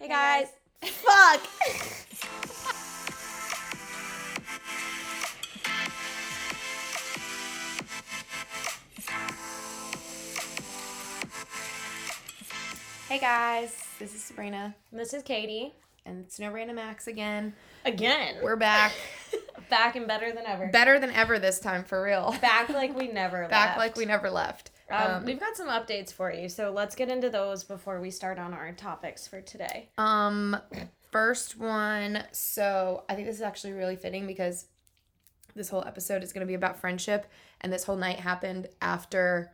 Hey 0.00 0.08
guys. 0.08 0.46
Fuck. 0.82 1.40
Hey 13.08 13.18
guys. 13.18 13.74
This 13.98 14.14
is 14.14 14.22
Sabrina. 14.22 14.74
This 14.92 15.14
is 15.14 15.22
Katie. 15.22 15.72
And 16.04 16.26
it's 16.26 16.38
No 16.38 16.52
Random 16.52 16.78
Acts 16.78 17.06
again. 17.06 17.54
Again. 17.86 18.36
We're 18.42 18.56
back. 18.56 18.92
back 19.70 19.96
and 19.96 20.06
better 20.06 20.30
than 20.30 20.44
ever. 20.46 20.68
Better 20.68 20.98
than 21.00 21.10
ever 21.12 21.38
this 21.38 21.58
time, 21.58 21.84
for 21.84 22.02
real. 22.02 22.36
Back 22.42 22.68
like 22.68 22.94
we 22.98 23.08
never 23.08 23.38
left. 23.40 23.50
Back 23.50 23.78
like 23.78 23.96
we 23.96 24.04
never 24.04 24.28
left. 24.28 24.70
Um, 24.90 25.10
Um, 25.10 25.24
we've 25.24 25.40
got 25.40 25.56
some 25.56 25.68
updates 25.68 26.12
for 26.12 26.32
you, 26.32 26.48
so 26.48 26.70
let's 26.70 26.94
get 26.94 27.08
into 27.08 27.30
those 27.30 27.64
before 27.64 28.00
we 28.00 28.10
start 28.10 28.38
on 28.38 28.54
our 28.54 28.72
topics 28.72 29.28
for 29.28 29.40
today. 29.40 29.88
Um, 29.98 30.56
first 31.10 31.58
one. 31.58 32.24
So 32.32 33.04
I 33.08 33.14
think 33.14 33.26
this 33.26 33.36
is 33.36 33.42
actually 33.42 33.72
really 33.72 33.96
fitting 33.96 34.26
because 34.26 34.66
this 35.54 35.68
whole 35.68 35.84
episode 35.86 36.22
is 36.22 36.32
going 36.32 36.46
to 36.46 36.46
be 36.46 36.54
about 36.54 36.80
friendship, 36.80 37.26
and 37.60 37.72
this 37.72 37.84
whole 37.84 37.96
night 37.96 38.20
happened 38.20 38.68
after 38.80 39.50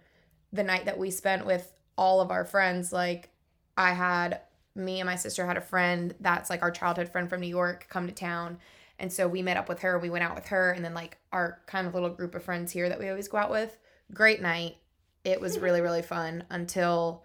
the 0.52 0.62
night 0.62 0.84
that 0.84 0.98
we 0.98 1.10
spent 1.10 1.46
with 1.46 1.72
all 1.96 2.20
of 2.20 2.30
our 2.30 2.44
friends. 2.44 2.92
Like, 2.92 3.30
I 3.76 3.92
had 3.92 4.40
me 4.76 5.00
and 5.00 5.06
my 5.06 5.16
sister 5.16 5.46
had 5.46 5.56
a 5.56 5.60
friend 5.60 6.14
that's 6.20 6.50
like 6.50 6.62
our 6.62 6.70
childhood 6.70 7.08
friend 7.08 7.28
from 7.28 7.40
New 7.40 7.48
York 7.48 7.86
come 7.88 8.06
to 8.06 8.12
town. 8.12 8.58
And 8.98 9.12
so 9.12 9.26
we 9.26 9.42
met 9.42 9.56
up 9.56 9.68
with 9.68 9.80
her, 9.80 9.98
we 9.98 10.10
went 10.10 10.24
out 10.24 10.34
with 10.34 10.46
her, 10.46 10.70
and 10.70 10.84
then 10.84 10.94
like 10.94 11.16
our 11.32 11.60
kind 11.66 11.86
of 11.86 11.94
little 11.94 12.10
group 12.10 12.34
of 12.34 12.44
friends 12.44 12.72
here 12.72 12.88
that 12.88 12.98
we 12.98 13.08
always 13.08 13.28
go 13.28 13.38
out 13.38 13.50
with. 13.50 13.76
Great 14.12 14.42
night. 14.42 14.76
It 15.24 15.40
was 15.40 15.58
really, 15.58 15.80
really 15.80 16.02
fun 16.02 16.44
until 16.50 17.24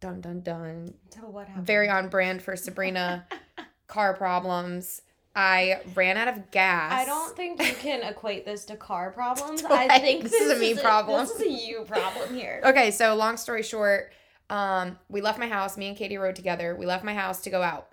dun 0.00 0.20
dun 0.20 0.40
dun 0.42 0.94
So 1.10 1.20
what 1.22 1.48
happened? 1.48 1.66
very 1.66 1.88
on 1.88 2.08
brand 2.08 2.42
for 2.42 2.56
Sabrina. 2.56 3.26
car 3.86 4.14
problems. 4.14 5.02
I 5.34 5.80
ran 5.94 6.16
out 6.16 6.28
of 6.28 6.50
gas. 6.50 6.92
I 6.92 7.04
don't 7.04 7.36
think 7.36 7.62
you 7.62 7.74
can 7.74 8.02
equate 8.02 8.44
this 8.46 8.64
to 8.66 8.76
car 8.76 9.10
problems. 9.12 9.62
I 9.70 9.98
think 9.98 10.22
This 10.24 10.32
is 10.32 10.50
a 10.50 10.58
me 10.58 10.74
problem. 10.74 11.26
this 11.26 11.36
is 11.36 11.42
a 11.42 11.50
you 11.50 11.84
problem 11.86 12.34
here. 12.34 12.62
Okay, 12.66 12.90
so 12.90 13.14
long 13.14 13.36
story 13.36 13.62
short, 13.62 14.12
um, 14.48 14.98
we 15.10 15.20
left 15.20 15.38
my 15.38 15.46
house. 15.46 15.76
Me 15.76 15.88
and 15.88 15.96
Katie 15.96 16.16
rode 16.16 16.36
together. 16.36 16.74
We 16.74 16.86
left 16.86 17.04
my 17.04 17.14
house 17.14 17.40
to 17.42 17.50
go 17.50 17.62
out. 17.62 17.88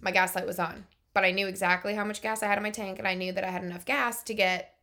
My 0.00 0.12
gas 0.12 0.34
light 0.36 0.46
was 0.46 0.58
on, 0.60 0.86
but 1.14 1.24
I 1.24 1.30
knew 1.32 1.46
exactly 1.48 1.94
how 1.94 2.04
much 2.04 2.22
gas 2.22 2.42
I 2.42 2.46
had 2.46 2.58
in 2.58 2.62
my 2.64 2.70
tank, 2.70 2.98
and 2.98 3.08
I 3.08 3.14
knew 3.14 3.32
that 3.32 3.44
I 3.44 3.50
had 3.50 3.64
enough 3.64 3.84
gas 3.84 4.22
to 4.24 4.34
get 4.34 4.74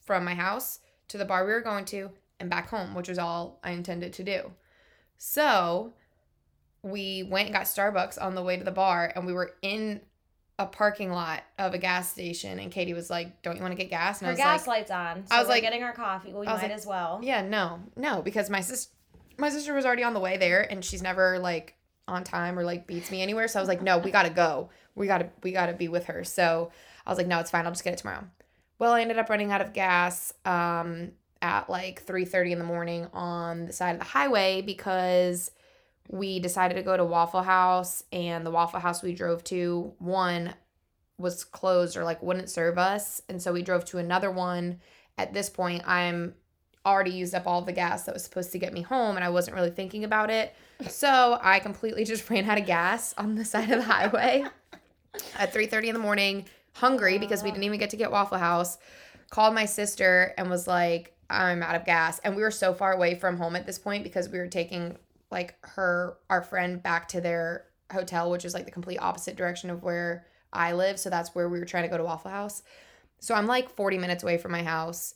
from 0.00 0.24
my 0.24 0.34
house 0.34 0.80
to 1.08 1.18
the 1.18 1.24
bar 1.24 1.44
we 1.46 1.52
were 1.52 1.60
going 1.60 1.84
to 1.86 2.10
and 2.40 2.50
back 2.50 2.68
home, 2.68 2.94
which 2.94 3.08
was 3.08 3.18
all 3.18 3.58
I 3.62 3.70
intended 3.72 4.12
to 4.14 4.24
do. 4.24 4.50
So 5.18 5.92
we 6.82 7.22
went 7.22 7.46
and 7.46 7.54
got 7.54 7.64
Starbucks 7.66 8.20
on 8.20 8.34
the 8.34 8.42
way 8.42 8.56
to 8.56 8.64
the 8.64 8.70
bar, 8.70 9.12
and 9.14 9.26
we 9.26 9.32
were 9.32 9.52
in 9.62 10.00
a 10.58 10.66
parking 10.66 11.10
lot 11.10 11.42
of 11.58 11.74
a 11.74 11.78
gas 11.78 12.10
station. 12.10 12.58
And 12.58 12.70
Katie 12.72 12.94
was 12.94 13.10
like, 13.10 13.42
"Don't 13.42 13.56
you 13.56 13.62
want 13.62 13.72
to 13.72 13.76
get 13.76 13.90
gas?" 13.90 14.20
And 14.20 14.26
I 14.26 14.30
Her 14.30 14.32
was 14.32 14.38
gas 14.38 14.66
like, 14.66 14.78
light's 14.78 14.90
on. 14.90 15.26
So 15.26 15.34
I 15.34 15.38
was 15.38 15.48
we're 15.48 15.54
like- 15.54 15.62
getting 15.62 15.82
our 15.82 15.92
coffee. 15.92 16.32
We 16.32 16.46
I 16.46 16.52
was 16.52 16.62
might 16.62 16.68
like, 16.68 16.70
as 16.72 16.86
well. 16.86 17.20
"Yeah, 17.22 17.42
no, 17.42 17.80
no," 17.96 18.22
because 18.22 18.48
my 18.50 18.60
sister, 18.60 18.92
my 19.38 19.50
sister 19.50 19.74
was 19.74 19.84
already 19.86 20.04
on 20.04 20.14
the 20.14 20.20
way 20.20 20.36
there, 20.36 20.62
and 20.70 20.84
she's 20.84 21.02
never 21.02 21.38
like 21.38 21.74
on 22.08 22.24
time 22.24 22.58
or 22.58 22.64
like 22.64 22.86
beats 22.86 23.10
me 23.10 23.22
anywhere. 23.22 23.46
So 23.48 23.58
I 23.58 23.62
was 23.62 23.68
like, 23.68 23.82
"No, 23.82 23.98
we 23.98 24.10
gotta 24.10 24.30
go. 24.30 24.70
We 24.94 25.06
gotta, 25.06 25.30
we 25.42 25.52
gotta 25.52 25.72
be 25.74 25.88
with 25.88 26.06
her." 26.06 26.24
So 26.24 26.72
I 27.06 27.10
was 27.10 27.18
like, 27.18 27.26
"No, 27.26 27.38
it's 27.40 27.50
fine. 27.50 27.64
I'll 27.66 27.72
just 27.72 27.84
get 27.84 27.92
it 27.94 27.98
tomorrow." 27.98 28.24
Well, 28.78 28.92
I 28.92 29.02
ended 29.02 29.18
up 29.18 29.28
running 29.28 29.52
out 29.52 29.60
of 29.60 29.72
gas 29.74 30.32
um, 30.46 31.12
at 31.42 31.70
like 31.70 32.02
three 32.02 32.24
thirty 32.24 32.52
in 32.52 32.58
the 32.58 32.64
morning 32.64 33.06
on 33.12 33.66
the 33.66 33.72
side 33.72 33.92
of 33.92 33.98
the 33.98 34.04
highway 34.04 34.62
because 34.62 35.50
we 36.08 36.40
decided 36.40 36.74
to 36.74 36.82
go 36.82 36.96
to 36.96 37.04
Waffle 37.04 37.42
House, 37.42 38.02
and 38.12 38.44
the 38.44 38.50
Waffle 38.50 38.80
House 38.80 39.02
we 39.02 39.14
drove 39.14 39.44
to 39.44 39.92
one 39.98 40.54
was 41.18 41.44
closed 41.44 41.96
or 41.96 42.04
like 42.04 42.22
wouldn't 42.22 42.50
serve 42.50 42.78
us, 42.78 43.22
and 43.28 43.40
so 43.40 43.52
we 43.52 43.62
drove 43.62 43.84
to 43.86 43.98
another 43.98 44.30
one. 44.30 44.80
At 45.18 45.32
this 45.34 45.50
point, 45.50 45.82
I'm 45.86 46.34
already 46.84 47.10
used 47.10 47.34
up 47.34 47.46
all 47.46 47.62
the 47.62 47.72
gas 47.72 48.04
that 48.04 48.14
was 48.14 48.24
supposed 48.24 48.52
to 48.52 48.58
get 48.58 48.72
me 48.72 48.82
home, 48.82 49.16
and 49.16 49.24
I 49.24 49.28
wasn't 49.28 49.54
really 49.54 49.70
thinking 49.70 50.04
about 50.04 50.30
it. 50.30 50.54
So 50.88 51.38
I 51.40 51.60
completely 51.60 52.04
just 52.06 52.28
ran 52.28 52.48
out 52.48 52.58
of 52.58 52.66
gas 52.66 53.14
on 53.16 53.34
the 53.34 53.44
side 53.44 53.70
of 53.70 53.78
the 53.78 53.92
highway 53.92 54.44
at 55.38 55.52
3:30 55.52 55.88
in 55.88 55.94
the 55.94 56.00
morning, 56.00 56.46
hungry 56.74 57.18
because 57.18 57.42
we 57.42 57.50
didn't 57.50 57.64
even 57.64 57.78
get 57.78 57.90
to 57.90 57.96
get 57.96 58.10
Waffle 58.10 58.38
House. 58.38 58.78
Called 59.30 59.54
my 59.54 59.64
sister 59.64 60.34
and 60.36 60.50
was 60.50 60.66
like, 60.66 61.14
"I'm 61.30 61.62
out 61.62 61.74
of 61.76 61.84
gas." 61.84 62.18
And 62.20 62.36
we 62.36 62.42
were 62.42 62.50
so 62.50 62.74
far 62.74 62.92
away 62.92 63.14
from 63.14 63.36
home 63.36 63.56
at 63.56 63.66
this 63.66 63.78
point 63.78 64.04
because 64.04 64.28
we 64.28 64.38
were 64.38 64.48
taking 64.48 64.96
like 65.30 65.56
her 65.62 66.18
our 66.28 66.42
friend 66.42 66.82
back 66.82 67.08
to 67.08 67.20
their 67.20 67.66
hotel, 67.92 68.30
which 68.30 68.44
is 68.44 68.54
like 68.54 68.64
the 68.64 68.70
complete 68.70 68.98
opposite 68.98 69.36
direction 69.36 69.70
of 69.70 69.82
where 69.82 70.26
I 70.52 70.72
live. 70.72 70.98
So 70.98 71.10
that's 71.10 71.34
where 71.34 71.48
we 71.48 71.58
were 71.58 71.64
trying 71.64 71.84
to 71.84 71.88
go 71.88 71.96
to 71.96 72.04
Waffle 72.04 72.30
House. 72.30 72.62
So 73.20 73.34
I'm 73.34 73.46
like 73.46 73.70
40 73.70 73.98
minutes 73.98 74.22
away 74.22 74.38
from 74.38 74.52
my 74.52 74.62
house. 74.62 75.14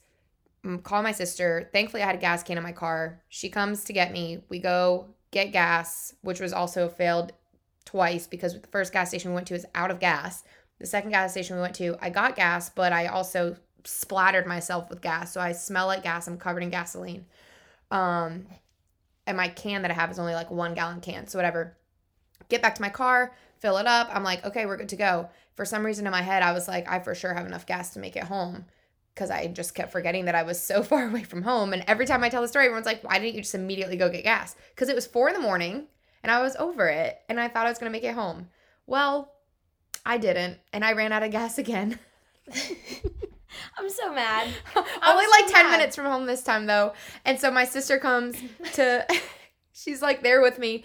Mm, 0.65 0.83
Call 0.83 1.03
my 1.03 1.13
sister. 1.13 1.69
Thankfully, 1.73 2.03
I 2.03 2.07
had 2.07 2.17
a 2.17 2.19
gas 2.19 2.43
can 2.43 2.59
in 2.59 2.63
my 2.63 2.73
car. 2.73 3.23
She 3.29 3.49
comes 3.49 3.85
to 3.85 3.93
get 3.93 4.13
me. 4.13 4.45
We 4.49 4.59
go 4.59 5.09
get 5.31 5.53
gas, 5.53 6.15
which 6.23 6.41
was 6.41 6.53
also 6.53 6.89
failed 6.89 7.33
twice 7.85 8.27
because 8.27 8.61
the 8.61 8.67
first 8.69 8.93
gas 8.93 9.09
station 9.09 9.31
we 9.31 9.35
went 9.35 9.49
to 9.49 9.55
is 9.55 9.67
out 9.75 9.91
of 9.91 10.01
gas. 10.01 10.45
The 10.79 10.87
second 10.87 11.11
gas 11.11 11.33
station 11.33 11.57
we 11.57 11.63
went 11.63 11.75
to, 11.77 11.97
I 12.01 12.11
got 12.11 12.37
gas, 12.37 12.69
but 12.71 12.93
I 12.93 13.07
also 13.07 13.57
splattered 13.85 14.47
myself 14.47 14.91
with 14.91 15.01
gas. 15.01 15.33
So 15.33 15.41
I 15.41 15.53
smell 15.53 15.87
like 15.87 16.03
gas. 16.03 16.27
I'm 16.27 16.39
covered 16.39 16.63
in 16.63 16.71
gasoline. 16.71 17.27
Um, 17.91 18.47
and 19.27 19.37
my 19.37 19.49
can 19.49 19.83
that 19.83 19.91
I 19.91 19.95
have 19.95 20.11
is 20.11 20.19
only 20.19 20.35
like 20.35 20.51
one 20.51 20.75
gallon 20.75 21.01
can. 21.01 21.27
So 21.27 21.39
whatever. 21.39 21.77
Get 22.49 22.63
back 22.63 22.75
to 22.75 22.83
my 22.83 22.91
car, 22.91 23.35
fill 23.59 23.79
it 23.79 23.87
up. 23.87 24.09
I'm 24.13 24.25
like, 24.25 24.45
okay, 24.45 24.67
we're 24.67 24.77
good 24.77 24.91
to 24.91 24.97
go. 24.97 25.29
For 25.55 25.65
some 25.65 25.85
reason 25.85 26.07
in 26.07 26.13
my 26.13 26.23
head, 26.23 26.43
I 26.43 26.53
was 26.53 26.69
like, 26.69 26.89
I 26.89 26.99
for 26.99 27.15
sure 27.15 27.33
have 27.33 27.47
enough 27.47 27.67
gas 27.67 27.95
to 27.95 28.01
make 28.01 28.17
it 28.17 28.25
home. 28.25 28.67
Because 29.15 29.31
I 29.31 29.47
just 29.47 29.75
kept 29.75 29.93
forgetting 29.93 30.25
that 30.25 30.35
I 30.35 30.43
was 30.43 30.61
so 30.63 30.83
far 30.83 31.07
away 31.07 31.23
from 31.23 31.43
home. 31.43 31.73
And 31.73 31.85
every 31.87 32.07
time 32.07 32.23
I 32.23 32.29
tell 32.29 32.43
the 32.43 32.49
story, 32.49 32.67
everyone's 32.67 32.87
like, 32.87 33.05
why 33.05 33.19
didn't 33.19 33.35
you 33.35 33.43
just 33.43 33.55
immediately 33.55 33.97
go 33.97 34.11
get 34.11 34.25
gas? 34.25 34.57
Because 34.75 34.89
it 34.89 34.95
was 34.95 35.07
four 35.07 35.29
in 35.29 35.35
the 35.35 35.41
morning 35.41 35.87
and 36.23 36.31
I 36.31 36.43
was 36.43 36.57
over 36.57 36.89
it 36.89 37.21
and 37.29 37.39
I 37.39 37.49
thought 37.49 37.67
I 37.67 37.71
was 37.71 37.79
going 37.79 37.91
to 37.91 37.97
make 37.97 38.05
it 38.05 38.15
home. 38.15 38.49
Well, 38.87 39.33
I 40.05 40.19
didn't. 40.19 40.59
And 40.73 40.85
I 40.85 40.93
ran 40.93 41.13
out 41.13 41.23
of 41.23 41.31
gas 41.31 41.59
again. 41.59 41.99
I'm 43.79 43.91
so 43.91 44.13
mad. 44.13 44.49
I'm 44.77 44.85
Only 45.03 45.25
so 45.25 45.31
like 45.31 45.47
10 45.47 45.53
mad. 45.65 45.71
minutes 45.79 45.97
from 45.97 46.07
home 46.07 46.27
this 46.27 46.43
time 46.43 46.67
though. 46.67 46.93
And 47.25 47.39
so 47.39 47.51
my 47.51 47.65
sister 47.65 47.99
comes 47.99 48.37
to 48.75 49.07
she's 49.73 50.03
like 50.03 50.23
there 50.23 50.41
with 50.41 50.59
me. 50.59 50.85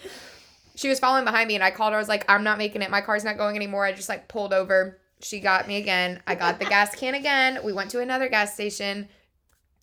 She 0.76 0.88
was 0.90 1.00
following 1.00 1.26
behind 1.26 1.48
me 1.48 1.56
and 1.56 1.64
I 1.64 1.72
called 1.72 1.92
her. 1.92 1.98
I 1.98 2.00
was 2.00 2.08
like, 2.08 2.26
I'm 2.30 2.44
not 2.44 2.58
making 2.58 2.82
it. 2.82 2.90
My 2.90 3.02
car's 3.02 3.24
not 3.26 3.38
going 3.38 3.56
anymore. 3.56 3.86
I 3.86 3.92
just 3.92 4.10
like 4.10 4.28
pulled 4.28 4.54
over. 4.54 5.00
She 5.22 5.42
got 5.42 5.68
me 5.68 5.76
again. 5.78 6.22
I 6.26 6.36
got 6.36 6.60
the 6.60 6.66
gas 6.66 6.96
can 6.96 7.14
again. 7.16 7.60
We 7.64 7.74
went 7.74 7.92
to 7.92 8.00
another 8.00 8.30
gas 8.30 8.54
station, 8.54 9.10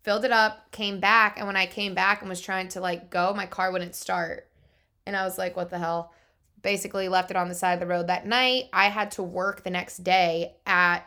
filled 0.02 0.24
it 0.24 0.32
up, 0.32 0.70
came 0.72 0.98
back, 0.98 1.36
and 1.36 1.46
when 1.46 1.56
I 1.56 1.66
came 1.66 1.94
back 1.94 2.20
and 2.22 2.30
was 2.30 2.40
trying 2.40 2.68
to 2.68 2.80
like 2.80 3.10
go, 3.10 3.34
my 3.34 3.44
car 3.44 3.70
wouldn't 3.70 3.94
start. 3.94 4.48
And 5.04 5.14
I 5.14 5.24
was 5.24 5.36
like, 5.36 5.54
what 5.54 5.68
the 5.68 5.78
hell? 5.78 6.14
Basically 6.62 7.08
left 7.10 7.30
it 7.30 7.36
on 7.36 7.48
the 7.50 7.54
side 7.54 7.74
of 7.74 7.80
the 7.80 7.86
road 7.86 8.06
that 8.06 8.26
night. 8.26 8.70
I 8.72 8.86
had 8.88 9.10
to 9.12 9.22
work 9.22 9.62
the 9.62 9.70
next 9.70 9.98
day 9.98 10.56
at 10.64 11.00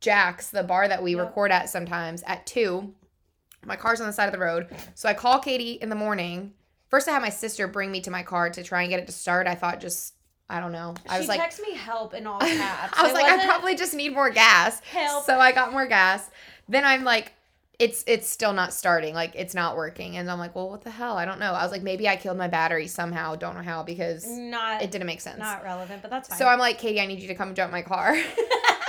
Jack's, 0.00 0.50
the 0.50 0.62
bar 0.62 0.88
that 0.88 1.02
we 1.02 1.14
Yep. 1.14 1.26
record 1.26 1.52
at 1.52 1.68
sometimes, 1.68 2.22
at 2.26 2.46
two. 2.46 2.94
My 3.64 3.76
car's 3.76 4.00
on 4.00 4.06
the 4.06 4.12
side 4.12 4.26
of 4.26 4.32
the 4.32 4.38
road. 4.38 4.68
So 4.94 5.08
I 5.08 5.14
call 5.14 5.38
Katie 5.38 5.72
in 5.72 5.90
the 5.90 5.94
morning. 5.96 6.54
First, 6.88 7.06
I 7.08 7.12
had 7.12 7.22
my 7.22 7.28
sister 7.28 7.68
bring 7.68 7.92
me 7.92 8.00
to 8.00 8.10
my 8.10 8.22
car 8.22 8.48
to 8.50 8.62
try 8.64 8.82
and 8.82 8.90
get 8.90 8.98
it 9.00 9.06
to 9.06 9.12
start. 9.12 9.46
I 9.46 9.54
thought 9.54 9.80
just, 9.80 10.14
I 10.48 10.60
don't 10.60 10.72
know. 10.72 10.94
I 11.08 11.18
was 11.18 11.26
she 11.26 11.28
like, 11.28 11.40
texted 11.40 11.62
me 11.62 11.74
help 11.76 12.14
in 12.14 12.26
all 12.26 12.40
caps. 12.40 12.98
I 12.98 13.02
was 13.02 13.12
It 13.12 13.14
like, 13.14 13.26
I 13.26 13.44
probably 13.44 13.76
just 13.76 13.92
need 13.94 14.14
more 14.14 14.30
gas. 14.30 14.80
help. 14.80 15.24
So 15.26 15.38
I 15.38 15.52
got 15.52 15.72
more 15.72 15.86
gas. 15.86 16.30
Then 16.68 16.84
I'm 16.84 17.04
like, 17.04 17.34
it's 17.78 18.04
it's 18.06 18.28
still 18.28 18.52
not 18.52 18.74
starting. 18.74 19.14
Like 19.14 19.32
it's 19.34 19.54
not 19.54 19.74
working. 19.76 20.16
And 20.18 20.30
I'm 20.30 20.38
like, 20.38 20.54
well, 20.54 20.68
what 20.68 20.82
the 20.82 20.90
hell? 20.90 21.16
I 21.16 21.24
don't 21.24 21.38
know. 21.38 21.52
I 21.54 21.62
was 21.62 21.72
like, 21.72 21.82
maybe 21.82 22.08
I 22.08 22.16
killed 22.16 22.36
my 22.36 22.48
battery 22.48 22.86
somehow. 22.86 23.36
Don't 23.36 23.54
know 23.54 23.62
how 23.62 23.82
because 23.82 24.26
not 24.28 24.82
it 24.82 24.90
didn't 24.90 25.06
make 25.06 25.20
sense. 25.22 25.38
not 25.38 25.62
relevant, 25.64 26.02
but 26.02 26.10
that's 26.10 26.28
fine. 26.28 26.38
So 26.38 26.46
I'm 26.46 26.58
like, 26.58 26.78
Katie, 26.78 27.00
I 27.00 27.06
need 27.06 27.20
you 27.20 27.28
to 27.28 27.34
come 27.34 27.54
jump 27.54 27.72
my 27.72 27.80
car. 27.82 28.18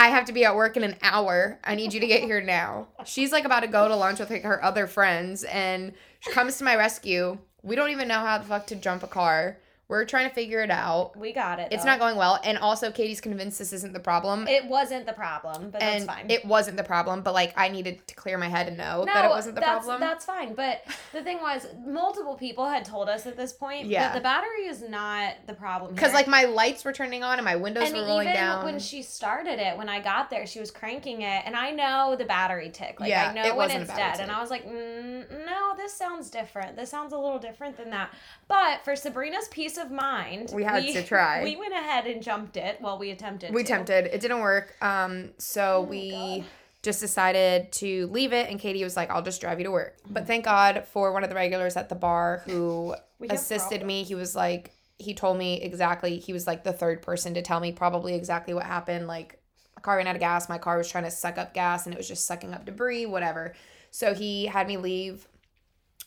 I 0.00 0.08
have 0.08 0.24
to 0.24 0.32
be 0.32 0.46
at 0.46 0.56
work 0.56 0.78
in 0.78 0.82
an 0.82 0.96
hour. 1.02 1.58
I 1.62 1.74
need 1.74 1.92
you 1.92 2.00
to 2.00 2.06
get 2.06 2.22
here 2.22 2.40
now. 2.40 2.88
She's 3.04 3.32
like 3.32 3.44
about 3.44 3.60
to 3.60 3.66
go 3.66 3.86
to 3.86 3.94
lunch 3.94 4.18
with 4.18 4.30
like 4.30 4.44
her 4.44 4.64
other 4.64 4.86
friends 4.86 5.44
and 5.44 5.92
she 6.20 6.30
comes 6.30 6.56
to 6.56 6.64
my 6.64 6.74
rescue. 6.74 7.36
We 7.62 7.76
don't 7.76 7.90
even 7.90 8.08
know 8.08 8.20
how 8.20 8.38
the 8.38 8.44
fuck 8.44 8.66
to 8.68 8.76
jump 8.76 9.02
a 9.02 9.06
car. 9.06 9.58
We're 9.90 10.04
trying 10.04 10.28
to 10.28 10.34
figure 10.34 10.62
it 10.62 10.70
out. 10.70 11.16
we 11.16 11.32
got 11.32 11.58
it. 11.58 11.68
It's 11.70 11.82
though. 11.82 11.90
not 11.90 11.98
going 11.98 12.16
well. 12.16 12.38
And 12.44 12.56
also 12.56 12.90
Katie's 12.90 13.20
convinced 13.20 13.58
this 13.58 13.72
isn't 13.72 13.92
the 13.92 14.00
problem. 14.00 14.46
It 14.46 14.64
wasn't 14.66 15.04
the 15.04 15.12
problem, 15.12 15.70
but 15.70 15.82
and 15.82 16.08
that's 16.08 16.16
fine. 16.18 16.30
it 16.30 16.44
wasn't 16.44 16.76
the 16.76 16.84
problem, 16.84 17.22
but 17.22 17.34
like 17.34 17.52
I 17.56 17.68
needed 17.68 18.06
to 18.06 18.14
clear 18.14 18.38
my 18.38 18.48
head 18.48 18.68
and 18.68 18.78
know 18.78 19.04
that 19.04 19.24
it 19.24 19.28
wasn't 19.28 19.56
the 19.56 19.60
that's, 19.60 19.84
problem. 19.84 20.00
That's 20.00 20.24
fine. 20.24 20.54
But 20.54 20.84
the 21.12 21.22
thing 21.22 21.40
was, 21.40 21.66
multiple 21.84 22.36
people 22.36 22.68
had 22.68 22.84
told 22.84 23.08
us 23.08 23.26
at 23.26 23.36
this 23.36 23.52
point 23.52 23.86
Yeah. 23.86 24.04
that 24.04 24.14
the 24.14 24.20
battery 24.20 24.66
is 24.66 24.82
not 24.88 25.34
the 25.46 25.54
problem. 25.54 25.94
Because 25.94 26.14
like 26.14 26.28
my 26.28 26.44
lights 26.44 26.84
were 26.84 26.92
turning 26.92 27.24
on 27.24 27.38
and 27.38 27.44
my 27.44 27.56
windows 27.56 27.88
and 27.88 27.96
were 27.96 28.04
rolling 28.04 28.28
even 28.28 28.40
down. 28.40 28.64
when 28.64 28.78
she 28.78 29.02
started 29.02 29.58
it, 29.58 29.76
when 29.76 29.88
I 29.88 30.00
got 30.00 30.30
there, 30.30 30.46
she 30.46 30.60
was 30.60 30.70
cranking 30.70 31.22
it, 31.22 31.42
and 31.44 31.56
I 31.56 31.72
know 31.72 32.14
the 32.16 32.24
battery 32.24 32.70
tick. 32.70 33.00
Like 33.00 33.10
Yeah, 33.10 33.30
I 33.30 33.34
know 33.34 33.44
it 33.44 33.56
when 33.56 33.70
it's 33.70 33.92
dead, 33.92 34.20
and. 34.20 34.30
I 34.30 34.40
was 34.40 34.50
like, 34.50 34.64
mm, 34.64 35.28
no, 35.44 35.74
this 35.76 35.92
sounds 35.92 36.30
different. 36.30 36.76
This 36.76 36.88
sounds 36.88 37.12
a 37.12 37.18
little 37.18 37.40
different 37.40 37.76
than 37.76 37.90
that. 37.90 38.14
But 38.46 38.84
for 38.84 38.94
Sabrina's 38.94 39.48
peace 39.48 39.76
of 39.80 39.90
mind, 39.90 40.50
We 40.54 40.62
had 40.62 40.84
to 40.84 41.02
try. 41.06 41.42
We 41.42 41.56
went 41.56 41.72
ahead 41.72 42.06
and 42.06 42.22
jumped 42.22 42.56
it. 42.56 42.78
Well, 42.80 42.98
we 42.98 43.10
attempted. 43.10 43.52
we 43.52 43.62
to. 43.64 43.72
attempted. 43.72 44.06
It 44.06 44.20
didn't 44.20 44.40
work. 44.40 44.76
Um, 44.82 45.30
so 45.38 45.78
Oh, 45.78 45.82
we 45.82 46.44
just 46.82 47.00
decided 47.00 47.72
to 47.72 48.06
leave 48.08 48.32
it, 48.32 48.48
and 48.50 48.58
Katie 48.60 48.84
was 48.84 48.96
like, 48.96 49.10
"I'll 49.10 49.22
just 49.22 49.40
drive 49.40 49.58
you 49.58 49.64
to 49.64 49.70
work." 49.70 49.96
But 50.08 50.26
thank 50.26 50.44
God 50.44 50.84
for 50.92 51.12
one 51.12 51.24
of 51.24 51.28
the 51.28 51.34
regulars 51.36 51.76
at 51.76 51.88
the 51.88 51.94
bar 51.94 52.42
who 52.46 52.94
We 53.18 53.28
assisted 53.28 53.84
me. 53.84 54.02
He 54.02 54.14
was 54.14 54.34
like, 54.34 54.72
he 54.98 55.12
told 55.14 55.36
me 55.36 55.60
exactly. 55.60 56.18
He 56.18 56.32
was 56.32 56.46
like 56.46 56.64
the 56.64 56.72
third 56.72 57.02
person 57.02 57.34
to 57.34 57.42
tell 57.42 57.60
me 57.60 57.72
probably 57.72 58.14
exactly 58.14 58.54
what 58.54 58.64
happened. 58.64 59.06
Like, 59.06 59.38
a 59.76 59.80
car 59.80 59.96
ran 59.98 60.06
out 60.06 60.14
of 60.16 60.20
gas. 60.20 60.48
My 60.48 60.56
car 60.58 60.78
was 60.78 60.90
trying 60.90 61.04
to 61.04 61.10
suck 61.10 61.36
up 61.36 61.52
gas, 61.52 61.84
and 61.86 61.94
it 61.94 61.98
was 61.98 62.08
just 62.08 62.26
sucking 62.26 62.54
up 62.54 62.64
debris, 62.64 63.04
whatever. 63.06 63.54
So 63.90 64.14
he 64.14 64.46
had 64.46 64.66
me 64.68 64.76
leave 64.78 65.26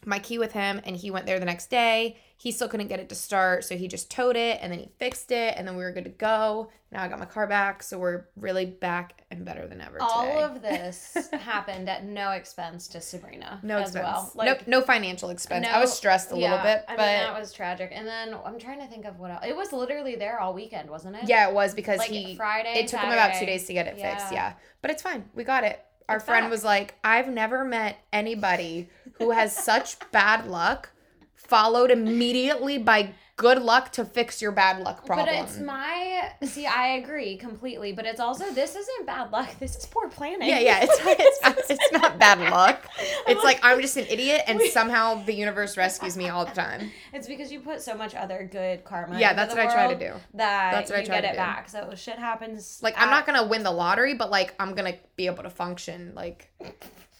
my 0.05 0.19
key 0.19 0.37
with 0.37 0.51
him 0.53 0.81
and 0.85 0.95
he 0.95 1.11
went 1.11 1.25
there 1.25 1.39
the 1.39 1.45
next 1.45 1.69
day. 1.69 2.17
He 2.37 2.51
still 2.51 2.67
couldn't 2.67 2.87
get 2.87 2.99
it 2.99 3.07
to 3.07 3.15
start, 3.15 3.63
so 3.63 3.77
he 3.77 3.87
just 3.87 4.11
towed 4.11 4.35
it 4.35 4.59
and 4.61 4.69
then 4.71 4.79
he 4.79 4.89
fixed 4.99 5.31
it 5.31 5.53
and 5.57 5.65
then 5.65 5.77
we 5.77 5.83
were 5.83 5.91
good 5.93 6.03
to 6.03 6.09
go. 6.09 6.69
Now 6.91 7.01
I 7.03 7.07
got 7.07 7.17
my 7.17 7.25
car 7.25 7.47
back, 7.47 7.81
so 7.81 7.97
we're 7.97 8.25
really 8.35 8.65
back 8.65 9.23
and 9.31 9.45
better 9.45 9.65
than 9.65 9.79
ever 9.79 9.97
All 10.01 10.25
today. 10.25 10.43
of 10.43 10.61
this 10.61 11.29
happened 11.33 11.87
at 11.89 12.03
no 12.03 12.31
expense 12.31 12.87
to 12.89 13.01
Sabrina. 13.01 13.59
no 13.63 13.77
as 13.77 13.95
expense. 13.95 14.31
Well. 14.35 14.45
no 14.45 14.55
no 14.79 14.81
financial 14.81 15.29
expense. 15.29 15.65
I 15.67 15.79
was 15.79 15.93
stressed 15.93 16.31
a 16.31 16.35
little 16.35 16.49
yeah, 16.57 16.63
bit, 16.63 16.85
I 16.87 16.91
mean, 16.91 16.97
that 16.97 17.39
was 17.39 17.53
tragic. 17.53 17.91
And 17.93 18.05
then 18.05 18.35
I'm 18.45 18.59
trying 18.59 18.79
to 18.81 18.87
think 18.87 19.05
of 19.05 19.19
what 19.19 19.31
else. 19.31 19.45
It 19.47 19.55
was 19.55 19.71
literally 19.71 20.15
there 20.17 20.39
all 20.39 20.53
weekend, 20.53 20.89
wasn't 20.89 21.15
it? 21.15 21.23
yeah, 21.27 21.47
it 21.47 21.53
was 21.55 21.73
because 21.73 21.97
Like 21.99 22.09
he 22.09 22.35
Friday. 22.35 22.73
it 22.79 22.87
took 22.89 22.99
him 22.99 23.11
about 23.11 23.39
2 23.39 23.45
days 23.45 23.65
to 23.67 23.73
get 23.73 23.87
it 23.87 23.95
fixed, 23.99 24.31
Yeah. 24.33 24.49
yeah. 24.49 24.53
But 24.81 24.91
it's 24.91 25.01
fine. 25.01 25.23
We 25.33 25.45
got 25.45 25.63
it. 25.63 25.79
Our 26.09 26.17
It's 26.17 26.25
friend 26.25 26.45
back. 26.45 26.51
was 26.51 26.63
like, 26.63 26.95
"I've 27.03 27.29
never 27.29 27.63
met 27.63 27.97
anybody 28.11 28.89
who 29.13 29.31
has 29.31 29.55
such 29.55 29.97
bad 30.11 30.47
luck 30.47 30.91
followed 31.35 31.91
immediately 31.91 32.77
by 32.77 33.13
good 33.35 33.61
luck 33.61 33.91
to 33.93 34.05
fix 34.05 34.41
your 34.41 34.51
bad 34.51 34.81
luck 34.83 35.05
problem." 35.05 35.27
But 35.27 35.43
it's 35.43 35.59
my 35.59 36.31
see. 36.43 36.65
I 36.65 36.95
agree 36.95 37.37
completely. 37.37 37.91
But 37.93 38.05
it's 38.05 38.19
also 38.19 38.51
this 38.51 38.75
isn't 38.75 39.05
bad 39.05 39.31
luck. 39.31 39.49
This 39.59 39.75
is 39.75 39.85
poor 39.85 40.09
planning. 40.09 40.47
Yeah, 40.47 40.59
yeah, 40.59 40.79
it's 40.83 41.03
not, 41.03 41.15
it's 41.19 41.41
not, 41.41 41.57
it's 41.69 41.91
not 41.91 42.19
bad 42.19 42.39
luck. 42.39 42.87
It's 43.25 43.43
like 43.43 43.59
I'm 43.63 43.79
just 43.81 43.95
an 43.95 44.05
idiot, 44.09 44.41
and 44.47 44.61
somehow 44.61 45.23
the 45.23 45.33
universe 45.33 45.77
rescues 45.77 46.17
me 46.17 46.27
all 46.29 46.45
the 46.45 46.51
time. 46.53 46.91
It's 47.13 47.27
because 47.27 47.51
you 47.51 47.59
put 47.61 47.81
so 47.81 47.95
much 47.95 48.15
other 48.15 48.47
good 48.51 48.83
karma. 48.83 49.19
Yeah, 49.19 49.33
that's 49.33 49.53
what 49.53 49.65
I 49.65 49.71
try 49.71 49.93
to 49.93 49.99
do. 49.99 50.13
That 50.33 50.71
That's 50.71 50.89
what 50.89 50.99
I 50.99 51.03
try 51.03 51.15
get 51.15 51.21
to 51.21 51.27
it 51.29 51.31
do. 51.33 51.37
back. 51.37 51.69
So 51.69 51.93
shit 51.95 52.17
happens. 52.17 52.79
Like 52.81 52.95
I'm 52.97 53.09
not 53.09 53.25
gonna 53.25 53.45
win 53.47 53.63
the 53.63 53.71
lottery, 53.71 54.13
but 54.15 54.29
like 54.31 54.53
I'm 54.59 54.73
gonna 54.75 54.95
be 55.15 55.27
able 55.27 55.43
to 55.43 55.49
function. 55.49 56.13
Like 56.15 56.51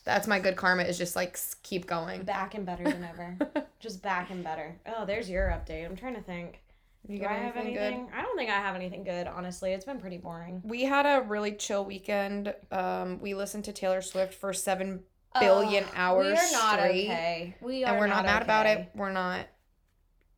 that's 0.03 0.27
my 0.27 0.39
good 0.39 0.55
karma 0.55 0.83
is 0.83 0.97
just 0.97 1.15
like 1.15 1.39
keep 1.63 1.85
going. 1.87 2.23
back 2.23 2.55
and 2.55 2.65
better 2.65 2.83
than 2.83 3.03
ever. 3.03 3.37
Just 3.79 4.01
back 4.01 4.31
and 4.31 4.41
better. 4.45 4.77
Oh, 4.85 5.05
there's 5.05 5.29
your 5.29 5.49
update. 5.49 5.83
I'm 5.85 5.97
trying 5.97 6.15
to 6.15 6.21
think. 6.21 6.61
You 7.05 7.19
Do 7.19 7.25
I 7.25 7.33
have 7.33 7.57
anything 7.57 7.77
anything? 7.77 8.09
I 8.15 8.21
don't 8.21 8.37
think 8.37 8.49
I 8.49 8.53
have 8.53 8.75
anything 8.75 9.03
good. 9.03 9.27
Honestly, 9.27 9.73
it's 9.73 9.83
been 9.83 9.99
pretty 9.99 10.15
boring. 10.17 10.61
We 10.63 10.83
had 10.83 11.05
a 11.05 11.21
really 11.27 11.51
chill 11.51 11.83
weekend. 11.83 12.53
Um, 12.71 13.19
we 13.19 13.33
listened 13.33 13.65
to 13.65 13.73
Taylor 13.73 14.01
Swift 14.01 14.33
for 14.35 14.53
seven 14.53 15.01
billion 15.37 15.83
hours 15.95 16.27
We 16.27 16.31
are 16.31 16.51
not 16.53 16.79
straight, 16.79 17.05
okay. 17.09 17.55
We 17.59 17.83
are 17.83 17.91
and 17.91 17.99
we're 17.99 18.07
not, 18.07 18.23
mad 18.23 18.41
about 18.41 18.67
it. 18.67 18.89
We're 18.95 19.11
not 19.11 19.47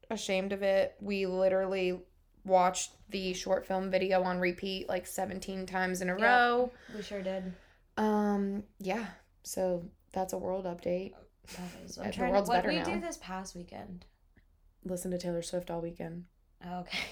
ashamed 0.10 0.52
of 0.52 0.64
it. 0.64 0.96
We 1.00 1.28
literally 1.28 2.00
watched 2.46 2.94
the 3.10 3.34
short 3.34 3.68
film 3.68 3.92
video 3.92 4.24
on 4.24 4.40
repeat 4.40 4.90
like 4.90 5.06
17 5.06 5.68
times 5.68 6.02
in 6.02 6.10
a 6.10 6.18
Yeah. 6.18 6.40
row. 6.40 6.72
We 6.96 7.04
sure 7.04 7.22
did. 7.22 7.54
Um, 7.98 8.64
yeah. 8.80 9.06
So 9.46 9.86
that's 10.12 10.34
a 10.34 10.38
world 10.38 10.66
update. 10.66 11.14
That 11.56 11.86
is. 11.86 11.98
Uh, 11.98 12.04
I'm 12.04 12.12
the 12.12 12.32
world's 12.32 12.50
to, 12.50 12.54
what 12.54 12.64
better 12.64 12.72
did 12.72 12.86
we 12.88 12.94
now. 12.94 13.00
do 13.00 13.06
this 13.06 13.18
past 13.22 13.56
weekend? 13.56 14.06
Listen 14.84 15.12
to 15.12 15.18
Taylor 15.18 15.44
Swift 15.44 15.70
all 15.70 15.82
weekend. 15.82 16.26
Okay. 16.68 16.98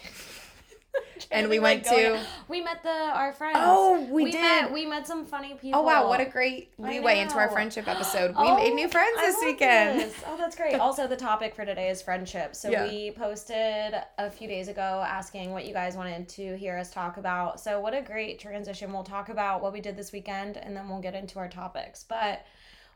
And 1.33 1.49
we 1.49 1.59
went 1.59 1.85
like, 1.85 1.95
to- 1.95 2.19
We 2.47 2.61
met 2.61 2.83
the 2.83 2.89
our 2.89 3.33
friends. 3.33 3.57
Oh, 3.59 4.07
we, 4.11 4.31
did. 4.31 4.41
Met, 4.41 4.71
we 4.71 4.85
met 4.85 5.07
some 5.07 5.25
funny 5.25 5.55
people. 5.55 5.79
oh 5.79 5.83
wow, 5.83 6.07
what 6.07 6.19
a 6.21 6.25
great 6.25 6.71
leeway 6.77 7.19
into 7.19 7.35
our 7.35 7.49
friendship 7.49 7.87
episode. 7.87 8.29
We 8.31 8.35
Oh, 8.37 8.55
made 8.57 8.73
new 8.75 8.87
friends 8.87 9.17
this 9.19 9.35
weekend. 9.43 9.99
this. 10.01 10.15
Oh, 10.27 10.37
that's 10.37 10.55
great. 10.55 10.75
Also, 10.79 11.07
the 11.07 11.15
topic 11.17 11.55
for 11.55 11.65
today 11.65 11.89
is 11.89 12.01
friendship. 12.01 12.55
So 12.55 12.69
Yeah. 12.69 12.87
we 12.87 13.11
posted 13.11 13.95
a 14.17 14.29
few 14.29 14.47
days 14.47 14.67
ago 14.67 15.03
asking 15.07 15.51
what 15.51 15.65
you 15.65 15.73
guys 15.73 15.95
wanted 15.95 16.27
to 16.29 16.55
hear 16.57 16.77
us 16.77 16.91
talk 16.91 17.17
about. 17.17 17.59
So 17.59 17.79
what 17.79 17.93
a 17.93 18.01
great 18.01 18.39
transition. 18.39 18.91
We'll 18.93 19.03
talk 19.03 19.29
about 19.29 19.61
what 19.61 19.73
we 19.73 19.81
did 19.81 19.95
this 19.97 20.11
weekend 20.11 20.57
and 20.57 20.75
then 20.75 20.87
we'll 20.89 21.01
get 21.01 21.15
into 21.15 21.39
our 21.39 21.47
topics. 21.49 22.03
But 22.07 22.45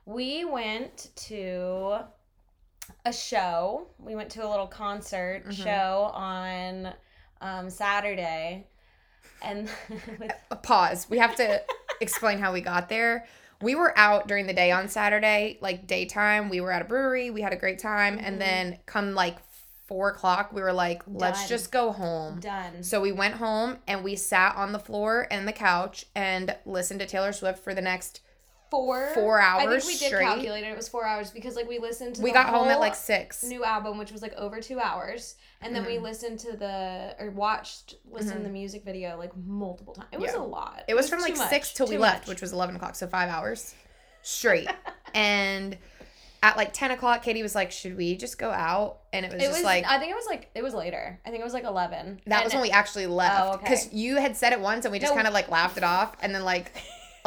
we 0.06 0.45
went 0.45 1.10
to 1.28 2.00
a 3.06 3.12
show. 3.13 3.88
We 4.00 4.16
went 4.16 4.30
to 4.31 4.45
a 4.45 4.50
little 4.50 4.68
concert 4.68 5.44
Mhm. 5.48 5.63
show 5.63 6.12
on 6.13 6.94
um, 7.42 7.69
Saturday. 7.69 8.68
And 9.42 9.69
with 10.19 10.31
A 10.51 10.56
pause. 10.56 11.07
We 11.10 11.18
have 11.19 11.36
to 11.36 11.62
explain 12.01 12.39
how 12.39 12.54
we 12.54 12.62
got 12.62 12.89
there. 12.89 13.25
We 13.62 13.75
were 13.75 13.98
out 13.98 14.28
during 14.28 14.45
the 14.48 14.54
day 14.54 14.72
on 14.72 14.88
Saturday, 14.88 15.57
like 15.62 15.88
daytime. 15.88 16.50
We 16.50 16.62
were 16.62 16.72
at 16.72 16.81
a 16.81 16.86
brewery. 16.86 17.30
We 17.31 17.42
had 17.42 17.54
a 17.54 17.57
great 17.57 17.80
time. 17.80 18.18
Mhm. 18.18 18.24
And 18.28 18.42
then 18.42 18.80
come 18.86 19.13
like 19.16 19.38
four 19.88 20.10
o'clock, 20.10 20.51
we 20.51 20.62
were 20.62 20.74
like, 20.74 21.01
let's 21.07 21.39
Done. 21.42 21.50
just 21.50 21.72
go 21.72 21.92
home. 21.94 22.39
done. 22.42 22.84
So 22.84 23.00
we 23.00 23.13
went 23.13 23.36
home 23.36 23.78
and 23.88 24.04
we 24.04 24.16
sat 24.18 24.56
on 24.56 24.74
the 24.74 24.80
floor 24.80 25.28
and 25.31 25.48
the 25.48 25.54
couch 25.54 26.06
and 26.13 26.56
listened 26.66 27.00
to 27.00 27.06
Taylor 27.06 27.31
Swift 27.31 27.63
for 27.63 27.74
the 27.74 27.81
next. 27.81 28.19
Four 28.69 29.09
Four 29.13 29.39
hours. 29.39 29.63
I 29.63 29.67
think 29.69 29.83
we 29.85 29.97
did 29.97 30.07
straight. 30.07 30.23
calculate 30.25 30.63
it. 30.63 30.67
It 30.67 30.77
was 30.77 30.87
four 30.89 31.05
hours 31.05 31.31
because 31.31 31.55
like 31.55 31.67
we 31.67 31.79
listened 31.79 32.15
to. 32.15 32.21
We 32.21 32.29
the 32.31 32.35
got 32.35 32.47
home 32.49 32.67
at 32.69 32.79
like 32.79 32.95
six. 32.95 33.43
new 33.43 33.63
album, 33.63 33.97
which 33.97 34.11
was 34.11 34.21
like 34.21 34.33
over 34.35 34.59
two 34.61 34.79
hours, 34.79 35.35
and 35.61 35.75
then 35.75 35.85
we 35.85 35.97
Mhm. 35.97 36.01
listened 36.03 36.39
to 36.39 36.57
the 36.57 37.15
or 37.19 37.31
watched 37.31 37.95
listened 38.09 38.33
to 38.33 38.39
Mhm. 38.39 38.43
the 38.43 38.49
music 38.49 38.83
video 38.83 39.17
like 39.17 39.31
multiple 39.35 39.93
times. 39.93 40.09
It 40.11 40.19
was 40.19 40.31
Yeah. 40.33 40.39
a 40.39 40.43
lot. 40.43 40.83
It 40.87 40.95
was 40.95 41.09
from 41.09 41.21
like 41.21 41.37
much, 41.37 41.49
six 41.49 41.73
till 41.73 41.87
we 41.87 41.95
too 41.95 42.01
left, 42.01 42.27
which 42.27 42.41
was 42.41 42.51
eleven 42.53 42.75
o'clock, 42.75 42.95
so 42.95 43.07
five 43.07 43.29
hours 43.29 43.73
straight. 44.21 44.69
and 45.13 45.77
at 46.43 46.55
like 46.55 46.71
ten 46.71 46.91
o'clock, 46.91 47.23
Katie 47.23 47.41
was 47.41 47.55
like, 47.55 47.71
"Should 47.71 47.97
we 47.97 48.15
just 48.15 48.37
go 48.37 48.51
out?" 48.51 48.99
And 49.11 49.25
it 49.25 49.33
was 49.33 49.41
It 49.41 49.45
just 49.47 49.57
was. 49.59 49.63
like 49.63 49.85
I 49.87 49.97
think 49.97 50.11
it 50.11 50.15
was 50.15 50.27
like 50.27 50.49
it 50.53 50.61
was 50.63 50.73
later. 50.73 51.19
I 51.25 51.29
think 51.29 51.41
it 51.41 51.43
was 51.43 51.53
like 51.53 51.63
eleven. 51.63 52.21
that 52.27 52.35
And 52.35 52.43
was 52.45 52.53
when 52.53 52.61
we 52.61 52.69
actually 52.71 53.07
left 53.07 53.39
Oh, 53.39 53.51
okay. 53.53 53.63
because 53.63 53.91
you 53.91 54.17
had 54.17 54.35
said 54.37 54.53
it 54.53 54.59
once 54.59 54.85
and 54.85 54.91
we 54.91 54.99
just 54.99 55.11
No. 55.13 55.15
kind 55.15 55.27
of 55.27 55.33
like 55.33 55.49
laughed 55.49 55.77
it 55.77 55.83
off, 55.83 56.15
and 56.21 56.35
then 56.35 56.43
like 56.45 56.71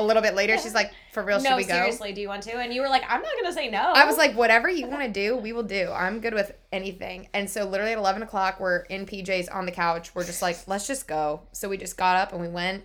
a 0.00 0.06
little 0.06 0.23
bit 0.23 0.35
later, 0.35 0.56
she's 0.58 0.75
like, 0.75 0.93
"For 1.12 1.23
real, 1.23 1.41
should 1.41 1.56
we 1.56 1.64
go?" 1.64 1.75
seriously, 1.75 2.12
do 2.12 2.20
you 2.20 2.29
want 2.29 2.43
to? 2.44 2.56
And 2.56 2.73
you 2.73 2.81
were 2.81 2.88
like, 2.88 3.02
I'm 3.08 3.23
not 3.23 3.32
gonna 3.41 3.52
say 3.52 3.69
no. 3.70 3.79
I 3.94 4.05
was 4.06 4.17
like, 4.17 4.35
whatever 4.35 4.69
you 4.69 4.87
want 4.87 5.02
to 5.02 5.08
do, 5.11 5.37
we 5.37 5.52
will 5.52 5.62
do. 5.62 5.91
I'm 5.93 6.20
good 6.20 6.35
with 6.35 6.52
anything. 6.73 7.29
And 7.35 7.49
so, 7.49 7.64
literally 7.64 7.93
at 7.93 7.99
11 7.99 8.23
o'clock, 8.23 8.61
we're 8.61 8.79
in 8.82 9.06
PJs 9.06 9.55
on 9.55 9.67
the 9.67 9.73
couch. 9.73 10.14
We're 10.14 10.25
just 10.25 10.43
like, 10.43 10.58
let's 10.67 10.87
just 10.87 11.07
go. 11.07 11.42
So, 11.52 11.69
we 11.69 11.76
just 11.76 11.97
got 11.97 12.16
up 12.16 12.33
and 12.33 12.40
we 12.40 12.49
went. 12.49 12.85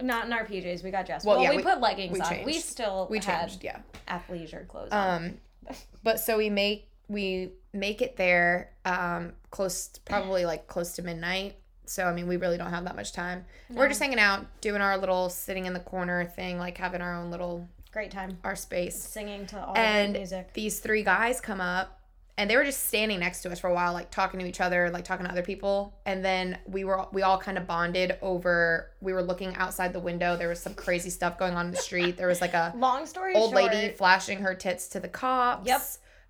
not 0.00 0.26
in 0.26 0.32
our 0.32 0.44
PJs. 0.44 0.82
We 0.82 0.90
got 0.90 1.06
dressed. 1.06 1.24
Well, 1.26 1.36
Well, 1.36 1.44
yeah, 1.44 1.50
we, 1.50 1.58
we- 1.58 1.62
put 1.62 1.80
leggings 1.80 2.12
we 2.12 2.20
on. 2.20 2.44
We 2.44 2.54
still 2.54 3.06
We 3.10 3.18
had 3.18 3.48
changed, 3.48 3.62
yeah. 3.64 3.80
athleisure 4.08 4.66
clothes 4.66 4.90
on. 4.92 5.24
Um, 5.24 5.76
but 6.02 6.20
so 6.20 6.36
we 6.36 6.50
make 6.50 6.88
we 7.08 7.50
make 7.72 8.00
it 8.02 8.16
there 8.16 8.70
um 8.84 9.32
close 9.50 9.88
probably 10.04 10.44
like 10.46 10.66
close 10.66 10.92
to 10.92 11.02
midnight. 11.02 11.56
So 11.86 12.04
I 12.04 12.12
mean, 12.12 12.26
we 12.26 12.36
really 12.36 12.56
don't 12.58 12.70
have 12.70 12.84
that 12.84 12.96
much 12.96 13.12
time. 13.12 13.44
We're 13.70 13.88
just 13.88 14.00
hanging 14.00 14.18
out, 14.18 14.46
doing 14.60 14.80
our 14.80 14.96
little 14.98 15.28
sitting 15.28 15.66
in 15.66 15.72
the 15.72 15.80
corner 15.80 16.24
thing, 16.24 16.58
like 16.58 16.78
having 16.78 17.00
our 17.00 17.14
own 17.14 17.30
little 17.30 17.68
Great 17.92 18.10
time 18.10 18.38
our 18.42 18.56
space. 18.56 18.96
singing 19.00 19.46
to 19.46 19.64
all 19.64 19.74
the 19.74 19.78
And 19.80 20.12
great 20.14 20.20
music. 20.20 20.52
these 20.54 20.80
three 20.80 21.04
guys 21.04 21.40
come 21.40 21.60
up 21.60 22.00
and 22.36 22.50
they 22.50 22.56
were 22.56 22.64
just 22.64 22.88
standing 22.88 23.20
next 23.20 23.42
to 23.42 23.52
us 23.52 23.60
for 23.60 23.70
a 23.70 23.72
while 23.72 23.92
like 23.92 24.10
talking 24.10 24.40
to 24.40 24.46
each 24.46 24.60
other 24.60 24.90
like 24.90 25.04
talking 25.04 25.24
to 25.24 25.30
other 25.30 25.44
people 25.44 25.94
and 26.04 26.24
then 26.24 26.58
we 26.66 26.82
were 26.82 27.06
we 27.12 27.22
all 27.22 27.38
kind 27.38 27.56
of 27.56 27.68
bonded 27.68 28.18
over 28.20 28.90
we 29.00 29.12
were 29.12 29.22
looking 29.22 29.54
outside 29.54 29.92
the 29.92 30.00
window 30.00 30.36
there 30.36 30.48
was 30.48 30.58
some 30.58 30.74
crazy 30.74 31.08
stuff 31.10 31.38
going 31.38 31.54
on 31.54 31.66
in 31.66 31.70
the 31.70 31.76
street 31.78 32.16
there 32.16 32.26
was 32.26 32.40
like 32.40 32.54
a 32.54 32.72
Long 32.76 33.06
story 33.06 33.36
old 33.36 33.52
short, 33.52 33.72
lady 33.72 33.94
flashing 33.94 34.38
her 34.40 34.56
tits 34.56 34.88
to 34.88 34.98
the 34.98 35.06
cops 35.06 35.64
Yep. 35.68 35.80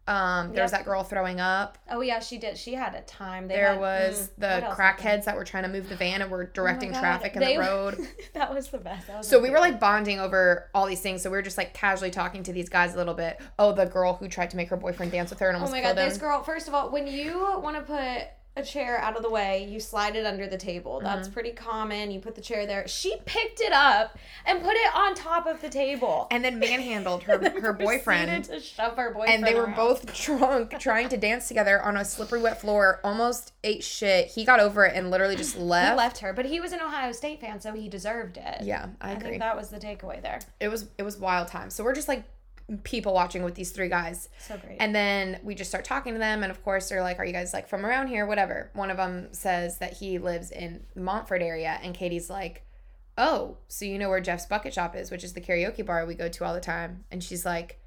Um 0.07 0.53
there 0.53 0.63
was 0.63 0.73
that 0.73 0.85
girl 0.85 1.03
throwing 1.03 1.41
up 1.41 1.79
Oh 1.91 2.01
yeah, 2.03 2.19
she 2.21 2.37
did. 2.39 2.59
She 2.59 2.75
had 2.75 2.95
a 2.95 3.01
time. 3.03 3.49
They 3.49 3.55
there 3.55 3.69
had- 3.73 3.81
was 3.81 4.29
mm, 4.29 4.31
the 4.39 4.47
what 4.49 4.63
else 4.65 4.79
happened? 4.79 5.07
crackheads 5.09 5.25
that 5.25 5.37
were 5.37 5.45
trying 5.45 5.63
to 5.63 5.69
move 5.71 5.89
the 5.89 5.97
van 5.97 6.21
and 6.21 6.31
were 6.31 6.45
directing 6.45 6.95
Oh 6.95 6.99
traffic 7.01 7.35
in 7.35 7.41
they- 7.41 7.55
the 7.57 7.61
road 7.63 7.99
that 8.35 8.53
was 8.53 8.69
the 8.69 8.79
best. 8.79 9.09
Was 9.09 9.27
So 9.27 9.39
we 9.41 9.49
were 9.51 9.59
like 9.61 9.81
bonding 9.81 10.21
over 10.21 10.69
all 10.75 10.87
these 10.87 11.01
things. 11.01 11.23
So 11.23 11.31
we 11.31 11.37
were 11.37 11.43
just 11.43 11.57
like 11.57 11.73
casually 11.73 12.11
talking 12.11 12.43
to 12.43 12.53
these 12.53 12.69
guys 12.69 12.95
a 12.95 12.97
little 12.99 13.15
bit. 13.15 13.41
Oh, 13.59 13.73
the 13.73 13.87
girl 13.87 14.15
who 14.15 14.29
tried 14.29 14.51
to 14.51 14.57
make 14.59 14.69
her 14.69 14.77
boyfriend 14.77 15.11
dance 15.13 15.31
with 15.31 15.41
her 15.41 15.49
and 15.49 15.57
Oh 15.57 15.61
almost 15.61 15.73
my 15.73 15.81
god, 15.81 15.97
him. 15.97 16.09
this 16.09 16.19
girl. 16.19 16.43
First 16.43 16.69
of 16.69 16.75
all, 16.75 16.91
when 16.91 17.07
you 17.07 17.39
want 17.63 17.77
to 17.77 17.83
put 17.83 18.29
a 18.57 18.63
chair 18.63 18.99
out 18.99 19.17
of 19.17 19.23
the 19.25 19.31
way, 19.31 19.67
you 19.69 19.81
slide 19.81 20.15
it 20.15 20.25
under 20.25 20.47
the 20.47 20.57
table. 20.57 21.01
That's 21.03 21.27
Mm-hmm. 21.27 21.35
pretty 21.35 21.51
common. 21.51 22.11
You 22.13 22.21
put 22.21 22.37
the 22.37 22.41
chair 22.41 22.67
there. 22.67 22.87
She 22.87 23.17
picked 23.25 23.61
it 23.61 23.73
up 23.73 24.17
and 24.47 24.63
put 24.63 24.75
it 24.77 24.95
on 24.95 25.15
top 25.17 25.47
of 25.47 25.61
the 25.61 25.69
table. 25.69 26.29
and 26.31 26.45
then 26.45 26.61
manhandled 26.61 27.25
her 27.25 27.37
then 27.37 27.61
her 27.63 27.73
boyfriend. 27.73 28.45
to 28.45 28.61
shove 28.61 28.97
her 28.97 29.13
boyfriend. 29.13 29.35
And 29.35 29.45
they 29.45 29.55
were 29.55 29.65
around. 29.65 29.75
both 29.77 30.15
drunk, 30.25 30.79
trying 30.79 31.09
to 31.09 31.17
dance 31.17 31.49
together 31.49 31.83
on 31.83 31.97
a 31.97 32.05
slippery 32.05 32.41
wet 32.41 32.61
floor. 32.61 33.01
Almost 33.03 33.53
ate 33.65 33.83
shit. 33.83 34.29
He 34.29 34.45
got 34.45 34.61
over 34.61 34.85
it 34.85 34.95
and 34.95 35.11
literally 35.11 35.35
just 35.37 35.57
He 35.57 35.61
left. 35.63 35.97
left 35.97 36.19
her, 36.19 36.33
but 36.33 36.47
he 36.47 36.61
was 36.61 36.73
an 36.73 36.81
Ohio 36.81 37.11
State 37.11 37.41
fan, 37.41 37.61
so 37.61 37.73
he 37.73 37.89
deserved 37.89 38.37
it. 38.37 38.63
Yeah, 38.63 38.87
I 39.01 39.09
I 39.09 39.13
agree. 39.15 39.31
think 39.31 39.41
that 39.43 39.57
was 39.57 39.71
the 39.71 39.79
takeaway 39.79 40.23
there. 40.23 40.39
it 40.61 40.69
was 40.69 40.87
it 40.97 41.03
was 41.03 41.17
wild 41.19 41.49
time. 41.49 41.71
So 41.71 41.83
we're 41.83 41.95
just 41.95 42.07
like 42.09 42.23
people 42.83 43.13
watching 43.13 43.43
with 43.45 43.55
these 43.55 43.71
three 43.73 43.89
guys. 43.89 44.29
So 44.39 44.57
great. 44.57 44.79
And 44.81 44.95
then 44.95 45.39
we 45.43 45.55
just 45.55 45.71
start 45.71 45.85
talking 45.85 46.15
to 46.15 46.19
them. 46.19 46.43
And 46.43 46.51
of 46.51 46.63
course, 46.65 46.89
they're 46.89 47.03
like, 47.03 47.19
Are 47.19 47.25
you 47.25 47.33
guys 47.33 47.53
like 47.53 47.69
from 47.69 47.85
around 47.85 48.09
here? 48.09 48.27
Whatever. 48.27 48.71
One 48.75 48.91
of 48.91 48.97
them 48.97 49.29
says 49.33 49.79
that 49.79 49.95
he 49.95 50.19
lives 50.19 50.51
in 50.51 50.85
Montford 50.97 51.43
area. 51.43 51.79
And 51.83 51.95
Katie's 51.95 52.31
like, 52.31 52.65
Oh, 53.19 53.59
so 53.69 53.85
you 53.85 53.99
know 53.99 54.09
where 54.09 54.21
Jeff's 54.21 54.47
Bucket 54.47 54.75
Shop 54.75 54.97
is, 54.97 55.11
which 55.11 55.23
is 55.25 55.35
the 55.35 55.41
karaoke 55.41 55.85
bar 55.85 56.05
we 56.07 56.15
go 56.15 56.29
to 56.29 56.45
all 56.45 56.55
the 56.55 56.61
time. 56.61 57.05
And 57.11 57.23
she's 57.23 57.45
like, 57.45 57.79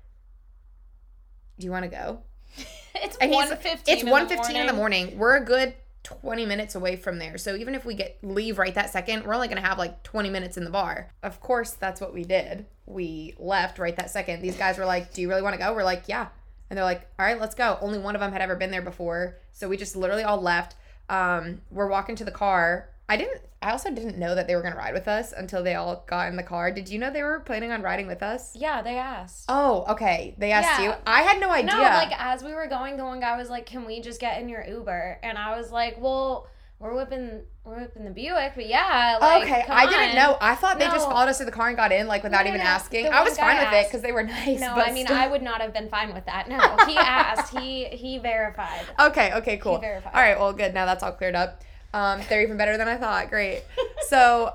Do 1.59 1.65
you 1.65 1.71
want 1.71 1.83
to 1.83 1.89
go? 1.89 2.21
it's 2.95 3.17
And 3.17 3.31
he's- 3.33 3.49
one 3.49 3.57
fifteen. 3.57 3.95
It's 3.97 4.03
1.15 4.03 4.55
in 4.55 4.67
the 4.67 4.73
morning. 4.73 5.17
We're 5.17 5.37
a 5.37 5.43
good 5.43 5.73
20 6.07 6.45
minutes 6.45 6.73
away 6.73 6.95
from 6.95 7.19
there. 7.19 7.37
So 7.37 7.57
even 7.57 7.75
if 7.75 7.83
we 7.83 7.93
get 7.93 8.17
leave 8.21 8.57
right 8.57 8.73
that 8.75 8.91
second, 8.91 9.25
we're 9.25 9.33
only 9.33 9.49
going 9.49 9.61
to 9.61 9.67
have 9.67 9.77
like 9.77 10.03
20 10.03 10.29
minutes 10.29 10.55
in 10.55 10.63
the 10.63 10.69
bar. 10.69 11.11
Of 11.21 11.41
course, 11.41 11.71
that's 11.71 11.99
what 11.99 12.13
we 12.13 12.23
did. 12.23 12.65
We 12.85 13.35
left 13.37 13.77
right 13.77 13.93
that 13.97 14.09
second. 14.09 14.41
These 14.41 14.55
guys 14.55 14.77
were 14.77 14.85
like, 14.85 15.13
"Do 15.13 15.21
you 15.21 15.27
really 15.27 15.41
want 15.41 15.55
to 15.55 15.59
go?" 15.59 15.73
We're 15.73 15.83
like, 15.83 16.03
"Yeah." 16.07 16.27
And 16.69 16.77
they're 16.77 16.85
like, 16.85 17.09
"All 17.19 17.25
right, 17.25 17.39
let's 17.39 17.55
go." 17.55 17.77
Only 17.81 17.99
one 17.99 18.15
of 18.15 18.21
them 18.21 18.31
had 18.31 18.41
ever 18.41 18.55
been 18.55 18.71
there 18.71 18.81
before. 18.81 19.37
So 19.51 19.67
we 19.67 19.75
just 19.75 19.97
literally 19.97 20.23
all 20.23 20.41
left. 20.41 20.75
Um, 21.09 21.61
we're 21.71 21.87
walking 21.87 22.15
to 22.15 22.23
the 22.23 22.31
car. 22.31 22.89
I 23.09 23.17
didn't 23.17 23.41
I 23.61 23.71
also 23.71 23.89
didn't 23.89 24.17
know 24.19 24.35
that 24.35 24.47
they 24.47 24.55
were 24.55 24.61
going 24.61 24.73
to 24.73 24.77
ride 24.77 24.93
with 24.93 25.07
us 25.07 25.33
until 25.35 25.63
they 25.63 25.73
all 25.75 26.03
got 26.07 26.27
in 26.29 26.35
the 26.35 26.43
car. 26.43 26.71
Did 26.71 26.89
you 26.89 26.99
know 26.99 27.09
they 27.11 27.23
were 27.23 27.39
planning 27.39 27.71
on 27.71 27.81
riding 27.81 28.05
with 28.05 28.21
us? 28.21 28.51
Yeah, 28.55 28.81
they 28.83 28.97
asked. 28.97 29.45
Oh, 29.49 29.83
okay. 29.89 30.35
They 30.37 30.51
asked 30.51 30.79
Yeah. 30.79 30.89
you. 30.89 30.93
I 31.07 31.23
had 31.23 31.39
no 31.39 31.49
idea. 31.49 31.71
No, 31.75 31.81
like 31.81 32.11
as 32.19 32.43
we 32.43 32.53
were 32.53 32.67
going, 32.67 32.97
the 32.97 33.03
one 33.03 33.19
guy 33.19 33.35
was 33.35 33.49
like, 33.49 33.65
"Can 33.65 33.85
we 33.85 33.99
just 33.99 34.19
get 34.21 34.39
in 34.41 34.47
your 34.47 34.63
Uber?" 34.63 35.19
And 35.23 35.37
I 35.39 35.57
was 35.57 35.71
like, 35.71 35.95
"Well, 35.99 36.47
we're 36.79 36.93
whipping, 36.93 37.41
we're 37.63 37.79
whipping 37.79 38.05
the 38.05 38.11
Buick, 38.11 38.51
but 38.55 38.67
yeah." 38.67 39.17
Like, 39.19 39.43
okay, 39.43 39.65
I 39.67 39.87
didn't 39.87 40.15
know. 40.15 40.37
I 40.39 40.53
thought 40.53 40.77
they 40.77 40.85
just 40.85 41.09
followed 41.09 41.27
us 41.29 41.39
to 41.39 41.45
the 41.45 41.51
car 41.51 41.69
and 41.69 41.75
got 41.75 41.91
in, 41.91 42.07
like 42.07 42.21
without 42.23 42.43
No, 42.43 42.49
even 42.49 42.59
no, 42.61 42.67
asking. 42.67 43.07
I 43.07 43.23
was 43.23 43.37
fine 43.39 43.57
with 43.57 43.73
it 43.73 43.87
because 43.87 44.03
they 44.03 44.11
were 44.11 44.23
nice. 44.23 44.59
No, 44.59 44.73
I 44.75 44.91
mean 44.91 45.07
still- 45.07 45.17
I 45.17 45.27
would 45.27 45.41
not 45.41 45.61
have 45.61 45.73
been 45.73 45.89
fine 45.89 46.13
with 46.13 46.25
that. 46.27 46.47
No, 46.47 46.59
he 46.85 46.95
asked. 46.97 47.57
He 47.57 47.85
he 47.85 48.19
verified. 48.19 48.81
Okay, 48.99 49.33
okay, 49.33 49.57
cool. 49.57 49.73
All 49.73 49.79
verified. 49.81 50.13
right, 50.13 50.39
well, 50.39 50.53
good. 50.53 50.75
Now 50.75 50.85
that's 50.85 51.01
all 51.03 51.11
cleared 51.13 51.35
up. 51.35 51.63
Um, 51.93 52.21
they're 52.29 52.41
even 52.41 52.57
better 52.57 52.77
than 52.77 52.87
I 52.87 52.97
thought. 52.97 53.29
Great. 53.29 53.63
So, 54.07 54.53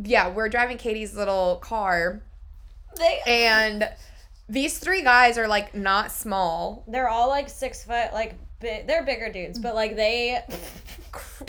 yeah, 0.00 0.28
we're 0.28 0.48
driving 0.48 0.78
Katie's 0.78 1.16
little 1.16 1.56
car, 1.56 2.22
They 2.96 3.20
and 3.26 3.88
these 4.48 4.78
three 4.78 5.02
guys 5.02 5.38
are 5.38 5.48
like 5.48 5.74
not 5.74 6.12
small. 6.12 6.84
they're 6.86 7.08
all 7.08 7.28
like 7.28 7.48
six 7.48 7.84
foot, 7.84 8.12
like 8.12 8.34
bi- 8.60 8.84
they're 8.86 9.02
bigger 9.04 9.32
dudes, 9.32 9.58
but 9.58 9.74
like 9.74 9.96
they 9.96 10.38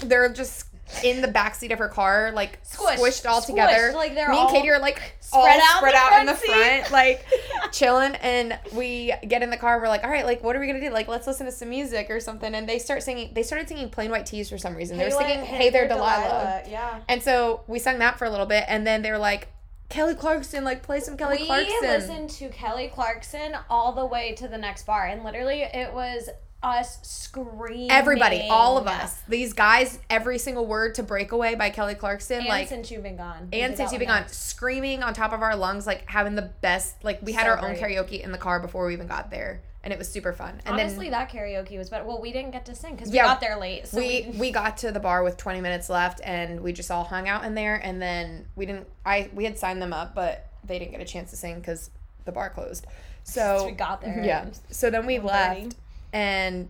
They're 0.03 0.33
just 0.33 0.65
in 1.03 1.21
the 1.21 1.27
backseat 1.27 1.71
of 1.71 1.79
her 1.79 1.87
car, 1.87 2.31
like 2.33 2.61
Squished, 2.63 2.97
squished 2.97 3.25
all 3.29 3.41
squished, 3.41 3.47
together. 3.47 3.91
like 3.95 4.13
they're 4.15 4.29
Me 4.29 4.39
and 4.39 4.49
Katie 4.49 4.69
are 4.69 4.79
like 4.79 5.15
spread 5.19 5.41
all 5.41 5.47
out 5.47 5.59
in 5.59 5.77
spread 5.77 5.93
the 5.93 5.97
out 5.97 6.19
in 6.19 6.25
the 6.27 6.33
front 6.35 6.91
like 6.91 7.25
chilling. 7.71 8.15
And 8.15 8.57
we 8.73 9.13
get 9.27 9.41
in 9.43 9.49
the 9.49 9.57
car. 9.57 9.79
We're 9.79 9.87
like, 9.87 10.03
all 10.03 10.09
right, 10.09 10.25
like 10.25 10.43
what 10.43 10.55
are 10.55 10.59
we 10.59 10.67
gonna 10.67 10.81
do? 10.81 10.89
Like 10.91 11.07
let's 11.07 11.25
listen 11.27 11.45
to 11.45 11.51
some 11.51 11.69
music 11.69 12.09
or 12.09 12.19
something. 12.19 12.53
And 12.53 12.67
they 12.67 12.79
start 12.79 13.03
singing. 13.03 13.33
They 13.33 13.43
started 13.43 13.67
singing 13.67 13.89
Plain 13.89 14.11
White 14.11 14.25
T's 14.25 14.49
for 14.49 14.57
some 14.57 14.75
reason. 14.75 14.97
They 14.97 15.05
were 15.05 15.11
singing 15.11 15.43
Hey 15.45 15.69
There 15.69 15.87
Delilah. 15.87 16.63
Yeah. 16.67 17.01
And 17.09 17.21
so 17.23 17.63
we 17.67 17.79
sang 17.79 17.99
that 17.99 18.17
for 18.19 18.25
a 18.25 18.29
little 18.29 18.45
bit, 18.45 18.65
and 18.67 18.85
then 18.85 19.01
they 19.01 19.11
were 19.11 19.17
like, 19.17 19.47
Kelly 19.89 20.15
Clarkson, 20.15 20.63
like 20.63 20.81
play 20.81 20.99
some 20.99 21.17
Kelly 21.17 21.45
Clarkson. 21.45 21.67
we 21.71 21.79
Clarkson. 21.79 22.09
listened 22.09 22.29
to 22.31 22.49
Kelly 22.49 22.87
Clarkson 22.93 23.55
all 23.69 23.91
the 23.91 24.05
way 24.05 24.33
to 24.35 24.47
the 24.47 24.57
next 24.57 24.85
bar, 24.85 25.05
and 25.05 25.23
literally 25.23 25.61
it 25.61 25.93
was 25.93 26.29
us 26.63 26.99
screaming. 27.03 27.91
Everybody, 27.91 28.47
all 28.49 28.77
of 28.77 28.87
us, 28.87 29.21
these 29.27 29.53
guys, 29.53 29.99
every 30.09 30.37
single 30.37 30.65
word 30.65 30.95
to 30.95 31.03
Breakaway 31.03 31.55
by 31.55 31.69
Kelly 31.69 31.95
Clarkson, 31.95 32.39
And 32.39 32.47
like, 32.47 32.67
since 32.69 32.89
you've 32.89 33.03
been 33.03 33.17
gone. 33.17 33.49
And 33.51 33.75
since 33.75 33.91
you've 33.91 33.99
been 33.99 34.07
one 34.09 34.21
gone, 34.23 34.29
screaming 34.29 35.03
on 35.03 35.13
top 35.13 35.33
of 35.33 35.41
our 35.41 35.55
lungs, 35.55 35.85
like 35.85 36.09
having 36.09 36.35
the 36.35 36.41
best. 36.61 37.03
Like 37.03 37.19
we 37.21 37.33
had 37.33 37.43
So 37.45 37.49
our 37.51 37.59
own 37.67 37.75
karaoke 37.75 38.21
in 38.23 38.31
the 38.31 38.37
car 38.37 38.59
before 38.59 38.85
we 38.87 38.93
even 38.93 39.07
got 39.07 39.29
there, 39.29 39.61
and 39.83 39.91
it 39.91 39.99
was 39.99 40.09
super 40.09 40.31
fun. 40.31 40.61
And 40.65 40.75
Honestly, 40.75 41.09
then 41.09 41.19
that 41.19 41.31
karaoke 41.31 41.77
was 41.77 41.89
better. 41.89 42.05
Well, 42.05 42.21
we 42.21 42.31
didn't 42.31 42.51
get 42.51 42.65
to 42.67 42.75
sing 42.75 42.95
because 42.95 43.09
we 43.09 43.17
Yeah, 43.17 43.25
got 43.25 43.41
there 43.41 43.57
late. 43.59 43.87
So 43.87 43.97
we 43.97 44.27
we, 44.31 44.39
we 44.39 44.51
got 44.51 44.77
to 44.77 44.91
the 44.91 44.99
bar 44.99 45.23
with 45.23 45.37
20 45.37 45.59
minutes 45.61 45.89
left, 45.89 46.21
and 46.23 46.61
we 46.61 46.71
just 46.73 46.89
all 46.91 47.03
hung 47.03 47.27
out 47.27 47.43
in 47.43 47.55
there. 47.55 47.75
And 47.75 48.01
then 48.01 48.45
we 48.55 48.65
didn't. 48.65 48.87
I 49.05 49.29
we 49.33 49.43
had 49.43 49.57
signed 49.57 49.81
them 49.81 49.91
up, 49.93 50.15
but 50.15 50.47
they 50.63 50.79
didn't 50.79 50.91
get 50.91 51.01
a 51.01 51.05
chance 51.05 51.29
to 51.31 51.35
sing 51.37 51.59
because 51.59 51.89
the 52.25 52.31
bar 52.31 52.49
closed. 52.49 52.85
So 53.25 53.67
we 53.67 53.71
got 53.71 54.01
there. 54.01 54.21
Yeah. 54.21 54.47
So 54.69 54.89
then 54.89 55.05
we 55.05 55.15
1:30. 55.17 55.23
left, 55.23 55.75
and 56.13 56.69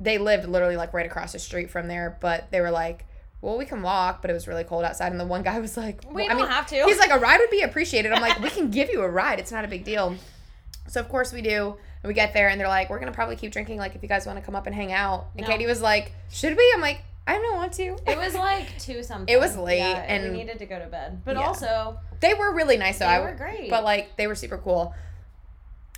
they 0.00 0.16
lived 0.18 0.48
literally 0.48 0.76
like 0.76 0.94
right 0.94 1.04
across 1.06 1.32
the 1.32 1.38
street 1.38 1.68
from 1.70 1.88
there. 1.88 2.16
But 2.20 2.50
they 2.50 2.60
were 2.62 2.70
like, 2.70 3.04
"Well, 3.42 3.58
we 3.58 3.66
can 3.66 3.82
walk," 3.82 4.22
but 4.22 4.30
it 4.30 4.34
was 4.34 4.48
really 4.48 4.64
cold 4.64 4.84
outside. 4.84 5.12
And 5.12 5.20
the 5.20 5.26
one 5.26 5.42
guy 5.42 5.58
was 5.68 5.76
like, 5.76 6.02
We 6.08 6.14
well, 6.22 6.28
don't 6.28 6.36
I 6.38 6.40
mean, 6.40 6.50
have 6.50 6.66
to. 6.68 6.84
He's 6.86 6.98
like, 6.98 7.10
"A 7.10 7.18
ride 7.18 7.38
would 7.40 7.50
be 7.50 7.60
appreciated." 7.60 8.12
I'm 8.12 8.22
like, 8.22 8.40
"We 8.40 8.48
can 8.50 8.70
give 8.70 8.88
you 8.88 9.02
a 9.02 9.08
ride. 9.08 9.38
It's 9.38 9.52
not 9.52 9.64
a 9.64 9.68
big 9.68 9.84
deal." 9.84 10.14
So 10.88 11.00
of 11.00 11.08
course 11.08 11.32
we 11.32 11.42
do. 11.42 11.76
And 12.02 12.08
we 12.08 12.14
get 12.14 12.34
there, 12.34 12.48
and 12.48 12.60
they're 12.60 12.68
like, 12.68 12.88
"We're 12.90 12.98
gonna 12.98 13.12
probably 13.12 13.36
keep 13.36 13.52
drinking. 13.52 13.78
Like, 13.78 13.94
if 13.94 14.02
you 14.02 14.08
guys 14.08 14.26
want 14.26 14.38
to 14.38 14.44
come 14.44 14.54
up 14.54 14.66
and 14.66 14.74
hang 14.74 14.92
out." 14.92 15.26
And 15.36 15.46
No. 15.46 15.52
Katie 15.52 15.66
was 15.66 15.80
like, 15.82 16.12
"Should 16.30 16.56
we?" 16.56 16.72
I'm 16.74 16.80
like, 16.82 17.02
"I 17.26 17.34
don't 17.38 17.56
want 17.56 17.72
to." 17.74 17.96
It 18.06 18.18
was 18.18 18.34
like 18.34 18.78
two 18.78 19.02
something. 19.02 19.32
It 19.34 19.38
was 19.40 19.56
late, 19.56 19.78
Yeah, 19.78 20.04
and- 20.06 20.30
we 20.32 20.38
needed 20.38 20.58
to 20.58 20.66
go 20.66 20.78
to 20.78 20.86
bed. 20.86 21.22
But 21.24 21.36
Yeah. 21.36 21.42
also, 21.46 21.98
They 22.20 22.34
were 22.34 22.52
really 22.54 22.76
nice 22.76 22.98
though. 22.98 23.06
They 23.06 23.12
I 23.14 23.20
were 23.20 23.32
great. 23.32 23.70
But 23.70 23.84
like 23.84 24.16
they 24.16 24.26
were 24.26 24.34
super 24.34 24.58
cool. 24.58 24.94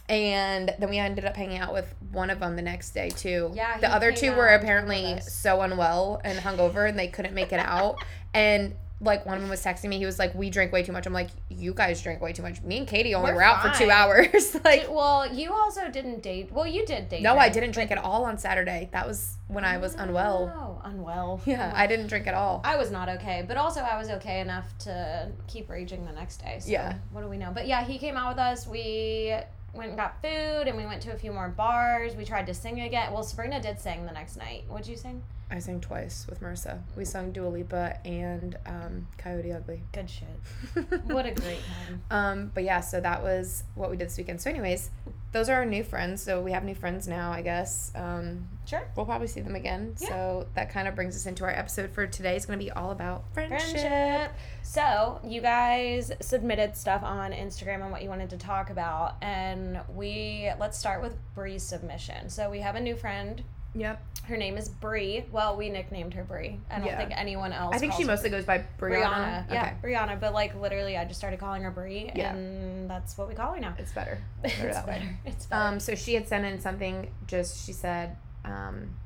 And 0.08 0.74
then 0.78 0.88
we 0.90 0.98
ended 0.98 1.24
up 1.24 1.36
hanging 1.36 1.58
out 1.58 1.72
with 1.72 1.92
one 2.12 2.30
of 2.30 2.40
them 2.40 2.56
the 2.56 2.62
next 2.62 2.90
day 2.90 3.10
too. 3.10 3.50
Yeah, 3.54 3.78
The 3.78 3.92
other 3.92 4.12
two 4.12 4.32
were 4.32 4.48
apparently 4.48 5.20
so 5.20 5.60
unwell 5.62 6.20
and 6.24 6.38
hungover 6.38 6.88
and 6.88 6.98
they 6.98 7.08
couldn't 7.08 7.34
make 7.34 7.52
it 7.52 7.60
out. 7.60 7.96
and 8.34 8.74
like 8.98 9.26
one 9.26 9.36
of 9.36 9.42
them 9.42 9.50
was 9.50 9.62
texting 9.62 9.90
me. 9.90 9.98
He 9.98 10.06
was 10.06 10.18
like, 10.18 10.34
"We 10.34 10.48
drank 10.48 10.72
way 10.72 10.82
too 10.82 10.90
much." 10.92 11.04
I'm 11.04 11.12
like, 11.12 11.28
"You 11.50 11.74
guys 11.74 12.00
drank 12.00 12.22
way 12.22 12.32
too 12.32 12.40
much." 12.42 12.62
Me 12.62 12.78
and 12.78 12.88
Katie 12.88 13.14
only 13.14 13.30
We're 13.32 13.36
were 13.36 13.42
out 13.42 13.60
for 13.60 13.68
two 13.78 13.90
hours. 13.90 14.56
like, 14.64 14.86
well, 14.88 15.30
you 15.30 15.52
also 15.52 15.90
didn't 15.90 16.22
date. 16.22 16.50
Well, 16.50 16.66
you 16.66 16.86
did 16.86 17.10
date. 17.10 17.20
no, 17.20 17.36
I 17.36 17.50
didn't 17.50 17.72
drink 17.72 17.90
at 17.90 17.98
all 17.98 18.24
on 18.24 18.38
Saturday. 18.38 18.88
That 18.92 19.06
was 19.06 19.36
when 19.48 19.66
I 19.66 19.76
was 19.76 19.94
unwell. 19.96 20.50
Oh, 20.56 20.88
unwell. 20.88 21.42
Yeah, 21.44 21.72
I 21.76 21.86
didn't 21.86 22.06
drink 22.06 22.26
at 22.26 22.32
all. 22.32 22.62
I 22.64 22.76
was 22.76 22.90
not 22.90 23.10
okay, 23.10 23.44
but 23.46 23.58
also 23.58 23.80
I 23.80 23.98
was 23.98 24.08
okay 24.08 24.40
enough 24.40 24.66
to 24.78 25.28
keep 25.46 25.68
raging 25.68 26.06
the 26.06 26.12
next 26.12 26.38
day. 26.38 26.56
So 26.60 26.70
Yeah. 26.70 26.94
What 27.12 27.20
do 27.20 27.28
we 27.28 27.36
know? 27.36 27.50
But 27.52 27.66
yeah, 27.66 27.84
he 27.84 27.98
came 27.98 28.16
out 28.16 28.30
with 28.30 28.38
us. 28.38 28.66
We 28.66 29.34
went 29.76 29.90
and 29.90 29.98
got 29.98 30.20
food, 30.22 30.68
and 30.68 30.76
we 30.76 30.86
went 30.86 31.02
to 31.02 31.12
a 31.12 31.16
few 31.16 31.32
more 31.32 31.48
bars. 31.48 32.16
We 32.16 32.24
tried 32.24 32.46
to 32.46 32.54
sing 32.54 32.80
again. 32.80 33.12
Well, 33.12 33.22
Sabrina 33.22 33.60
did 33.60 33.78
sing 33.78 34.06
the 34.06 34.12
next 34.12 34.36
night. 34.36 34.64
What'd 34.68 34.86
you 34.86 34.96
sing? 34.96 35.22
I 35.50 35.60
sang 35.60 35.80
twice 35.80 36.26
with 36.28 36.40
Marissa. 36.40 36.80
We 36.96 37.04
sung 37.04 37.30
Dua 37.30 37.48
Lipa 37.48 37.98
and 38.04 38.56
um, 38.66 39.06
Coyote 39.16 39.52
Ugly. 39.52 39.82
Good 39.92 40.10
shit. 40.10 40.26
What 41.06 41.24
a 41.26 41.30
great 41.30 41.60
time. 41.86 42.02
Um, 42.10 42.50
but 42.52 42.64
yeah, 42.64 42.80
so 42.80 43.00
that 43.00 43.22
was 43.22 43.62
what 43.74 43.90
we 43.90 43.96
did 43.96 44.08
this 44.08 44.18
weekend. 44.18 44.40
So, 44.40 44.50
anyways, 44.50 44.90
those 45.32 45.48
are 45.48 45.54
our 45.56 45.66
new 45.66 45.84
friends. 45.84 46.22
So 46.22 46.40
we 46.40 46.52
have 46.52 46.64
new 46.64 46.74
friends 46.74 47.06
now, 47.06 47.30
I 47.30 47.42
guess. 47.42 47.92
Um, 47.94 48.48
Sure. 48.64 48.82
we'll 48.96 49.06
probably 49.06 49.26
see 49.28 49.40
them 49.40 49.54
again. 49.54 49.94
Yeah. 50.00 50.08
So 50.08 50.46
that 50.54 50.70
kind 50.70 50.88
of 50.88 50.94
brings 50.94 51.14
us 51.14 51.26
into 51.26 51.44
our 51.44 51.50
episode 51.50 51.90
for 51.90 52.06
today. 52.06 52.36
It's 52.36 52.46
going 52.46 52.58
to 52.58 52.64
be 52.64 52.70
all 52.70 52.90
about 52.90 53.24
friendship. 53.34 53.70
Friendship. 53.80 54.32
So, 54.62 55.20
you 55.24 55.40
guys 55.40 56.10
submitted 56.20 56.76
stuff 56.76 57.02
on 57.02 57.32
Instagram 57.32 57.82
on 57.84 57.90
what 57.92 58.02
you 58.02 58.08
wanted 58.08 58.30
to 58.30 58.36
talk 58.36 58.70
about, 58.70 59.14
and 59.22 59.78
we 59.94 60.50
let's 60.58 60.76
start 60.78 61.00
with 61.02 61.16
Bree's 61.34 61.62
submission. 61.62 62.28
So, 62.30 62.50
we 62.50 62.60
have 62.60 62.74
a 62.74 62.80
new 62.80 62.96
friend. 62.96 63.44
Yep. 63.74 64.02
Her 64.24 64.36
name 64.36 64.56
is 64.56 64.68
Bree. 64.68 65.24
Well, 65.30 65.56
we 65.56 65.68
nicknamed 65.68 66.14
her 66.14 66.24
Bree. 66.24 66.58
I 66.70 66.78
don't 66.78 66.86
Yeah. 66.86 66.96
think 66.98 67.12
anyone 67.14 67.52
else. 67.52 67.74
I 67.74 67.78
think 67.78 67.92
she 67.92 68.02
mostly 68.04 68.28
goes 68.30 68.44
by 68.44 68.64
Brianna. 68.78 69.46
Brianna. 69.48 69.52
Yeah, 69.52 69.74
Brianna. 69.82 70.18
But 70.18 70.34
like 70.34 70.54
literally, 70.60 70.96
I 70.96 71.04
just 71.04 71.18
started 71.20 71.38
calling 71.38 71.62
her 71.62 71.70
Bree, 71.70 72.10
Yeah. 72.14 72.32
and 72.34 72.90
that's 72.90 73.16
what 73.16 73.28
we 73.28 73.34
call 73.34 73.52
her 73.52 73.60
now. 73.60 73.74
It's 73.78 73.92
better. 73.92 74.18
It's 74.44 74.56
Better 74.58 74.86
way. 74.86 75.08
It's 75.26 75.46
better. 75.46 75.62
Um, 75.62 75.80
so 75.80 75.94
she 75.94 76.14
had 76.14 76.26
sent 76.26 76.44
in 76.44 76.60
something. 76.60 77.12
Just 77.28 77.64
she 77.66 77.72
said, 77.72 78.16
um, 78.44 78.96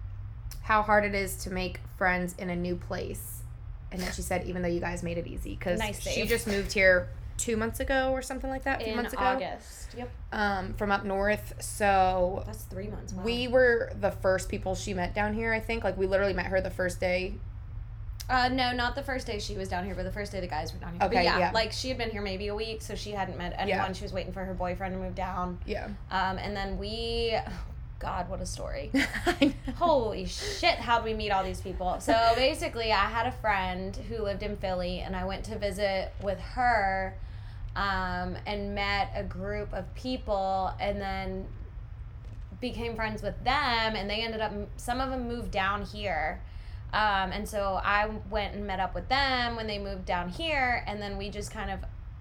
how 0.63 0.83
hard 0.83 1.05
it 1.05 1.15
is 1.15 1.37
to 1.45 1.51
make 1.51 1.81
friends 1.99 2.35
in 2.39 2.49
a 2.49 2.57
new 2.57 2.77
place, 2.77 3.43
and 3.93 4.01
then 4.01 4.13
she 4.13 4.23
said, 4.23 4.45
even 4.47 4.63
though 4.63 4.69
you 4.69 4.81
guys 4.81 5.03
made 5.03 5.19
it 5.19 5.27
easy, 5.27 5.57
because 5.57 5.79
Nice 5.81 6.01
she 6.01 6.25
just 6.27 6.47
moved 6.47 6.73
here 6.73 7.09
two 7.41 7.57
months 7.57 7.81
ago 7.81 8.13
or 8.13 8.23
something 8.23 8.51
like 8.51 8.65
that. 8.65 8.81
Two 8.81 8.87
in 8.87 8.97
months 8.97 9.13
ago. 9.13 9.23
August. 9.23 9.95
Yep. 9.97 10.11
Um, 10.33 10.75
from 10.75 10.91
up 10.93 11.05
north. 11.05 11.55
So 11.61 12.43
That's 12.47 12.63
three 12.65 12.89
months. 12.89 13.13
Wow. 13.13 13.23
we 13.25 13.49
were 13.49 13.93
the 14.01 14.11
first 14.11 14.49
people 14.49 14.75
she 14.75 14.95
met 14.95 15.15
down 15.15 15.35
here. 15.35 15.53
I 15.53 15.61
think 15.61 15.83
like 15.85 15.97
we 15.97 16.07
literally 16.07 16.35
met 16.35 16.47
her 16.47 16.61
the 16.61 16.71
first 16.71 17.01
day. 17.01 17.35
Uh, 18.29 18.49
no, 18.49 18.71
not 18.73 18.95
the 18.95 19.03
first 19.03 19.27
day 19.27 19.41
she 19.41 19.57
was 19.57 19.69
down 19.69 19.85
here, 19.85 19.95
but 19.97 20.05
the 20.05 20.13
first 20.13 20.31
day 20.31 20.39
the 20.39 20.47
guys 20.47 20.73
were 20.73 20.79
down 20.79 20.91
here. 20.91 21.01
But 21.01 21.07
Okay, 21.07 21.25
yeah, 21.25 21.39
yeah. 21.39 21.51
like 21.53 21.73
she 21.73 21.89
had 21.89 21.99
been 21.99 22.11
here 22.11 22.23
maybe 22.23 22.47
a 22.47 22.55
week, 22.55 22.81
so 22.81 22.95
she 22.95 23.11
hadn't 23.11 23.37
met 23.37 23.55
anyone. 23.59 23.87
Yeah. 23.89 23.93
She 23.93 24.05
was 24.05 24.13
waiting 24.13 24.33
for 24.33 24.45
her 24.45 24.55
boyfriend 24.55 24.95
to 24.95 25.01
move 25.01 25.17
down. 25.17 25.59
Yeah. 25.67 25.87
Um, 26.13 26.39
and 26.39 26.57
then 26.57 26.79
we, 26.79 27.37
God, 27.99 28.29
what 28.29 28.41
a 28.41 28.47
story. 28.47 28.93
Holy 29.77 30.27
shit, 30.27 30.77
how'd 30.77 31.03
we 31.05 31.13
meet 31.13 31.31
all 31.31 31.43
these 31.43 31.61
people? 31.61 31.99
So 31.99 32.15
basically, 32.37 32.93
I 32.93 33.07
had 33.07 33.27
a 33.27 33.33
friend 33.33 33.97
who 34.09 34.23
lived 34.23 34.45
in 34.45 34.57
Philly, 34.57 35.01
and 35.01 35.17
I 35.17 35.25
went 35.25 35.45
to 35.47 35.59
visit 35.59 36.13
with 36.23 36.39
her 36.39 37.17
um, 37.77 38.37
and 38.47 38.75
met 38.75 39.13
a 39.15 39.23
group 39.23 39.73
of 39.73 39.93
people, 39.95 40.73
and 40.81 41.01
then 41.01 41.47
became 42.61 42.95
friends 42.95 43.23
with 43.23 43.43
them, 43.45 43.97
and 43.97 44.09
they 44.09 44.23
ended 44.23 44.41
up, 44.41 44.53
some 44.77 45.01
of 45.01 45.11
them 45.11 45.27
moved 45.27 45.51
down 45.51 45.83
here. 45.83 46.41
Um, 46.93 47.31
and 47.31 47.49
so 47.49 47.81
I 47.83 48.11
went 48.31 48.55
and 48.55 48.67
met 48.67 48.81
up 48.81 48.95
with 48.95 49.09
them 49.09 49.57
when 49.57 49.67
they 49.67 49.79
moved 49.79 50.05
down 50.05 50.29
here, 50.29 50.83
and 50.87 51.01
then 51.01 51.17
we 51.17 51.31
just 51.31 51.51
kind 51.51 51.71
of 51.71 51.81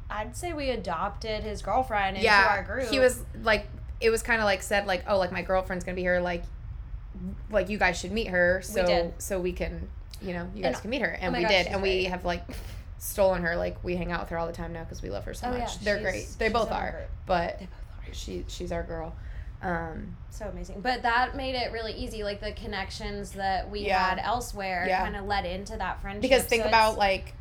I'd 0.10 0.36
say 0.36 0.54
we 0.54 0.72
adopted 0.72 1.44
his 1.44 1.62
girlfriend 1.62 2.18
into 2.18 2.26
yeah, 2.26 2.48
our 2.50 2.64
group. 2.64 2.90
he 2.90 3.00
was 3.00 3.22
like, 3.44 3.68
it 4.02 4.10
was 4.10 4.24
kind 4.24 4.42
of 4.42 4.46
like 4.46 4.64
said 4.64 4.88
like, 4.88 5.04
oh, 5.08 5.18
like 5.18 5.32
my 5.32 5.42
girlfriend's 5.42 5.86
gonna 5.86 5.96
be 5.96 6.02
here, 6.02 6.20
like, 6.20 6.44
like 7.52 7.70
you 7.70 7.78
guys 7.78 8.00
should 8.00 8.12
meet 8.12 8.28
her, 8.28 8.62
so 8.64 8.86
did. 8.86 9.14
so 9.20 9.40
we 9.40 9.52
can, 9.52 9.88
you 10.22 10.34
know, 10.34 10.50
you 10.56 10.64
guys 10.64 10.74
And- 10.76 10.82
can 10.82 10.90
meet 10.90 11.02
her, 11.02 11.10
and 11.10 11.36
oh 11.36 11.38
we 11.38 11.44
gosh, 11.44 11.52
did, 11.52 11.68
and 11.68 11.82
we 11.82 12.06
have 12.06 12.26
like 12.26 12.44
stolen 13.00 13.42
her, 13.44 13.56
like 13.56 13.84
we 13.84 13.96
hang 13.96 14.12
out 14.12 14.20
with 14.20 14.30
her 14.30 14.38
all 14.38 14.46
the 14.46 14.54
time 14.54 14.72
now 14.74 14.84
because 14.84 15.02
we 15.02 15.10
love 15.10 15.24
her 15.26 15.34
so 15.34 15.48
Oh, 15.48 15.52
much. 15.52 15.60
yeah, 15.60 15.68
They're 15.84 16.00
she's- 16.00 16.12
great. 16.12 16.40
They 16.40 16.50
both 16.50 16.72
are, 16.72 17.06
but 17.26 17.58
They 17.60 17.66
both 17.66 18.10
are. 18.10 18.14
she 18.14 18.46
she's 18.48 18.72
our 18.72 18.84
girl. 18.84 19.16
Um, 19.62 20.16
so 20.30 20.46
amazing. 20.48 20.80
But 20.82 21.02
that 21.02 21.36
made 21.36 21.56
it 21.56 21.72
really 21.74 21.92
easy. 21.94 22.24
Like 22.24 22.40
the 22.40 22.52
connections 22.54 23.32
that 23.32 23.70
we 23.70 23.82
Yeah. 23.82 24.10
had 24.10 24.20
elsewhere 24.20 24.86
Yeah. 24.88 25.02
kind 25.04 25.16
of 25.18 25.26
led 25.26 25.46
into 25.46 25.76
that 25.78 26.02
friendship. 26.02 26.22
because 26.22 26.44
think 26.44 26.64
So 26.64 26.70
about 26.70 26.98
like, 26.98 27.34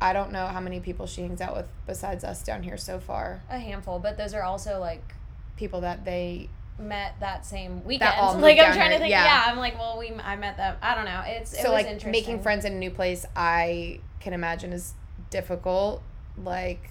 I 0.00 0.12
don't 0.12 0.30
know 0.32 0.46
how 0.46 0.60
many 0.60 0.78
people 0.80 1.06
she 1.06 1.22
hangs 1.22 1.40
out 1.40 1.56
with 1.56 1.66
besides 1.86 2.22
us 2.24 2.42
down 2.42 2.62
here 2.62 2.76
so 2.76 3.00
far. 3.00 3.42
a 3.50 3.58
handful, 3.58 3.98
but 3.98 4.16
those 4.16 4.34
are 4.34 4.42
also 4.42 4.78
like 4.78 5.14
People 5.56 5.82
that 5.82 6.04
they 6.06 6.48
met 6.78 7.14
that 7.20 7.44
same 7.44 7.84
weekend. 7.84 8.10
moved 8.32 8.40
like 8.40 8.58
I'm 8.58 8.72
trying 8.72 8.90
here, 8.90 8.92
to 8.92 8.98
think. 9.00 9.10
yeah. 9.10 9.24
Yeah. 9.24 9.44
I'm 9.48 9.58
like, 9.58 9.76
well, 9.78 9.98
we 9.98 10.10
I 10.24 10.36
met 10.36 10.56
them. 10.56 10.76
I 10.80 10.94
don't 10.94 11.04
know. 11.04 11.22
It's 11.26 11.52
it 11.52 11.58
so 11.58 11.64
was 11.64 11.72
like 11.72 11.86
interesting. 11.86 12.12
making 12.12 12.42
friends 12.42 12.64
in 12.64 12.72
a 12.72 12.78
new 12.78 12.90
place 12.90 13.26
i 13.36 14.00
can 14.20 14.32
imagine 14.32 14.72
is 14.72 14.94
difficult. 15.30 16.02
Like 16.36 16.90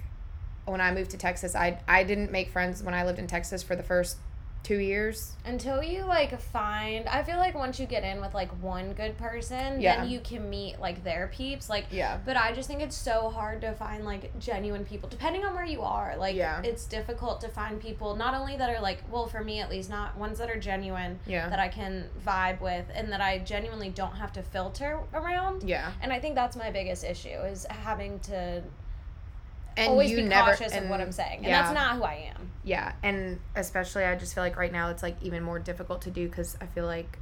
when 0.69 0.81
i 0.81 0.91
moved 0.91 1.11
to 1.11 1.17
texas 1.17 1.55
i 1.55 1.79
i 1.87 2.03
didn't 2.03 2.31
make 2.31 2.49
friends 2.49 2.83
when 2.83 2.93
i 2.93 3.03
lived 3.03 3.19
in 3.19 3.27
texas 3.27 3.63
for 3.63 3.75
the 3.75 3.83
first 3.83 4.17
two 4.61 4.77
years 4.79 5.33
until 5.45 5.81
you 5.81 6.03
like 6.03 6.39
find. 6.39 7.07
I 7.07 7.23
feel 7.23 7.37
like 7.37 7.55
once 7.55 7.79
you 7.79 7.85
get 7.87 8.03
in 8.03 8.21
with 8.21 8.33
like 8.33 8.49
one 8.61 8.93
good 8.93 9.17
person, 9.17 9.79
Yeah. 9.81 10.01
then 10.01 10.09
you 10.09 10.19
can 10.19 10.49
meet 10.49 10.79
like 10.79 11.03
their 11.03 11.27
peeps. 11.33 11.69
Like 11.69 11.85
yeah 11.91 12.17
But 12.25 12.37
I 12.37 12.51
just 12.53 12.67
think 12.67 12.81
it's 12.81 12.95
so 12.95 13.29
hard 13.29 13.61
to 13.61 13.71
find 13.73 14.05
like 14.05 14.37
genuine 14.39 14.85
people, 14.85 15.09
depending 15.09 15.43
on 15.45 15.55
where 15.55 15.65
you 15.65 15.81
are. 15.81 16.15
Like, 16.17 16.35
Yeah. 16.35 16.61
it's 16.63 16.85
difficult 16.85 17.41
to 17.41 17.47
find 17.47 17.79
people 17.81 18.15
not 18.15 18.33
only 18.35 18.57
that 18.57 18.69
are 18.69 18.81
like, 18.81 19.01
well, 19.09 19.27
for 19.27 19.43
me 19.43 19.59
at 19.59 19.69
least, 19.69 19.89
not 19.89 20.17
ones 20.17 20.37
that 20.39 20.49
are 20.49 20.59
genuine 20.59 21.19
yeah 21.25 21.49
that 21.49 21.59
I 21.59 21.69
can 21.69 22.09
vibe 22.25 22.59
with 22.61 22.85
and 22.93 23.11
that 23.11 23.21
I 23.21 23.39
genuinely 23.39 23.89
don't 23.89 24.15
have 24.17 24.33
to 24.33 24.43
filter 24.43 24.99
around. 25.13 25.63
yeah 25.63 25.91
And 26.01 26.11
I 26.13 26.19
think 26.19 26.35
that's 26.35 26.55
my 26.57 26.69
biggest 26.69 27.03
issue 27.03 27.29
is 27.29 27.65
having 27.69 28.19
to 28.21 28.61
and 29.79 29.89
always 29.91 30.11
you 30.11 30.17
be 30.17 30.23
never 30.23 30.51
cautious 30.51 30.73
and, 30.73 30.85
of 30.85 30.89
what 30.91 31.01
I'm 31.01 31.11
saying. 31.11 31.37
And 31.37 31.47
yeah. 31.47 31.61
that's 31.61 31.73
not 31.73 31.95
who 31.97 32.03
I 32.03 32.31
am. 32.35 32.51
yeah 32.63 32.91
and 33.03 33.39
especially 33.55 34.03
i 34.03 34.15
just 34.15 34.35
feel 34.35 34.43
like 34.43 34.57
right 34.57 34.71
now 34.71 34.89
it's 34.89 35.01
like 35.01 35.15
even 35.21 35.41
more 35.43 35.59
difficult 35.59 36.01
to 36.01 36.11
do 36.11 36.27
because 36.27 36.57
i 36.61 36.65
feel 36.65 36.85
like 36.85 37.17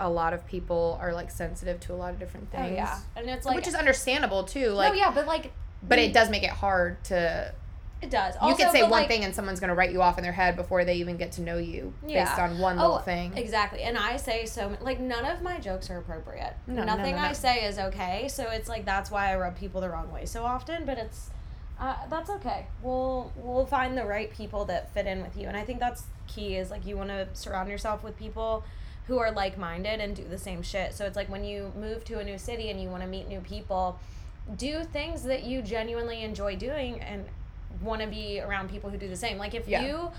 a 0.00 0.10
lot 0.10 0.32
of 0.34 0.44
people 0.46 0.98
are 1.00 1.12
like 1.12 1.30
sensitive 1.30 1.78
to 1.80 1.92
a 1.92 1.94
lot 1.94 2.12
of 2.12 2.18
different 2.18 2.50
things. 2.50 2.72
Oh 2.72 2.74
yeah. 2.74 2.98
And 3.14 3.30
it's 3.30 3.46
like 3.46 3.54
which 3.54 3.68
is 3.68 3.74
understandable 3.76 4.42
too 4.42 4.70
like 4.70 4.94
no, 4.94 4.98
yeah, 4.98 5.10
but 5.12 5.26
like 5.26 5.52
but 5.82 5.98
it 6.00 6.12
does 6.12 6.28
make 6.28 6.42
it 6.42 6.50
hard 6.50 7.02
to 7.04 7.54
it 8.00 8.10
does. 8.10 8.34
you 8.34 8.40
Also, 8.40 8.56
can 8.64 8.72
say 8.72 8.82
one 8.82 8.90
like, 8.90 9.08
thing 9.08 9.22
and 9.22 9.32
someone's 9.32 9.60
going 9.60 9.68
to 9.68 9.76
write 9.76 9.92
you 9.92 10.02
off 10.02 10.18
in 10.18 10.24
their 10.24 10.32
head 10.32 10.56
before 10.56 10.84
they 10.84 10.94
even 10.96 11.16
get 11.18 11.30
to 11.32 11.40
know 11.40 11.56
you 11.56 11.94
based 12.04 12.36
on 12.36 12.58
one 12.58 12.76
Oh, 12.80 12.82
little 12.82 12.98
thing 12.98 13.32
Exactly. 13.36 13.82
And 13.82 13.96
I 13.96 14.16
say 14.16 14.44
so 14.44 14.76
like 14.80 14.98
none 14.98 15.24
of 15.24 15.40
my 15.40 15.60
jokes 15.60 15.88
are 15.88 15.98
appropriate. 15.98 16.54
No, 16.66 16.82
no, 16.82 16.84
Nothing 16.96 17.14
no, 17.14 17.22
I 17.22 17.32
say 17.32 17.64
is 17.64 17.78
okay. 17.78 18.26
So 18.28 18.50
it's 18.50 18.68
like 18.68 18.84
that's 18.84 19.08
why 19.08 19.32
I 19.32 19.36
rub 19.36 19.56
people 19.56 19.80
the 19.80 19.88
wrong 19.88 20.10
way 20.10 20.26
so 20.26 20.42
often, 20.44 20.84
but 20.84 20.98
it's 20.98 21.30
uh, 21.80 21.96
that's 22.08 22.30
okay. 22.30 22.66
We'll 22.82 23.32
we'll 23.36 23.66
find 23.66 23.96
the 23.96 24.04
right 24.04 24.32
people 24.32 24.64
that 24.66 24.92
fit 24.94 25.06
in 25.06 25.22
with 25.22 25.36
you. 25.36 25.48
And 25.48 25.56
I 25.56 25.64
think 25.64 25.80
that's 25.80 26.04
key 26.28 26.56
is 26.56 26.70
like 26.70 26.86
you 26.86 26.96
want 26.96 27.08
to 27.10 27.26
surround 27.32 27.68
yourself 27.68 28.02
with 28.04 28.16
people 28.18 28.64
who 29.08 29.18
are 29.18 29.32
like-minded 29.32 30.00
and 30.00 30.14
do 30.14 30.22
the 30.24 30.38
same 30.38 30.62
shit. 30.62 30.94
So 30.94 31.04
it's 31.06 31.16
like 31.16 31.28
when 31.28 31.44
you 31.44 31.72
move 31.78 32.04
to 32.04 32.20
a 32.20 32.24
new 32.24 32.38
city 32.38 32.70
and 32.70 32.80
you 32.80 32.88
want 32.88 33.02
to 33.02 33.08
meet 33.08 33.26
new 33.28 33.40
people, 33.40 33.98
do 34.56 34.84
things 34.84 35.24
that 35.24 35.42
you 35.42 35.60
genuinely 35.60 36.22
enjoy 36.22 36.54
doing 36.56 37.00
and 37.00 37.24
want 37.82 38.00
to 38.00 38.06
be 38.06 38.40
around 38.40 38.70
people 38.70 38.90
who 38.90 38.96
do 38.96 39.08
the 39.08 39.16
same. 39.16 39.38
Like 39.38 39.54
if 39.54 39.66
Yeah. 39.66 39.82
you 39.84 40.12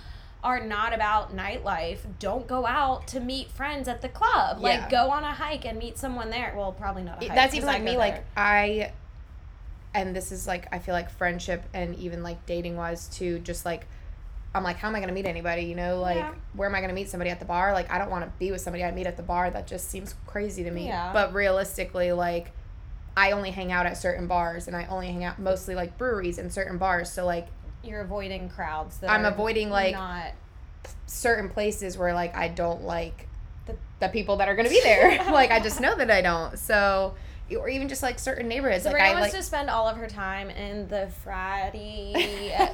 are 0.44 0.60
not 0.60 0.94
about 0.94 1.34
nightlife, 1.34 2.00
don't 2.20 2.46
go 2.46 2.66
out 2.68 3.08
to 3.08 3.22
meet 3.22 3.48
friends 3.48 3.88
at 3.88 4.02
the 4.02 4.10
club. 4.10 4.60
Like 4.60 4.90
go 4.90 5.10
on 5.12 5.24
a 5.24 5.32
hike 5.34 5.64
and 5.66 5.80
meet 5.80 5.98
someone 5.98 6.30
there. 6.30 6.54
Well, 6.58 6.74
probably 6.74 7.04
not 7.04 7.24
a 7.24 7.28
hike. 7.28 7.36
that's 7.36 7.56
even 7.56 7.68
like 7.68 7.82
me 7.84 7.96
like 7.96 8.26
i 8.36 8.92
and 9.94 10.16
this 10.16 10.32
is 10.32 10.48
like 10.48 10.68
i 10.72 10.80
feel 10.80 10.94
like 10.94 11.10
friendship 11.10 11.64
and 11.74 11.96
even 11.96 12.24
like 12.24 12.46
dating 12.46 12.76
wise 12.76 13.08
too 13.10 13.40
just 13.40 13.66
like 13.66 13.86
i'm 14.56 14.64
like 14.64 14.78
how 14.78 14.88
am 14.88 14.96
i 14.96 15.00
going 15.00 15.08
to 15.08 15.14
meet 15.14 15.26
anybody 15.26 15.64
you 15.64 15.76
know 15.76 16.00
like 16.00 16.18
Yeah. 16.18 16.34
where 16.54 16.68
am 16.70 16.76
i 16.76 16.80
going 16.80 16.90
to 16.90 16.96
meet 16.96 17.10
somebody 17.10 17.30
at 17.30 17.40
the 17.40 17.46
bar 17.46 17.74
like 17.74 17.92
i 17.92 17.98
don't 17.98 18.10
want 18.10 18.24
to 18.26 18.32
be 18.40 18.52
with 18.52 18.62
somebody 18.62 18.84
i 18.84 18.92
meet 18.92 19.08
at 19.08 19.18
the 19.18 19.24
bar 19.24 19.50
that 19.52 19.68
just 19.68 19.90
seems 19.90 20.16
crazy 20.26 20.64
to 20.64 20.72
me 20.72 20.88
Yeah. 20.88 21.12
but 21.14 21.34
realistically 21.34 22.12
like 22.12 22.52
i 23.16 23.32
only 23.32 23.52
hang 23.52 23.72
out 23.72 23.86
at 23.86 23.98
certain 23.98 24.28
bars 24.28 24.68
and 24.68 24.76
i 24.76 24.86
only 24.88 25.08
hang 25.08 25.24
out 25.24 25.40
mostly 25.40 25.76
like 25.76 25.98
breweries 25.98 26.38
and 26.38 26.52
certain 26.52 26.78
bars 26.78 27.12
so 27.12 27.26
like 27.26 27.48
you're 27.86 28.00
avoiding 28.00 28.48
crowds. 28.48 28.98
I'm 29.06 29.26
avoiding, 29.26 29.70
like, 29.70 29.94
not. 29.94 30.32
certain 31.06 31.50
places 31.50 31.98
where 31.98 32.14
like 32.14 32.36
i 32.36 32.48
don't 32.48 32.84
like 32.84 33.28
The- 33.66 33.76
the 34.00 34.08
people 34.10 34.38
that 34.38 34.48
are 34.48 34.56
going 34.56 34.66
to 34.68 34.72
be 34.74 34.82
there 34.82 35.18
like 35.32 35.52
i 35.52 35.60
just 35.60 35.80
know 35.82 35.96
that 35.96 36.10
i 36.10 36.22
don't 36.22 36.58
so 36.58 37.16
or 37.58 37.70
even 37.70 37.90
just 37.90 38.02
like 38.02 38.18
certain 38.18 38.48
neighborhoods 38.48 38.84
Sabrina 38.84 39.06
like 39.06 39.16
i 39.16 39.20
wants 39.20 39.34
like 39.34 39.42
to 39.42 39.46
spend 39.46 39.70
all 39.70 39.88
of 39.88 39.98
her 39.98 40.08
time 40.08 40.50
in 40.50 40.88
the 40.88 41.10
fratty, 41.26 42.14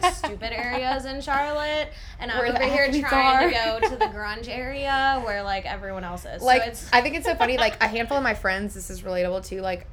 stupid 0.13 0.53
areas 0.53 1.05
in 1.05 1.21
Charlotte, 1.21 1.89
and 2.19 2.32
I'm 2.32 2.55
over 2.55 2.63
here 2.63 2.91
trying 2.91 3.49
to 3.49 3.55
go 3.55 3.89
to 3.89 3.95
the 3.95 4.05
grunge 4.05 4.47
area 4.47 5.21
where 5.25 5.43
like 5.43 5.65
everyone 5.65 6.03
else 6.03 6.25
is. 6.25 6.41
like 6.41 6.63
so 6.63 6.69
it's 6.69 6.89
I 6.93 7.01
think 7.01 7.15
it's 7.15 7.25
so 7.25 7.36
funny. 7.36 7.58
Like 7.58 7.82
a 7.82 7.88
handful 7.88 8.17
of 8.17 8.23
my 8.23 8.34
friends, 8.34 8.73
this 8.73 8.89
is 8.89 9.01
relatable 9.01 9.45
too. 9.45 9.62
Like 9.62 9.88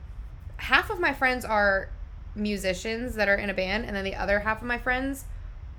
half 0.58 0.90
of 0.90 1.00
my 1.00 1.12
friends 1.12 1.44
are 1.44 1.90
musicians 2.34 3.14
that 3.14 3.28
are 3.28 3.36
in 3.36 3.50
a 3.50 3.54
band, 3.54 3.86
and 3.86 3.96
then 3.96 4.04
the 4.04 4.14
other 4.14 4.40
half 4.40 4.60
of 4.60 4.66
my 4.68 4.78
friends 4.78 5.24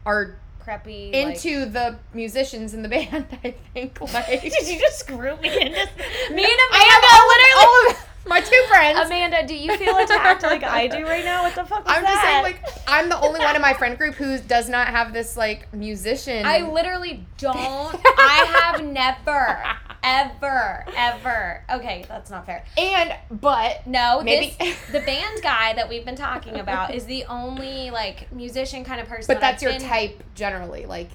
are 0.05 0.38
preppy. 0.65 1.12
into 1.12 1.65
the 1.65 1.97
musicians 2.13 2.73
in 2.73 2.81
the 2.81 2.89
band. 2.97 3.27
I 3.43 3.55
think. 3.73 4.01
Like, 4.01 4.13
Like, 4.13 4.41
did 4.41 4.67
you 4.67 4.79
just 4.79 5.07
group 5.07 5.41
me 5.41 5.49
into 5.49 5.62
me 5.62 6.43
and 6.43 6.60
I 6.71 6.83
have 6.89 7.03
all, 7.13 7.67
all 7.69 7.91
of 7.91 8.06
my 8.27 8.41
two 8.41 8.63
friends. 8.69 8.99
Amanda, 8.99 9.45
do 9.47 9.55
you 9.55 9.75
feel 9.77 9.97
attacked 9.97 10.43
like 10.43 10.63
I 10.63 10.87
do 10.87 11.03
right 11.05 11.23
now? 11.25 11.43
What 11.43 11.55
the 11.55 11.63
fuck 11.65 11.83
I'm 11.85 12.03
just 12.03 12.21
saying, 12.21 12.43
like, 12.43 12.61
I'm 12.87 13.09
the 13.09 13.19
only 13.19 13.39
one 13.39 13.55
in 13.55 13.61
my 13.61 13.73
friend 13.73 13.97
group 13.97 14.15
who 14.15 14.37
does 14.39 14.69
not 14.69 14.87
have 14.87 15.13
this 15.13 15.37
like 15.37 15.71
musician. 15.73 16.45
I 16.45 16.61
literally 16.61 17.25
don't. 17.37 17.57
I 18.05 18.71
have 18.73 18.83
never, 18.85 19.63
ever, 20.03 20.85
ever. 20.95 21.63
Okay, 21.71 22.05
that's 22.07 22.29
not 22.29 22.45
fair. 22.45 22.63
and 22.77 23.13
but 23.29 23.85
No, 23.87 24.21
Maybe- 24.23 24.55
this 24.59 24.77
the 24.91 24.99
band 25.01 25.41
guy 25.41 25.73
that 25.73 25.87
we've 25.89 26.05
been 26.05 26.15
talking 26.15 26.57
about 26.59 26.93
is 26.93 27.05
the 27.05 27.25
only 27.25 27.91
like 27.91 28.31
musician 28.31 28.83
kind 28.83 28.99
of 29.01 29.07
person. 29.07 29.25
but 29.33 29.41
that 29.41 29.51
that's 29.59 29.63
I've 29.63 29.69
your 29.71 29.79
been- 29.79 29.87
type 29.89 30.23
generally, 30.35 30.85
like, 30.85 31.09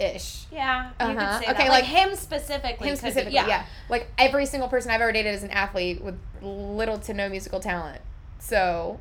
ish. 0.00 0.46
Yeah, 0.52 0.86
you 0.88 0.92
Uh-huh. 1.00 1.14
could 1.38 1.44
say 1.46 1.50
Okay, 1.52 1.62
that. 1.64 1.70
like, 1.70 1.84
him 1.84 2.14
specifically. 2.14 2.88
him 2.88 2.96
could 2.96 3.02
be- 3.04 3.10
specifically, 3.10 3.34
yeah. 3.34 3.64
Like 3.88 4.10
every 4.18 4.46
single 4.46 4.68
person 4.68 4.90
I've 4.90 5.00
ever 5.00 5.12
dated 5.12 5.34
is 5.34 5.42
an 5.42 5.50
athlete 5.50 6.00
with 6.02 6.18
little 6.42 6.98
to 7.00 7.14
no 7.14 7.28
musical 7.28 7.60
talent. 7.60 8.00
So 8.38 9.00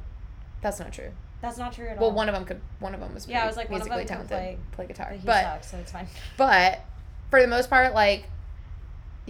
that's 0.62 0.80
not 0.80 0.92
true. 0.94 1.12
That's 1.42 1.58
not 1.60 1.74
true 1.74 1.88
at 1.88 1.98
all. 2.00 2.08
Well, 2.08 2.12
one 2.16 2.30
of 2.30 2.34
them 2.36 2.46
could. 2.46 2.60
One 2.80 2.96
of 2.96 3.00
them 3.00 3.14
was 3.14 3.28
Yeah, 3.28 3.44
I 3.44 3.48
was 3.48 3.56
like, 3.58 3.70
one 3.70 3.80
of 3.82 3.88
musically 3.88 4.06
talented, 4.06 4.30
play- 4.30 4.58
play, 4.72 4.88
guitar. 4.88 5.14
But 5.24 5.44
sucks, 5.44 5.72
so 5.72 5.78
it's 5.78 5.92
fine. 5.92 6.08
but 6.36 6.80
for 7.30 7.42
the 7.42 7.48
most 7.48 7.70
part, 7.70 7.94
like. 7.94 8.26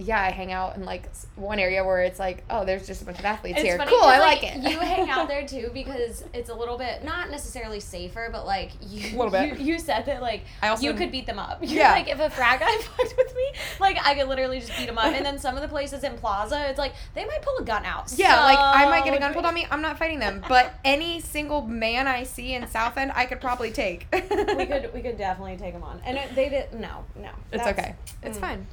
Yeah, 0.00 0.20
I 0.22 0.30
hang 0.30 0.52
out 0.52 0.76
in 0.76 0.84
like 0.84 1.10
one 1.34 1.58
area 1.58 1.84
where 1.84 2.02
it's 2.02 2.20
like, 2.20 2.44
oh, 2.48 2.64
there's 2.64 2.86
just 2.86 3.02
a 3.02 3.04
bunch 3.04 3.18
of 3.18 3.24
athletes 3.24 3.58
It's 3.58 3.66
here. 3.66 3.78
Cool, 3.78 4.00
I 4.00 4.20
like, 4.20 4.44
it. 4.44 4.56
You 4.58 4.78
hang 4.78 5.10
out 5.10 5.26
there 5.28 5.44
too 5.46 5.70
because 5.74 6.22
it's 6.32 6.50
a 6.50 6.54
little 6.54 6.78
bit 6.78 7.02
not 7.04 7.30
necessarily 7.30 7.80
safer, 7.80 8.28
but 8.30 8.46
like 8.46 8.70
you, 8.80 9.16
Little 9.16 9.32
bit. 9.32 9.58
you, 9.58 9.72
you 9.74 9.78
said 9.80 10.06
that 10.06 10.22
like 10.22 10.44
I 10.62 10.68
also- 10.68 10.84
you 10.84 10.94
could 10.94 11.10
beat 11.10 11.26
them 11.26 11.40
up. 11.40 11.58
You're 11.62 11.80
Yeah. 11.80 11.92
like 11.92 12.08
if 12.08 12.20
a 12.20 12.30
frat 12.30 12.60
guy 12.60 12.76
fucked 12.80 13.14
with 13.16 13.34
me, 13.34 13.52
like 13.80 13.98
I 14.06 14.14
could 14.14 14.28
literally 14.28 14.60
just 14.60 14.76
beat 14.78 14.88
him 14.88 14.98
up. 14.98 15.12
And 15.12 15.26
then 15.26 15.36
some 15.36 15.56
of 15.56 15.62
the 15.62 15.68
places 15.68 16.04
in 16.04 16.16
Plaza, 16.16 16.68
it's 16.70 16.78
like 16.78 16.94
they 17.14 17.24
might 17.24 17.42
pull 17.42 17.56
a 17.58 17.64
gun 17.64 17.84
out. 17.84 18.12
Yeah, 18.16 18.44
like 18.44 18.58
I 18.58 18.84
might 18.88 19.04
get 19.04 19.16
a 19.16 19.18
gun 19.18 19.32
pulled 19.32 19.46
on 19.46 19.54
me. 19.54 19.66
I'm 19.68 19.82
not 19.82 19.98
fighting 19.98 20.20
them, 20.20 20.44
but 20.48 20.74
any 20.84 21.20
single 21.20 21.62
man 21.62 22.06
I 22.06 22.22
see 22.22 22.54
in 22.54 22.66
South 22.68 22.96
End, 22.96 23.10
I 23.16 23.26
could 23.26 23.40
probably 23.40 23.72
take. 23.72 24.06
we 24.12 24.20
could 24.66 24.94
we 24.94 25.00
could 25.02 25.18
definitely 25.18 25.56
take 25.56 25.74
them 25.74 25.82
on. 25.82 26.00
And 26.04 26.16
it, 26.16 26.36
they 26.36 26.48
did 26.48 26.72
no 26.72 27.04
no. 27.16 27.30
It's 27.50 27.66
okay. 27.66 27.96
It's 28.22 28.38
mm. 28.38 28.40
fine. 28.40 28.66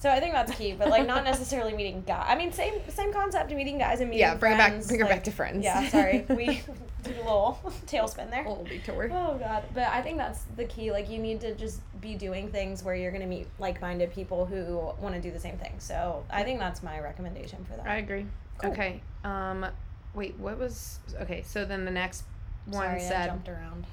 So 0.00 0.08
I 0.08 0.20
think 0.20 0.32
that's 0.32 0.54
key, 0.54 0.72
but 0.78 0.88
like 0.90 1.06
not 1.06 1.24
necessarily 1.24 1.72
meeting 1.74 2.04
guys. 2.06 2.26
I 2.28 2.36
mean, 2.36 2.52
same 2.52 2.74
same 2.88 3.12
concept 3.12 3.50
of 3.50 3.56
meeting 3.56 3.78
guys 3.78 4.00
and 4.00 4.08
meeting 4.10 4.20
Yeah, 4.20 4.36
bring 4.36 4.52
it 4.52 4.56
back. 4.58 4.70
friends, 4.70 4.86
Bring 4.86 5.00
it 5.00 5.04
like- 5.04 5.12
back 5.12 5.24
to 5.24 5.30
friends. 5.32 5.64
Yeah, 5.64 5.88
sorry, 5.88 6.24
we 6.30 6.62
did 7.02 7.16
a 7.16 7.20
little 7.20 7.58
tailspin 7.86 8.30
there. 8.30 8.46
little 8.46 8.64
detour. 8.64 9.10
Oh 9.12 9.36
god, 9.38 9.64
but 9.74 9.88
I 9.88 10.00
think 10.02 10.18
that's 10.18 10.42
the 10.56 10.64
key. 10.66 10.92
Like 10.92 11.10
you 11.10 11.18
need 11.18 11.40
to 11.40 11.54
just 11.56 11.80
be 12.00 12.14
doing 12.14 12.48
things 12.48 12.84
where 12.84 12.94
you're 12.94 13.10
gonna 13.10 13.26
meet 13.26 13.48
like-minded 13.58 14.12
people 14.12 14.46
who 14.46 14.76
want 15.02 15.14
to 15.16 15.20
do 15.20 15.32
the 15.32 15.40
same 15.40 15.58
thing. 15.58 15.74
So 15.78 16.24
I 16.30 16.44
think 16.44 16.60
that's 16.60 16.82
my 16.82 17.00
recommendation 17.00 17.64
for 17.68 17.76
that. 17.76 17.86
I 17.86 17.96
agree. 17.96 18.26
Cool. 18.58 18.70
Okay. 18.70 19.00
Um, 19.24 19.66
wait. 20.14 20.38
What 20.38 20.58
was? 20.58 21.00
Okay. 21.22 21.42
So 21.42 21.64
then 21.64 21.84
the 21.84 21.90
next 21.90 22.22
one 22.66 22.84
Sorry, 22.86 23.00
I 23.04 23.08
said 23.08 23.26
jumped 23.26 23.48
around. 23.48 23.84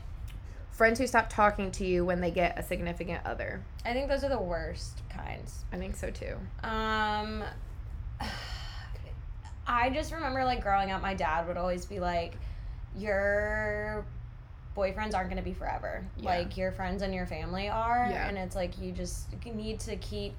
Friends 0.75 0.99
who 0.99 1.07
stop 1.07 1.29
talking 1.29 1.71
to 1.71 1.85
you 1.85 2.03
when 2.05 2.19
they 2.19 2.31
get 2.31 2.59
a 2.59 2.63
significant 2.63 3.25
other. 3.25 3.63
I 3.85 3.93
think 3.93 4.09
those 4.09 4.23
are 4.23 4.29
the 4.29 4.39
worst 4.39 5.01
kinds. 5.09 5.63
I 5.71 5.77
think 5.77 5.95
so 5.95 6.11
too. 6.11 6.35
Um, 6.63 7.43
I 9.67 9.89
just 9.89 10.11
remember 10.13 10.43
like 10.43 10.61
growing 10.61 10.91
up, 10.91 11.01
my 11.01 11.13
dad 11.13 11.47
would 11.47 11.57
always 11.57 11.85
be 11.85 11.99
like, 11.99 12.35
"You're 12.95 14.05
boyfriends 14.75 15.15
aren't 15.15 15.29
going 15.29 15.37
to 15.37 15.41
be 15.41 15.53
forever. 15.53 16.05
Yeah. 16.17 16.29
Like 16.29 16.57
your 16.57 16.71
friends 16.73 17.01
and 17.01 17.13
your 17.13 17.25
family 17.25 17.69
are, 17.69 18.07
Yeah. 18.11 18.27
and 18.27 18.37
it's 18.37 18.55
like 18.55 18.77
you 18.79 18.91
just 18.91 19.27
you 19.45 19.53
need 19.53 19.79
to 19.81 19.95
keep 19.95 20.33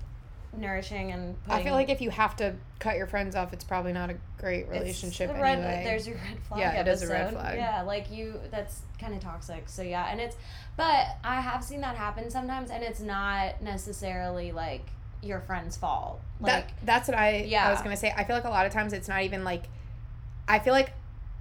nourishing 0.59 1.12
and. 1.12 1.37
I 1.49 1.62
feel 1.62 1.75
like 1.75 1.88
if 1.88 2.01
you 2.01 2.11
have 2.11 2.37
to 2.37 2.55
cut 2.79 2.97
your 2.97 3.07
friends 3.07 3.35
off, 3.35 3.53
it's 3.53 3.64
probably 3.64 3.92
not 3.92 4.11
a 4.11 4.16
great 4.38 4.69
relationship 4.69 5.29
the 5.33 5.40
red, 5.40 5.59
anyway. 5.59 5.83
There's 5.85 6.07
your 6.07 6.16
red 6.16 6.38
flag. 6.49 6.61
Yeah, 6.61 6.81
it 6.81 6.88
is 6.88 7.03
a 7.03 7.09
red 7.09 7.33
flag. 7.33 7.57
Yeah, 7.57 7.83
like 7.83 8.11
you, 8.11 8.40
that's 8.51 8.81
kind 9.01 9.14
of 9.14 9.21
toxic. 9.21 9.69
So 9.69 9.83
yeah, 9.83 10.09
and 10.11 10.21
it's, 10.21 10.37
but 10.77 11.07
I 11.25 11.40
have 11.40 11.62
seen 11.64 11.81
that 11.81 11.97
happen 11.97 12.31
sometimes, 12.31 12.71
and 12.71 12.83
it's 12.83 13.01
not 13.01 13.62
necessarily 13.62 14.53
like 14.53 14.87
your 15.23 15.40
friend's 15.40 15.77
fault. 15.77 16.21
Like 16.40 16.69
that 16.69 16.73
that's 16.85 17.09
what 17.09 17.16
I 17.16 17.45
yeah 17.49 17.66
I 17.69 17.71
was 17.71 17.81
gonna 17.83 17.97
say. 17.97 18.12
I 18.16 18.25
feel 18.25 18.37
like 18.37 18.45
a 18.45 18.51
lot 18.51 18.66
of 18.66 18.73
times 18.73 18.92
it's 18.92 19.09
not 19.09 19.23
even 19.23 19.45
like. 19.45 19.64
I 20.49 20.59
feel 20.61 20.73
like 20.75 20.92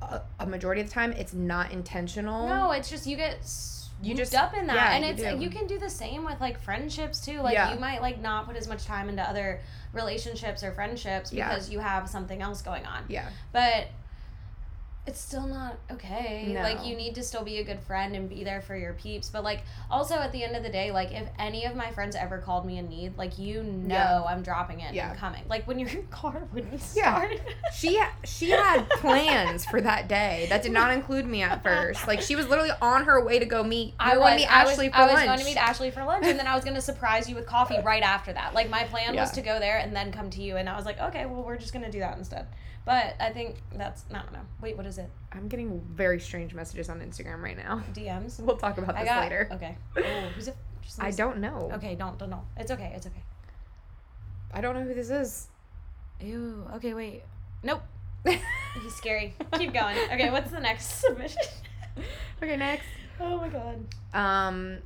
a, 0.01 0.21
a 0.39 0.45
majority 0.47 0.81
of 0.81 0.87
the 0.87 0.93
time 0.93 1.11
it's 1.13 1.33
not 1.33 1.71
intentional. 1.71 2.47
No, 2.47 2.71
it's 2.71 2.89
just 2.89 3.05
you 3.05 3.17
get 3.17 3.37
s- 3.39 3.74
You 4.01 4.13
just- 4.15 4.35
up 4.35 4.53
in 4.53 4.67
that, 4.67 4.75
yeah, 4.75 4.91
and 4.95 5.03
you 5.05 5.11
it's 5.11 5.21
do. 5.37 5.43
you 5.43 5.49
can 5.49 5.67
do 5.67 5.79
the 5.79 5.89
same 5.89 6.25
with 6.25 6.39
like 6.41 6.59
friendships 6.61 7.23
too. 7.25 7.41
Like 7.41 7.53
Yeah. 7.53 7.73
you 7.73 7.79
might 7.79 8.01
like 8.01 8.19
not 8.19 8.45
put 8.45 8.55
as 8.55 8.67
much 8.67 8.85
time 8.85 9.09
into 9.09 9.21
other 9.23 9.61
relationships 9.93 10.63
or 10.63 10.71
friendships 10.73 11.31
Yeah. 11.31 11.47
because 11.49 11.69
you 11.69 11.79
have 11.79 12.09
something 12.09 12.41
else 12.41 12.61
going 12.61 12.85
on. 12.85 13.05
Yeah. 13.07 13.29
But 13.51 13.87
it's 15.07 15.21
still 15.21 15.45
not 15.45 15.77
okay. 15.91 16.51
No. 16.53 16.61
Like 16.61 16.83
you 16.83 16.95
need 16.95 17.13
to 17.15 17.21
still 17.23 17.43
be 17.43 17.59
a 17.59 17.63
good 17.63 17.79
friend 17.79 18.15
and 18.15 18.27
be 18.27 18.43
there 18.43 18.61
for 18.61 18.75
your 18.75 18.93
peeps. 18.93 19.29
But 19.29 19.43
like 19.43 19.61
also 19.91 20.15
at 20.15 20.31
the 20.31 20.43
end 20.43 20.55
of 20.55 20.63
the 20.63 20.69
day, 20.69 20.91
like 20.91 21.11
if 21.11 21.27
any 21.37 21.65
of 21.65 21.75
my 21.75 21.91
friends 21.91 22.15
ever 22.15 22.39
called 22.39 22.65
me 22.65 22.79
in 22.79 22.89
need, 22.89 23.15
like 23.17 23.37
you 23.37 23.61
know 23.61 23.93
Yeah. 23.95 24.23
I'm 24.23 24.41
dropping 24.41 24.79
it 24.79 24.93
Yeah. 24.95 25.11
and 25.11 25.19
coming. 25.19 25.43
Like 25.47 25.67
when 25.67 25.77
you're 25.77 25.89
in 25.89 26.07
car 26.09 26.47
when 26.51 26.71
you 26.71 26.79
Yeah. 26.95 27.29
She 27.73 28.01
she 28.23 28.49
had 28.49 28.89
plans 28.89 29.63
for 29.65 29.79
that 29.81 30.07
day 30.07 30.47
that 30.49 30.63
did 30.63 30.71
not 30.71 30.91
include 30.91 31.25
me 31.27 31.43
at 31.43 31.61
first. 31.61 32.07
Like 32.07 32.21
she 32.21 32.35
was 32.35 32.47
literally 32.47 32.71
on 32.81 33.05
her 33.05 33.23
way 33.23 33.37
to 33.37 33.45
go 33.45 33.63
meet. 33.63 33.93
I 33.99 34.17
was, 34.17 34.35
meet 34.37 34.47
I 34.47 34.63
was, 34.63 34.73
Ashley 34.73 34.89
for 34.89 34.95
I 34.97 35.03
was 35.05 35.13
lunch. 35.13 35.25
going 35.27 35.39
to 35.39 35.45
meet 35.45 35.57
Ashley 35.57 35.91
for 35.91 36.03
lunch, 36.03 36.25
and 36.25 36.39
then 36.39 36.47
I 36.47 36.55
was 36.55 36.63
going 36.63 36.75
to 36.75 36.81
surprise 36.81 37.29
you 37.29 37.35
with 37.35 37.45
coffee 37.45 37.77
right 37.83 38.01
after 38.03 38.33
that. 38.33 38.53
Like 38.55 38.69
my 38.69 38.83
plan 38.85 39.15
was 39.15 39.31
to 39.31 39.41
go 39.41 39.59
there 39.59 39.77
and 39.77 39.95
then 39.95 40.11
come 40.11 40.29
to 40.31 40.41
you, 40.41 40.57
and 40.57 40.67
I 40.67 40.75
was 40.75 40.85
like, 40.85 40.99
okay, 40.99 41.25
well, 41.25 41.43
we're 41.43 41.57
just 41.57 41.73
going 41.73 41.85
to 41.85 41.91
do 41.91 41.99
that 41.99 42.17
instead. 42.17 42.47
But 42.85 43.15
I 43.19 43.31
think 43.31 43.57
that's 43.75 44.05
I 44.11 44.19
don't 44.19 44.31
know. 44.31 44.45
Wait, 44.61 44.77
what 44.77 44.85
is 44.85 44.97
it? 44.99 45.09
I'm 45.31 45.47
getting 45.47 45.81
very 45.91 46.19
strange 46.19 46.53
messages 46.53 46.87
on 46.87 46.99
Instagram 47.01 47.41
right 47.41 47.57
now. 47.57 47.83
DMs. 47.93 48.39
We'll 48.39 48.57
talk 48.57 48.77
about 48.77 48.95
this 48.95 49.05
got 49.05 49.23
later. 49.23 49.49
Okay. 49.51 49.77
Oh, 49.97 50.29
who's 50.35 50.47
it? 50.47 50.55
I 50.99 51.09
don't 51.11 51.39
know. 51.39 51.71
Okay, 51.73 51.95
don't 51.95 52.17
don't 52.19 52.29
know. 52.29 52.43
It's 52.57 52.69
okay. 52.71 52.93
It's 52.95 53.07
okay. 53.07 53.23
I 54.53 54.61
don't 54.61 54.75
know 54.75 54.83
who 54.83 54.93
this 54.93 55.09
is. 55.09 55.47
Ew. 56.21 56.67
Okay, 56.75 56.93
wait. 56.93 57.23
Nope. 57.63 57.81
He's 58.25 58.95
scary. 58.95 59.35
Keep 59.57 59.73
going. 59.73 59.97
Okay, 60.13 60.29
what's 60.29 60.51
the 60.51 60.59
next 60.59 61.01
submission? 61.01 61.41
okay, 62.41 62.55
next. 62.55 62.85
oh 63.19 63.37
my 63.37 63.49
god. 63.49 63.85
Um, 64.13 64.77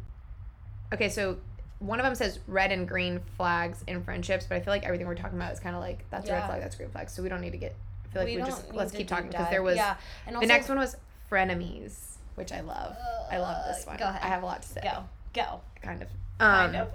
okay, 0.93 1.09
so 1.09 1.37
one 1.79 1.99
of 1.99 2.05
them 2.05 2.15
says 2.15 2.39
red 2.47 2.71
and 2.71 2.87
green 2.87 3.21
flags 3.37 3.83
in 3.87 4.03
friendships, 4.03 4.45
but 4.47 4.55
I 4.55 4.59
feel 4.59 4.73
like 4.73 4.83
everything 4.83 5.07
we're 5.07 5.15
talking 5.15 5.37
about 5.37 5.53
is 5.53 5.59
kind 5.59 5.75
of 5.75 5.81
like 5.81 6.05
that's 6.09 6.29
a 6.29 6.33
red 6.33 6.45
flag, 6.45 6.61
that's 6.61 6.75
a 6.75 6.77
green 6.77 6.91
flag. 6.91 7.09
So 7.09 7.23
we 7.23 7.29
don't 7.29 7.41
need 7.41 7.51
to 7.51 7.57
get. 7.57 7.75
I 8.09 8.13
feel 8.13 8.21
like 8.23 8.27
we, 8.31 8.37
don't 8.37 8.45
just 8.47 8.73
let's 8.73 8.91
keep 8.91 9.07
talking 9.07 9.29
because 9.29 9.49
there 9.49 9.61
was 9.63 9.75
yeah, 9.75 9.95
and 10.25 10.35
also 10.35 10.47
the 10.47 10.53
next 10.53 10.67
one 10.69 10.79
was 10.79 10.95
frenemies, 11.31 12.15
which 12.35 12.51
I 12.51 12.61
love. 12.61 12.95
I 13.31 13.37
love 13.37 13.63
this 13.67 13.85
Uh, 13.85 13.89
one. 13.91 13.97
Go 13.97 14.05
ahead. 14.05 14.21
I 14.23 14.27
have 14.27 14.43
a 14.43 14.45
lot 14.45 14.61
to 14.63 14.67
say. 14.67 14.81
Go 14.83 15.03
go. 15.33 15.61
Kind 15.81 16.01
of. 16.01 16.07
Kind 16.39 16.75
Um, 16.75 16.81
of. 16.81 16.93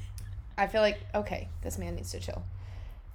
I 0.58 0.66
feel 0.66 0.82
like 0.82 0.98
okay, 1.14 1.48
this 1.62 1.78
man 1.78 1.94
needs 1.96 2.10
to 2.12 2.20
chill. 2.20 2.42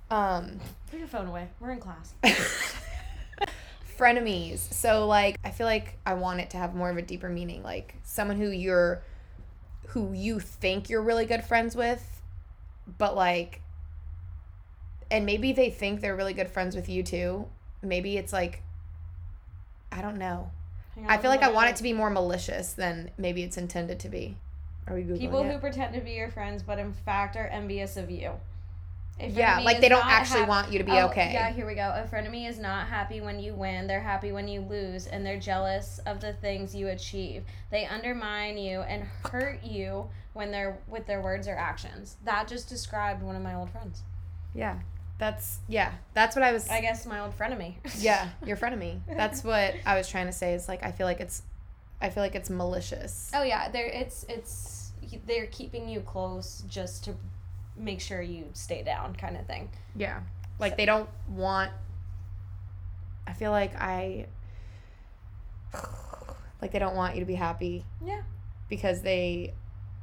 Um, 0.10 0.60
Put 0.90 1.00
your 1.00 1.08
phone 1.08 1.28
away. 1.28 1.50
We're 1.60 1.72
in 1.72 1.80
class. 1.80 2.14
frenemies. 3.98 4.60
So 4.74 5.08
like 5.08 5.38
I 5.44 5.52
feel 5.52 5.68
like 5.68 5.98
I 6.06 6.14
want 6.16 6.40
it 6.42 6.50
to 6.52 6.58
have 6.58 6.76
more 6.76 6.90
of 6.90 6.98
a 6.98 7.02
deeper 7.02 7.30
meaning, 7.30 7.64
like 7.64 7.96
someone 8.04 8.38
who 8.38 8.50
you're 8.50 9.02
who 9.90 10.12
you 10.14 10.40
think 10.40 10.90
you're 10.90 11.02
really 11.02 11.26
good 11.26 11.44
friends 11.44 11.76
with, 11.76 12.22
but 12.98 13.16
like 13.16 13.62
and 15.12 15.26
maybe 15.26 15.54
they 15.54 15.70
think 15.70 16.02
they're 16.02 16.16
really 16.16 16.34
good 16.34 16.50
friends 16.50 16.76
with 16.76 16.90
you 16.90 17.04
too. 17.04 17.48
Maybe 17.82 18.18
it's 18.18 18.34
like 18.34 18.62
I 19.92 20.02
don't 20.02 20.18
know. 20.18 20.52
Hang 20.96 21.08
I 21.08 21.18
feel 21.18 21.30
like 21.30 21.44
I 21.44 21.52
want 21.52 21.70
it 21.70 21.76
to 21.78 21.84
be 21.84 21.94
more 21.94 22.10
malicious 22.10 22.74
than 22.74 23.12
maybe 23.18 23.44
it's 23.44 23.58
intended 23.58 24.00
to 24.02 24.10
be. 24.10 24.38
Are 24.88 24.96
we 24.96 25.04
googling 25.04 25.20
People 25.20 25.42
it? 25.44 25.52
who 25.52 25.60
pretend 25.60 25.94
to 25.96 26.02
be 26.02 26.12
your 26.12 26.30
friends, 26.30 26.64
but 26.64 26.80
in 26.80 26.94
fact 26.94 27.36
are 27.36 27.48
envious 27.48 27.98
of 27.98 28.10
you. 28.10 28.32
A 29.20 29.28
yeah, 29.30 29.60
like 29.60 29.80
they 29.80 29.88
don't 29.88 30.06
actually 30.06 30.42
hap- 30.42 30.50
want 30.50 30.72
you 30.74 30.78
to 30.80 30.84
be 30.84 30.92
Oh, 30.92 31.06
okay. 31.08 31.32
Yeah, 31.32 31.50
here 31.52 31.66
we 31.66 31.74
go. 31.74 31.94
A 31.96 32.06
frenemy 32.06 32.50
is 32.50 32.60
not 32.60 32.88
happy 32.88 33.22
when 33.22 33.40
you 33.40 33.54
win. 33.54 33.88
They're 33.88 34.02
happy 34.02 34.34
when 34.34 34.48
you 34.50 34.60
lose, 34.60 35.08
and 35.08 35.26
they're 35.26 35.40
jealous 35.40 36.00
of 36.06 36.20
the 36.20 36.34
things 36.34 36.76
you 36.76 36.90
achieve. 36.90 37.46
They 37.72 37.86
undermine 37.86 38.58
you 38.58 38.82
and 38.82 39.06
hurt 39.24 39.64
you 39.64 40.10
when 40.34 40.52
they're 40.52 40.78
with 40.90 41.08
their 41.08 41.22
words 41.22 41.48
or 41.48 41.56
actions. 41.56 42.18
That 42.26 42.50
just 42.50 42.68
described 42.68 43.24
one 43.24 43.38
of 43.38 43.42
my 43.42 43.56
old 43.56 43.70
friends. 43.70 44.02
yeah. 44.54 44.80
That's 45.18 45.60
yeah. 45.68 45.94
That's 46.14 46.36
what 46.36 46.44
I 46.44 46.52
was 46.52 46.68
I 46.70 46.82
guess 46.82 47.06
my 47.06 47.20
old 47.22 47.38
frenemy. 47.38 47.76
Yeah, 48.00 48.30
your 48.46 48.58
frenemy. 48.58 49.00
That's 49.08 49.44
what 49.44 49.76
I 49.86 49.96
was 49.98 50.08
trying 50.10 50.26
to 50.28 50.34
say. 50.34 50.54
Is 50.54 50.68
like 50.68 50.84
I 50.84 50.92
feel 50.92 51.08
like 51.08 51.20
it's, 51.22 51.42
I 52.02 52.10
feel 52.10 52.22
like 52.24 52.36
it's 52.36 52.50
malicious. 52.50 53.32
Oh 53.34 53.44
yeah, 53.44 53.70
they're 53.70 53.88
it's 53.88 54.26
it's 54.28 54.92
they're 55.26 55.48
keeping 55.48 55.88
you 55.88 56.02
close 56.02 56.64
just 56.68 57.06
to 57.06 57.14
make 57.78 58.02
sure 58.02 58.22
you 58.22 58.46
stay 58.54 58.84
down, 58.84 59.16
kind 59.16 59.38
of 59.38 59.46
thing. 59.46 59.70
Yeah, 59.96 60.20
like 60.60 60.76
they 60.78 60.86
don't 60.86 61.10
want. 61.30 61.72
I 63.28 63.34
feel 63.34 63.52
like 63.52 63.74
I. 63.80 64.28
Like 66.62 66.72
they 66.72 66.80
don't 66.80 66.96
want 66.96 67.14
you 67.16 67.20
to 67.20 67.26
be 67.28 67.36
happy 67.36 67.86
Yeah. 68.04 68.22
because 68.70 69.02
they 69.02 69.54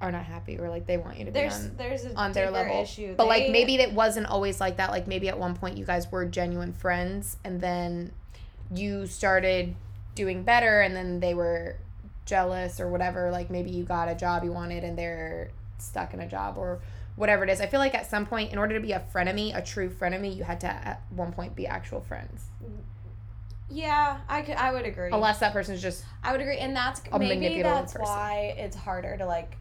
are 0.02 0.12
not 0.12 0.24
happy, 0.24 0.58
or 0.58 0.68
like 0.68 0.86
they 0.86 0.96
want 0.96 1.18
you 1.18 1.24
to 1.24 1.30
be 1.30 1.40
There's 1.40 1.54
on 1.54 1.74
there's 1.78 2.04
a 2.04 2.14
on 2.14 2.32
their 2.32 2.50
level. 2.50 2.82
issue. 2.82 3.14
But 3.16 3.28
like 3.28 3.50
maybe 3.50 3.76
it 3.76 3.92
wasn't 3.92 4.26
always 4.26 4.60
like 4.60 4.76
that. 4.76 4.90
Like 4.90 5.06
maybe 5.06 5.28
at 5.28 5.38
one 5.38 5.54
point 5.54 5.78
you 5.78 5.84
guys 5.84 6.10
were 6.10 6.24
genuine 6.26 6.72
friends, 6.72 7.36
and 7.44 7.60
then 7.60 8.12
you 8.74 9.06
started 9.06 9.74
doing 10.14 10.42
better, 10.42 10.80
and 10.80 10.94
then 10.94 11.20
they 11.20 11.34
were 11.34 11.76
jealous 12.26 12.80
or 12.80 12.88
whatever. 12.88 13.30
Like 13.30 13.48
maybe 13.48 13.70
you 13.70 13.84
got 13.84 14.08
a 14.08 14.14
job 14.14 14.44
you 14.44 14.52
wanted, 14.52 14.82
and 14.84 14.98
they're 14.98 15.50
stuck 15.78 16.12
in 16.12 16.20
a 16.20 16.28
job 16.28 16.58
or 16.58 16.80
whatever 17.14 17.44
it 17.44 17.50
is. 17.50 17.60
I 17.60 17.66
feel 17.66 17.80
like 17.80 17.94
at 17.94 18.10
some 18.10 18.26
point, 18.26 18.52
in 18.52 18.58
order 18.58 18.74
to 18.74 18.80
be 18.80 18.92
a 18.92 19.04
frenemy, 19.14 19.56
a 19.56 19.62
true 19.62 19.88
frenemy, 19.88 20.36
you 20.36 20.42
had 20.42 20.60
to 20.60 20.66
at 20.66 21.02
one 21.10 21.32
point 21.32 21.54
be 21.54 21.66
actual 21.66 22.00
friends. 22.00 22.46
Yeah, 23.70 24.18
I 24.28 24.42
could 24.42 24.56
I 24.56 24.72
would 24.72 24.84
agree. 24.84 25.10
Unless 25.12 25.38
that 25.38 25.52
person's 25.52 25.80
just 25.80 26.04
I 26.24 26.32
would 26.32 26.40
agree, 26.40 26.58
and 26.58 26.74
that's 26.74 27.00
a 27.10 27.18
maybe 27.18 27.62
that's 27.62 27.92
person. 27.92 28.02
why 28.04 28.54
it's 28.58 28.76
harder 28.76 29.16
to 29.16 29.24
like 29.26 29.56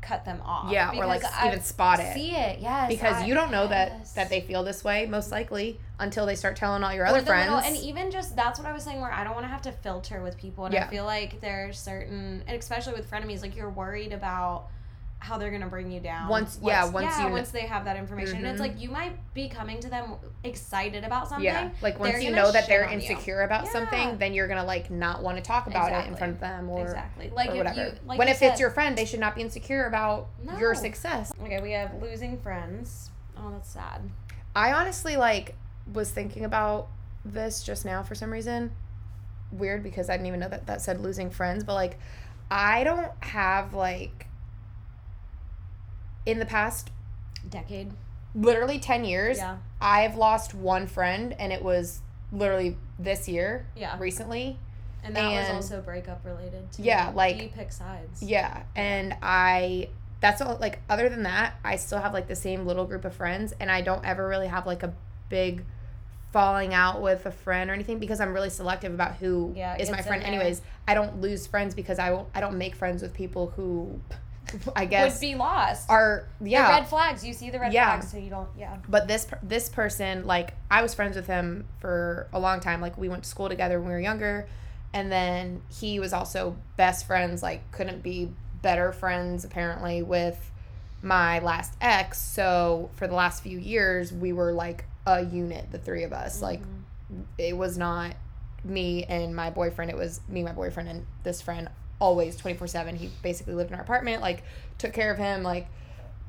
cut 0.00 0.24
them 0.24 0.40
off. 0.44 0.72
yeah, 0.72 0.90
or 0.96 1.06
like 1.06 1.20
because 1.20 1.46
even 1.46 1.60
spot 1.62 2.00
it. 2.00 2.14
See 2.14 2.32
it, 2.32 2.58
yes. 2.60 2.88
because 2.88 3.16
I- 3.16 3.26
you 3.26 3.34
don't 3.34 3.50
know 3.50 3.66
that 3.66 3.92
yes. 3.98 4.12
that 4.12 4.30
they 4.30 4.40
feel 4.40 4.62
this 4.64 4.82
way 4.82 5.06
most 5.06 5.30
likely 5.30 5.78
until 5.98 6.24
they 6.26 6.34
start 6.34 6.56
telling 6.56 6.82
all 6.82 6.92
your 6.94 7.06
other 7.06 7.20
friends. 7.22 7.52
little- 7.52 7.64
and 7.68 7.76
even 7.76 8.10
just 8.10 8.34
that's 8.34 8.58
what 8.58 8.66
I 8.66 8.72
was 8.72 8.82
saying 8.82 9.00
where 9.00 9.12
I 9.12 9.24
don't 9.24 9.34
want 9.34 9.44
to 9.44 9.50
have 9.50 9.62
to 9.62 9.72
filter 9.72 10.22
with 10.22 10.38
people 10.38 10.64
and 10.64 10.74
I 10.74 10.86
feel 10.86 11.04
like 11.04 11.40
there's 11.40 11.78
certain 11.78 12.42
and 12.46 12.58
especially 12.58 12.94
with 12.94 13.10
frenemies 13.10 13.42
like 13.42 13.54
you're 13.56 13.70
worried 13.70 14.12
about 14.12 14.68
how 15.20 15.36
they're 15.38 15.50
gonna 15.50 15.66
bring 15.68 15.90
you 15.92 16.00
down 16.00 16.28
Once- 16.28 16.58
yeah, 16.62 16.86
once 16.88 17.16
yeah, 17.18 17.26
you 17.26 17.32
once 17.32 17.50
they 17.50 17.60
have 17.66 17.84
that 17.84 17.96
information 17.96 18.38
and 18.38 18.46
it's 18.46 18.56
Mhm. 18.58 18.60
like 18.60 18.80
you 18.80 18.88
might 18.88 19.12
be 19.34 19.48
coming 19.48 19.78
to 19.80 19.88
them 19.88 20.14
excited 20.44 21.04
about 21.04 21.28
something 21.28 21.44
Yeah, 21.44 21.68
like 21.82 21.98
once 22.00 22.22
you 22.22 22.30
know 22.32 22.50
that 22.50 22.66
they're 22.66 22.86
you. 22.86 22.94
insecure 22.94 23.42
about 23.42 23.66
Yeah. 23.66 23.70
something, 23.72 24.18
then 24.18 24.32
you're 24.32 24.48
gonna 24.48 24.64
like 24.64 24.90
not 24.90 25.22
want 25.22 25.36
to 25.36 25.42
talk 25.42 25.66
about 25.66 25.92
it 25.92 26.08
in 26.08 26.16
front 26.16 26.32
of 26.32 26.40
them 26.40 26.68
or, 26.70 26.82
exactly 26.86 27.30
like 27.30 27.50
or 27.50 27.52
if 27.52 27.58
whatever. 27.58 27.80
you 27.84 27.92
like 28.06 28.18
when 28.18 28.28
if 28.28 28.40
it's 28.42 28.58
your 28.58 28.70
friend, 28.70 28.96
they 28.96 29.04
should 29.04 29.20
not 29.20 29.34
be 29.34 29.42
insecure 29.42 29.84
about 29.86 30.28
your 30.58 30.74
success. 30.74 31.32
okay 31.42 31.60
we 31.60 31.72
have 31.72 31.94
losing 32.02 32.38
friends 32.38 33.10
oh 33.38 33.50
that's 33.52 33.68
sad 33.70 34.00
I 34.56 34.72
honestly 34.72 35.16
like 35.16 35.54
was 35.92 36.10
thinking 36.10 36.44
about 36.44 36.88
this 37.24 37.62
just 37.62 37.84
now 37.84 38.02
for 38.02 38.14
some 38.14 38.30
reason. 38.30 38.72
Weird 39.52 39.82
because 39.82 40.08
I 40.08 40.14
didn't 40.14 40.26
even 40.28 40.40
know 40.40 40.48
that 40.48 40.66
that 40.66 40.80
said 40.80 41.00
losing 41.00 41.28
friends, 41.30 41.62
but 41.62 41.74
like 41.74 41.98
I 42.50 42.84
don't 42.84 43.12
have 43.22 43.74
like 43.74 44.26
in 46.26 46.38
the 46.38 46.46
past 46.46 46.90
decade. 47.48 47.92
literally 48.34 48.78
10 48.78 49.04
years 49.04 49.38
yeah. 49.38 49.56
I've 49.80 50.16
lost 50.16 50.54
one 50.54 50.86
friend 50.86 51.34
and 51.38 51.52
it 51.52 51.62
was 51.62 52.00
literally 52.32 52.76
this 52.98 53.28
year 53.28 53.66
yeah. 53.76 53.98
recently. 53.98 54.58
and 55.02 55.16
that 55.16 55.30
was 55.30 55.48
also 55.48 55.80
breakup 55.80 56.24
related 56.24 56.70
too. 56.72 56.82
Yeah, 56.82 57.12
like- 57.14 57.40
you 57.40 57.48
pick 57.48 57.72
sides. 57.72 58.22
Yeah, 58.22 58.62
and 58.76 59.16
I 59.22 59.88
that's 60.20 60.42
all 60.42 60.58
like 60.60 60.80
other 60.90 61.08
than 61.08 61.22
that, 61.22 61.54
I 61.64 61.76
still 61.76 61.98
have 61.98 62.12
like 62.12 62.28
the 62.28 62.36
same 62.36 62.66
little 62.66 62.84
group 62.84 63.04
of 63.06 63.14
friends 63.14 63.54
and 63.58 63.70
I 63.70 63.80
don't 63.80 64.04
ever 64.04 64.28
really 64.28 64.48
have 64.48 64.66
like 64.66 64.82
a 64.82 64.92
big 65.30 65.64
falling 66.32 66.74
out 66.74 67.00
with 67.00 67.24
a 67.26 67.30
friend 67.32 67.70
or 67.70 67.72
anything 67.72 67.98
because 67.98 68.20
I'm 68.20 68.32
really 68.32 68.50
selective 68.50 68.92
about 68.94 69.16
who 69.16 69.52
Yeah, 69.56 69.76
is 69.78 69.90
my 69.90 70.02
friend 70.02 70.22
anyways. 70.22 70.60
I 70.86 70.94
don't 70.94 71.20
lose 71.20 71.46
friends 71.46 71.74
because 71.74 71.98
I 71.98 72.12
won't 72.12 72.28
I 72.34 72.40
don't 72.40 72.58
make 72.58 72.74
friends 72.76 73.00
with 73.02 73.14
people 73.14 73.48
who 73.56 73.98
I 74.76 74.84
guess 74.86 75.14
would 75.14 75.20
be 75.20 75.34
lost 75.34 75.88
are 75.90 76.28
The 76.40 76.50
yeah. 76.50 76.68
red 76.70 76.88
flags 76.88 77.24
you 77.24 77.32
see 77.32 77.50
the 77.50 77.58
red 77.60 77.72
Yeah. 77.72 77.92
flags 77.98 78.10
so 78.10 78.18
you 78.18 78.30
don't 78.30 78.48
yeah 78.58 78.76
but 78.88 79.08
this 79.08 79.26
this 79.42 79.68
person 79.68 80.26
like 80.26 80.54
I 80.70 80.82
was 80.82 80.94
friends 80.94 81.16
with 81.16 81.26
him 81.26 81.66
for 81.80 82.28
a 82.32 82.40
long 82.40 82.60
time 82.60 82.80
like 82.80 82.96
we 82.98 83.08
went 83.08 83.24
to 83.24 83.28
school 83.28 83.48
together 83.48 83.78
when 83.78 83.88
we 83.88 83.94
were 83.94 84.00
younger 84.00 84.48
and 84.92 85.10
then 85.10 85.62
he 85.68 86.00
was 86.00 86.12
also 86.12 86.56
best 86.76 87.06
friends, 87.06 87.42
like 87.42 87.70
couldn't 87.72 88.02
be 88.02 88.30
better 88.62 88.92
friends 88.92 89.44
apparently 89.44 90.02
with 90.02 90.50
my 91.02 91.38
last 91.38 91.74
ex. 91.80 92.20
So 92.20 92.90
for 92.94 93.06
the 93.06 93.14
last 93.14 93.42
few 93.42 93.58
years, 93.58 94.12
we 94.12 94.32
were 94.32 94.52
like 94.52 94.84
a 95.06 95.24
unit, 95.24 95.70
the 95.70 95.78
three 95.78 96.02
of 96.02 96.12
us. 96.12 96.42
Like 96.42 96.60
mm-hmm. 96.60 97.22
it 97.38 97.56
was 97.56 97.78
not 97.78 98.16
me 98.64 99.04
and 99.04 99.34
my 99.34 99.50
boyfriend. 99.50 99.90
It 99.90 99.96
was 99.96 100.20
me, 100.28 100.42
my 100.42 100.52
boyfriend, 100.52 100.88
and 100.88 101.06
this 101.22 101.40
friend 101.40 101.68
always 102.00 102.34
24 102.36 102.66
7. 102.66 102.96
He 102.96 103.10
basically 103.22 103.54
lived 103.54 103.70
in 103.70 103.76
our 103.76 103.82
apartment, 103.82 104.20
like 104.22 104.42
took 104.78 104.92
care 104.92 105.12
of 105.12 105.18
him, 105.18 105.42
like 105.42 105.68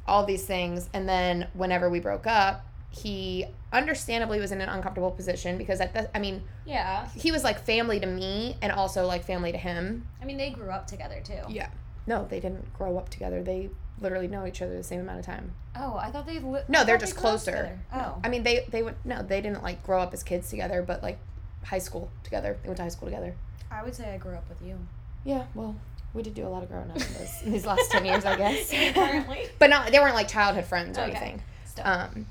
all 0.07 0.25
these 0.25 0.45
things. 0.45 0.89
And 0.93 1.07
then 1.09 1.47
whenever 1.53 1.89
we 1.89 1.99
broke 1.99 2.27
up, 2.27 2.65
he 2.89 3.45
understandably 3.71 4.39
was 4.39 4.51
in 4.51 4.59
an 4.59 4.67
uncomfortable 4.69 5.11
position 5.11 5.57
because 5.57 5.79
at 5.79 5.93
the, 5.93 6.15
I 6.15 6.19
mean, 6.19 6.43
Yeah. 6.65 7.07
he 7.15 7.31
was 7.31 7.43
like 7.43 7.59
family 7.63 7.99
to 8.01 8.05
me 8.05 8.57
and 8.61 8.71
also 8.71 9.05
like 9.07 9.23
family 9.23 9.51
to 9.53 9.57
him. 9.57 10.05
I 10.21 10.25
mean, 10.25 10.37
they 10.37 10.49
grew 10.49 10.69
up 10.69 10.87
together 10.87 11.21
too. 11.23 11.39
Yeah. 11.49 11.69
No, 12.05 12.25
they 12.29 12.39
didn't 12.41 12.73
grow 12.73 12.97
up 12.97 13.09
together. 13.09 13.41
They 13.41 13.69
literally 14.01 14.27
know 14.27 14.45
each 14.45 14.61
other 14.61 14.75
the 14.75 14.83
same 14.83 14.99
amount 14.99 15.19
of 15.19 15.25
time. 15.25 15.53
Oh, 15.75 15.95
I 15.95 16.11
thought 16.11 16.25
they. 16.25 16.39
Li- 16.39 16.63
No, 16.67 16.83
they're 16.83 16.97
just 16.97 17.15
they 17.15 17.21
closer. 17.21 17.79
Oh. 17.93 18.19
I 18.23 18.27
mean, 18.29 18.43
they 18.43 18.65
they 18.69 18.81
would 18.83 18.95
no, 19.05 19.21
they 19.21 19.39
didn't 19.39 19.61
like 19.63 19.83
grow 19.83 20.01
up 20.01 20.11
as 20.13 20.23
kids 20.23 20.49
together, 20.49 20.81
but 20.81 21.01
like 21.03 21.19
high 21.63 21.77
school 21.79 22.09
together. 22.23 22.57
They 22.63 22.67
went 22.69 22.77
to 22.77 22.83
high 22.83 22.89
school 22.89 23.07
together. 23.07 23.35
I 23.69 23.83
would 23.83 23.95
say 23.95 24.11
I 24.13 24.17
grew 24.17 24.33
up 24.33 24.49
with 24.49 24.61
you. 24.67 24.79
Yeah, 25.23 25.45
well, 25.55 25.75
we 26.13 26.23
did 26.23 26.33
do 26.33 26.45
a 26.45 26.49
lot 26.49 26.63
of 26.63 26.69
growing 26.69 26.89
up 26.89 26.97
in, 26.97 27.13
this, 27.13 27.41
in 27.43 27.51
these 27.51 27.65
last 27.65 27.91
ten 27.91 28.05
years, 28.05 28.25
I 28.25 28.35
guess. 28.37 28.71
Apparently. 28.71 29.47
but 29.59 29.69
not 29.69 29.91
they 29.91 29.99
weren't 29.99 30.15
like 30.15 30.27
childhood 30.27 30.65
friends 30.65 30.97
or 30.97 31.01
Okay. 31.01 31.11
anything. 31.11 31.43
Still. 31.65 31.85
Um, 31.87 32.25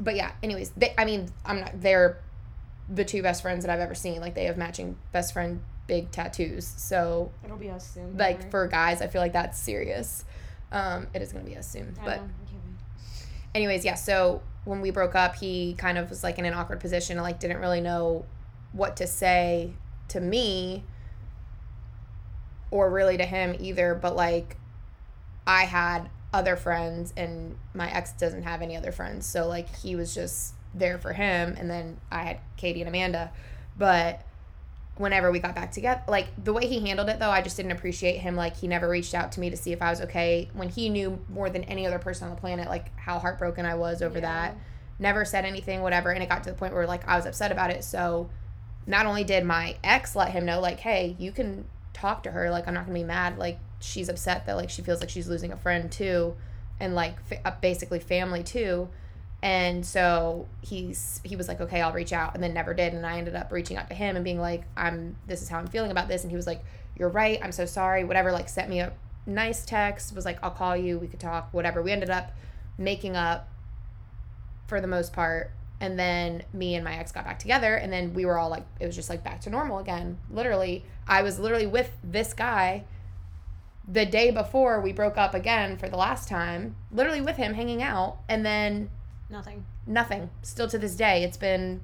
but 0.00 0.14
yeah. 0.16 0.32
Anyways, 0.42 0.70
they, 0.76 0.94
I 0.98 1.04
mean, 1.04 1.28
I'm 1.44 1.60
not. 1.60 1.80
They're 1.80 2.18
the 2.88 3.04
two 3.04 3.22
best 3.22 3.40
friends 3.42 3.64
that 3.64 3.72
I've 3.72 3.80
ever 3.80 3.94
seen. 3.94 4.20
Like 4.20 4.34
they 4.34 4.44
have 4.44 4.56
matching 4.58 4.96
best 5.12 5.32
friend 5.32 5.60
big 5.86 6.10
tattoos. 6.10 6.66
So 6.66 7.30
It'll 7.44 7.56
be 7.56 7.70
us 7.70 7.92
soon. 7.94 8.16
like 8.16 8.50
for 8.50 8.66
guys, 8.68 9.00
I 9.02 9.06
feel 9.06 9.20
like 9.20 9.32
that's 9.32 9.58
serious. 9.58 10.24
Um, 10.72 11.06
it 11.14 11.22
is 11.22 11.32
gonna 11.32 11.44
be 11.44 11.56
us 11.56 11.68
soon, 11.68 11.94
but 12.04 12.20
anyways, 13.54 13.84
yeah. 13.84 13.94
So 13.94 14.42
when 14.64 14.80
we 14.80 14.90
broke 14.90 15.14
up, 15.14 15.36
he 15.36 15.74
kind 15.78 15.98
of 15.98 16.10
was 16.10 16.22
like 16.22 16.38
in 16.38 16.44
an 16.44 16.54
awkward 16.54 16.80
position, 16.80 17.16
and 17.16 17.22
like 17.22 17.38
didn't 17.40 17.58
really 17.58 17.80
know 17.80 18.24
what 18.72 18.96
to 18.96 19.06
say 19.06 19.72
to 20.08 20.20
me 20.20 20.82
or 22.74 22.90
really 22.90 23.16
to 23.16 23.24
him 23.24 23.54
either. 23.60 23.94
But 23.94 24.16
like, 24.16 24.56
I 25.46 25.62
had 25.62 26.10
other 26.32 26.56
friends, 26.56 27.14
and 27.16 27.56
my 27.72 27.88
ex 27.88 28.10
doesn't 28.12 28.42
have 28.42 28.62
any 28.62 28.76
other 28.76 28.90
friends, 28.90 29.24
so 29.26 29.46
like 29.46 29.72
he 29.76 29.94
was 29.94 30.12
just 30.12 30.54
there 30.74 30.98
for 30.98 31.12
him, 31.12 31.54
and 31.56 31.70
then 31.70 31.98
I 32.10 32.24
had 32.24 32.40
Katie 32.56 32.80
and 32.82 32.88
Amanda, 32.88 33.30
but 33.78 34.22
whenever 34.96 35.30
we 35.30 35.40
got 35.40 35.56
back 35.56 35.72
together 35.72 36.00
like 36.06 36.28
the 36.44 36.52
way 36.52 36.68
he 36.68 36.78
handled 36.78 37.08
it 37.08 37.18
though 37.18 37.28
i 37.28 37.42
just 37.42 37.56
didn't 37.56 37.72
appreciate 37.72 38.18
him 38.18 38.36
like 38.36 38.56
he 38.58 38.68
never 38.68 38.88
reached 38.88 39.12
out 39.12 39.32
to 39.32 39.40
me 39.40 39.50
to 39.50 39.56
see 39.56 39.72
if 39.72 39.82
i 39.82 39.90
was 39.90 40.00
okay 40.00 40.48
when 40.54 40.68
he 40.68 40.88
knew 40.88 41.18
more 41.28 41.50
than 41.50 41.64
any 41.64 41.84
other 41.84 41.98
person 41.98 42.28
on 42.28 42.32
the 42.32 42.40
planet 42.40 42.68
like 42.68 42.96
how 42.96 43.18
heartbroken 43.18 43.66
i 43.66 43.74
was 43.74 44.02
over 44.02 44.20
Yeah. 44.20 44.20
that 44.20 44.56
never 45.00 45.24
said 45.24 45.44
anything 45.44 45.82
whatever 45.82 46.12
and 46.12 46.22
it 46.22 46.28
got 46.28 46.44
to 46.44 46.50
the 46.50 46.56
point 46.56 46.72
where 46.72 46.86
like 46.86 47.08
i 47.08 47.16
was 47.16 47.26
upset 47.26 47.50
about 47.50 47.72
it 47.72 47.82
so 47.82 48.30
not 48.86 49.04
only 49.04 49.24
did 49.24 49.42
my 49.44 49.76
ex 49.82 50.14
let 50.14 50.30
him 50.30 50.44
know 50.44 50.60
like 50.60 50.78
hey 50.78 51.16
you 51.18 51.32
can 51.32 51.64
talk 51.94 52.22
to 52.22 52.30
her 52.30 52.50
like 52.50 52.68
i'm 52.68 52.74
not 52.74 52.84
gonna 52.84 52.98
be 52.98 53.04
mad 53.04 53.38
like 53.38 53.58
she's 53.80 54.08
upset 54.08 54.44
that 54.46 54.56
like 54.56 54.68
she 54.68 54.82
feels 54.82 55.00
like 55.00 55.08
she's 55.08 55.28
losing 55.28 55.52
a 55.52 55.56
friend 55.56 55.90
too 55.90 56.34
and 56.80 56.94
like 56.94 57.22
fa- 57.24 57.46
uh, 57.46 57.52
basically 57.60 58.00
family 58.00 58.42
too. 58.42 58.88
And 59.42 59.84
so 59.84 60.48
he's 60.62 61.20
he 61.22 61.36
was 61.36 61.48
like 61.48 61.60
okay 61.60 61.82
i'll 61.82 61.92
reach 61.92 62.14
out 62.14 62.32
and 62.34 62.42
then 62.42 62.54
never 62.54 62.72
did 62.72 62.94
and 62.94 63.04
i 63.04 63.18
ended 63.18 63.34
up 63.34 63.52
reaching 63.52 63.76
out 63.76 63.88
to 63.88 63.94
him 63.94 64.16
and 64.16 64.24
being 64.24 64.40
like 64.40 64.64
i'm 64.74 65.16
this 65.26 65.42
is 65.42 65.50
how 65.50 65.58
i'm 65.58 65.66
feeling 65.66 65.90
about 65.90 66.08
this 66.08 66.22
and 66.22 66.30
he 66.30 66.36
was 66.36 66.46
like 66.46 66.64
you're 66.96 67.10
right 67.10 67.38
i'm 67.42 67.52
so 67.52 67.66
sorry 67.66 68.04
whatever 68.04 68.32
like 68.32 68.48
sent 68.48 68.70
me 68.70 68.80
a 68.80 68.90
nice 69.26 69.66
text 69.66 70.14
was 70.14 70.24
like 70.24 70.38
i'll 70.42 70.50
call 70.50 70.74
you 70.74 70.98
we 70.98 71.06
could 71.06 71.20
talk 71.20 71.52
whatever. 71.52 71.82
We 71.82 71.92
ended 71.92 72.08
up 72.08 72.32
making 72.78 73.16
up 73.16 73.46
for 74.66 74.80
the 74.80 74.86
most 74.86 75.12
part 75.12 75.50
and 75.78 75.98
then 75.98 76.42
me 76.54 76.74
and 76.74 76.82
my 76.82 76.96
ex 76.96 77.12
got 77.12 77.26
back 77.26 77.38
together 77.38 77.74
and 77.74 77.92
then 77.92 78.14
we 78.14 78.24
were 78.24 78.38
all 78.38 78.48
like 78.48 78.64
it 78.80 78.86
was 78.86 78.96
just 78.96 79.10
like 79.10 79.22
back 79.22 79.42
to 79.42 79.50
normal 79.50 79.78
again 79.78 80.16
literally 80.30 80.86
i 81.06 81.22
was 81.22 81.38
literally 81.38 81.66
with 81.66 81.90
this 82.02 82.32
guy 82.32 82.84
the 83.86 84.06
day 84.06 84.30
before 84.30 84.80
we 84.80 84.92
broke 84.92 85.18
up 85.18 85.34
again 85.34 85.76
for 85.76 85.88
the 85.88 85.96
last 85.96 86.28
time 86.28 86.74
literally 86.90 87.20
with 87.20 87.36
him 87.36 87.54
hanging 87.54 87.82
out 87.82 88.16
and 88.28 88.44
then 88.44 88.88
Nothing. 89.30 89.64
nothing. 89.86 90.30
Still 90.42 90.68
to 90.68 90.78
this 90.78 90.94
day 90.94 91.24
it's 91.24 91.36
been 91.36 91.82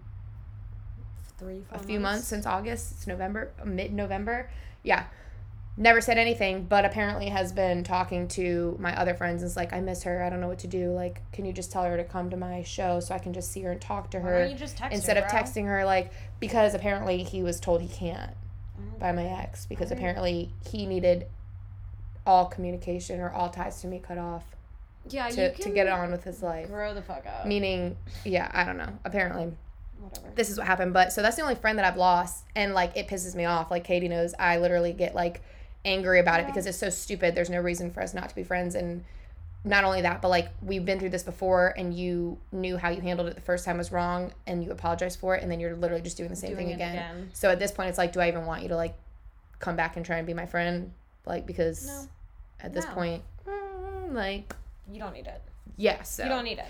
Three. 1.39 1.63
a 1.71 1.79
few 1.79 1.99
months 2.01 2.27
since 2.27 2.47
august 2.47 2.93
it's 2.93 3.07
november 3.07 3.51
mid-november. 3.65 4.51
Yeah. 4.83 5.05
Never 5.77 6.01
said 6.01 6.19
anything 6.19 6.65
but 6.65 6.85
apparently 6.85 7.29
has 7.29 7.53
been 7.53 7.85
talking 7.85 8.29
to 8.29 8.77
my 8.79 8.99
other 8.99 9.15
friends. 9.15 9.43
And 9.43 9.49
it's 9.49 9.57
like 9.57 9.73
i 9.73 9.81
miss 9.81 10.03
her. 10.05 10.23
I 10.23 10.31
don't 10.31 10.41
know 10.41 10.49
what 10.49 10.59
to 10.61 10.67
do. 10.69 10.91
Like 10.93 11.21
can 11.33 11.45
you 11.45 11.53
just 11.53 11.71
tell 11.73 11.85
her 11.85 11.97
to 11.97 12.05
come 12.05 12.31
to 12.31 12.37
my 12.37 12.63
show 12.63 13.01
so 13.01 13.15
i 13.15 13.19
can 13.19 13.33
just 13.33 13.51
see 13.53 13.63
her 13.63 13.73
and 13.73 13.81
talk 13.81 14.11
to 14.13 14.21
her 14.21 14.41
don't 14.41 14.51
you 14.53 14.57
just 14.57 14.77
text 14.77 14.95
instead 14.95 15.17
her, 15.17 15.25
of 15.25 15.31
texting 15.31 15.67
her? 15.67 15.85
Like 15.85 16.13
because 16.41 16.75
apparently 16.75 17.25
he 17.25 17.43
was 17.43 17.61
told 17.61 17.83
he 17.83 17.89
can't 17.89 18.33
by 18.99 19.13
my 19.13 19.25
ex 19.25 19.67
because 19.67 19.91
apparently 19.91 20.51
he 20.71 20.87
needed 20.87 21.27
all 22.27 22.47
communication 22.47 23.21
or 23.21 23.31
all 23.31 23.49
ties 23.49 23.81
to 23.81 23.87
me 23.87 23.99
cut 23.99 24.19
off 24.19 24.45
Yeah, 25.09 25.29
to, 25.31 25.55
to 25.55 25.71
get 25.71 25.89
on 25.89 26.11
with 26.11 26.25
his 26.25 26.43
life. 26.43 26.69
Grow 26.69 26.93
the 26.95 27.03
fuck 27.03 27.25
up. 27.27 27.47
meaning 27.47 27.97
yeah 28.25 28.51
i 28.53 28.65
don't 28.65 28.77
know. 28.77 28.93
Apparently 29.05 29.53
Whatever. 30.01 30.29
this 30.35 30.51
is 30.51 30.59
what 30.59 30.67
happened 30.67 30.93
but 30.93 31.13
so 31.13 31.23
that's 31.23 31.37
the 31.37 31.43
only 31.43 31.55
friend 31.55 31.79
that 31.79 31.85
i've 31.87 31.97
lost 31.97 32.45
and 32.55 32.75
like 32.75 32.97
it 32.97 33.09
pisses 33.09 33.35
me 33.35 33.45
off. 33.45 33.71
Like 33.71 33.85
katie 33.85 34.09
knows 34.09 34.35
i 34.39 34.59
literally 34.59 34.93
get 34.93 35.15
like 35.15 35.43
angry 35.85 36.21
about 36.21 36.41
it 36.41 36.47
because 36.47 36.67
it's 36.67 36.77
so 36.77 36.91
stupid. 36.91 37.35
There's 37.35 37.49
no 37.49 37.59
reason 37.61 37.91
for 37.91 38.03
us 38.03 38.13
not 38.13 38.29
to 38.29 38.35
be 38.35 38.43
friends 38.45 38.75
and 38.75 39.03
not 39.63 39.85
only 39.85 40.01
that 40.03 40.23
but 40.23 40.29
like 40.29 40.49
we've 40.63 40.85
been 40.87 40.99
through 40.99 41.11
this 41.11 41.23
before 41.23 41.75
and 41.77 41.95
you 41.95 42.39
knew 42.51 42.77
how 42.79 42.89
you 42.89 43.01
handled 43.03 43.29
it 43.29 43.35
the 43.35 43.41
first 43.43 43.65
time 43.65 43.77
was 43.77 43.93
wrong 43.93 44.33
and 44.47 44.65
you 44.65 44.71
apologized 44.71 45.19
for 45.21 45.35
it 45.37 45.43
and 45.43 45.53
then 45.53 45.61
you're 45.61 45.77
literally 45.77 46.03
just 46.03 46.17
doing 46.17 46.31
the 46.31 46.37
same 46.37 46.53
Doing 46.55 46.67
thing 46.69 46.75
again. 46.75 46.95
again. 46.97 47.31
so 47.35 47.51
at 47.51 47.59
this 47.59 47.71
point 47.71 47.91
it's 47.91 47.99
like 47.99 48.13
do 48.13 48.21
i 48.21 48.29
even 48.29 48.47
want 48.47 48.63
you 48.63 48.69
to 48.69 48.77
like 48.77 48.95
come 49.59 49.77
back 49.77 49.97
and 49.97 50.07
try 50.07 50.17
and 50.17 50.27
be 50.27 50.33
my 50.33 50.47
friend 50.47 50.93
like 51.27 51.47
because 51.47 51.87
No. 51.87 52.09
at 52.63 52.73
this 52.73 52.87
No. 52.87 52.93
point 52.95 53.23
mm, 53.47 54.13
like 54.15 54.55
You 54.91 54.99
don't 54.99 55.13
need 55.13 55.27
it. 55.27 55.43
yeah 55.77 56.03
so 56.05 56.23
You 56.23 56.31
don't 56.31 56.45
need 56.45 56.59
it. 56.59 56.65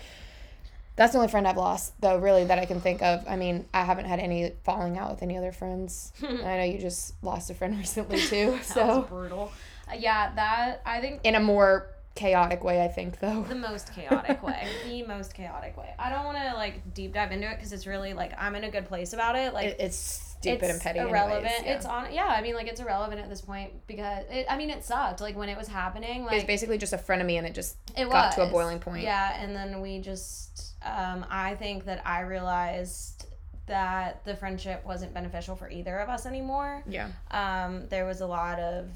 that's 0.96 1.12
the 1.12 1.18
only 1.18 1.30
friend 1.30 1.46
I've 1.48 1.56
lost, 1.56 1.98
though, 2.02 2.18
really, 2.18 2.44
that 2.44 2.58
I 2.58 2.66
can 2.66 2.78
think 2.82 3.00
of. 3.00 3.24
I 3.26 3.36
mean, 3.36 3.64
I 3.72 3.84
haven't 3.84 4.04
had 4.04 4.18
any 4.20 4.52
falling 4.64 4.98
out 4.98 5.10
with 5.12 5.22
any 5.22 5.38
other 5.38 5.50
friends. 5.52 6.12
I 6.22 6.26
know 6.58 6.64
you 6.64 6.78
just 6.78 7.14
lost 7.22 7.48
a 7.48 7.54
friend 7.54 7.78
recently, 7.84 8.18
too. 8.32 8.50
That 8.50 8.64
So, 8.66 8.86
was 8.98 9.08
brutal. 9.08 9.52
Uh, 9.90 9.94
yeah, 9.98 10.34
that 10.34 10.82
I 10.84 11.00
think 11.00 11.20
in 11.24 11.36
a 11.36 11.40
more 11.40 11.86
chaotic 12.14 12.62
way, 12.64 12.82
I 12.84 12.88
think, 12.88 13.18
though. 13.20 13.42
the 13.42 13.54
most 13.54 13.94
chaotic 13.94 14.42
way. 14.42 14.66
The 14.86 15.02
most 15.06 15.34
chaotic 15.34 15.76
way. 15.76 15.94
I 15.98 16.10
don't 16.10 16.24
want 16.24 16.38
to 16.38 16.54
like 16.54 16.92
deep 16.94 17.14
dive 17.14 17.32
into 17.32 17.48
it 17.50 17.56
because 17.56 17.72
it's 17.72 17.86
really 17.86 18.12
like 18.14 18.32
I'm 18.38 18.54
in 18.54 18.64
a 18.64 18.70
good 18.70 18.86
place 18.86 19.12
about 19.12 19.36
it. 19.36 19.54
Like 19.54 19.68
It, 19.68 19.76
it's 19.80 19.96
stupid 19.96 20.64
it's 20.64 20.72
and 20.74 20.80
petty. 20.80 20.98
irrelevant. 20.98 21.44
Anyways, 21.46 21.64
yeah. 21.66 21.76
It's 21.76 21.86
on. 21.86 22.12
Yeah, 22.12 22.26
I 22.26 22.40
mean, 22.42 22.54
like 22.54 22.66
it's 22.66 22.80
irrelevant 22.80 23.20
at 23.20 23.28
this 23.28 23.40
point 23.40 23.72
because 23.86 24.24
it. 24.30 24.46
I 24.50 24.56
mean, 24.56 24.70
it 24.70 24.84
sucked. 24.84 25.20
Like 25.20 25.36
when 25.36 25.48
it 25.48 25.56
was 25.56 25.68
happening. 25.68 26.24
like 26.24 26.32
It 26.32 26.36
was 26.36 26.44
basically 26.44 26.78
just 26.78 26.92
a 26.92 26.98
frenemy, 26.98 27.38
and 27.38 27.46
it 27.46 27.54
just 27.54 27.76
it 27.96 28.08
got 28.10 28.32
to 28.32 28.42
a 28.42 28.46
boiling 28.50 28.78
point. 28.80 29.02
Yeah, 29.04 29.40
and 29.42 29.54
then 29.54 29.80
we 29.80 30.00
just. 30.00 30.74
Um, 30.82 31.26
I 31.30 31.54
think 31.56 31.84
that 31.84 32.06
I 32.06 32.20
realized 32.20 33.26
that 33.66 34.24
the 34.24 34.34
friendship 34.34 34.84
wasn't 34.84 35.12
beneficial 35.14 35.54
for 35.54 35.70
either 35.70 35.98
of 36.00 36.08
us 36.08 36.26
anymore. 36.26 36.82
Yeah. 36.88 37.08
Um, 37.30 37.86
there 37.88 38.04
was 38.06 38.20
a 38.22 38.26
lot 38.26 38.58
of 38.58 38.88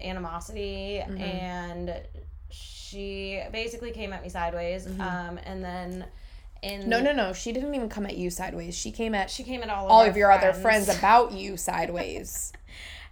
animosity 0.00 1.02
Mhm. 1.06 1.20
and 1.20 1.94
she 2.50 3.42
basically 3.52 3.90
came 3.92 4.12
at 4.12 4.22
me 4.22 4.28
sideways. 4.28 4.86
Mhm. 4.86 5.00
Um, 5.00 5.38
and 5.44 5.64
then 5.64 6.04
in 6.62 6.88
No, 6.88 7.00
no, 7.00 7.12
no. 7.12 7.32
She 7.32 7.52
didn't 7.52 7.74
even 7.74 7.88
come 7.88 8.06
at 8.06 8.16
you 8.16 8.30
sideways. 8.30 8.76
She 8.76 8.90
came 8.90 9.14
at 9.14 9.30
she 9.30 9.42
came 9.42 9.62
at 9.62 9.70
all 9.70 9.86
of, 9.86 9.92
all 9.92 10.02
of 10.02 10.16
your 10.16 10.30
other 10.30 10.52
friends 10.52 10.88
about 10.88 11.32
you 11.32 11.56
sideways. 11.68 12.52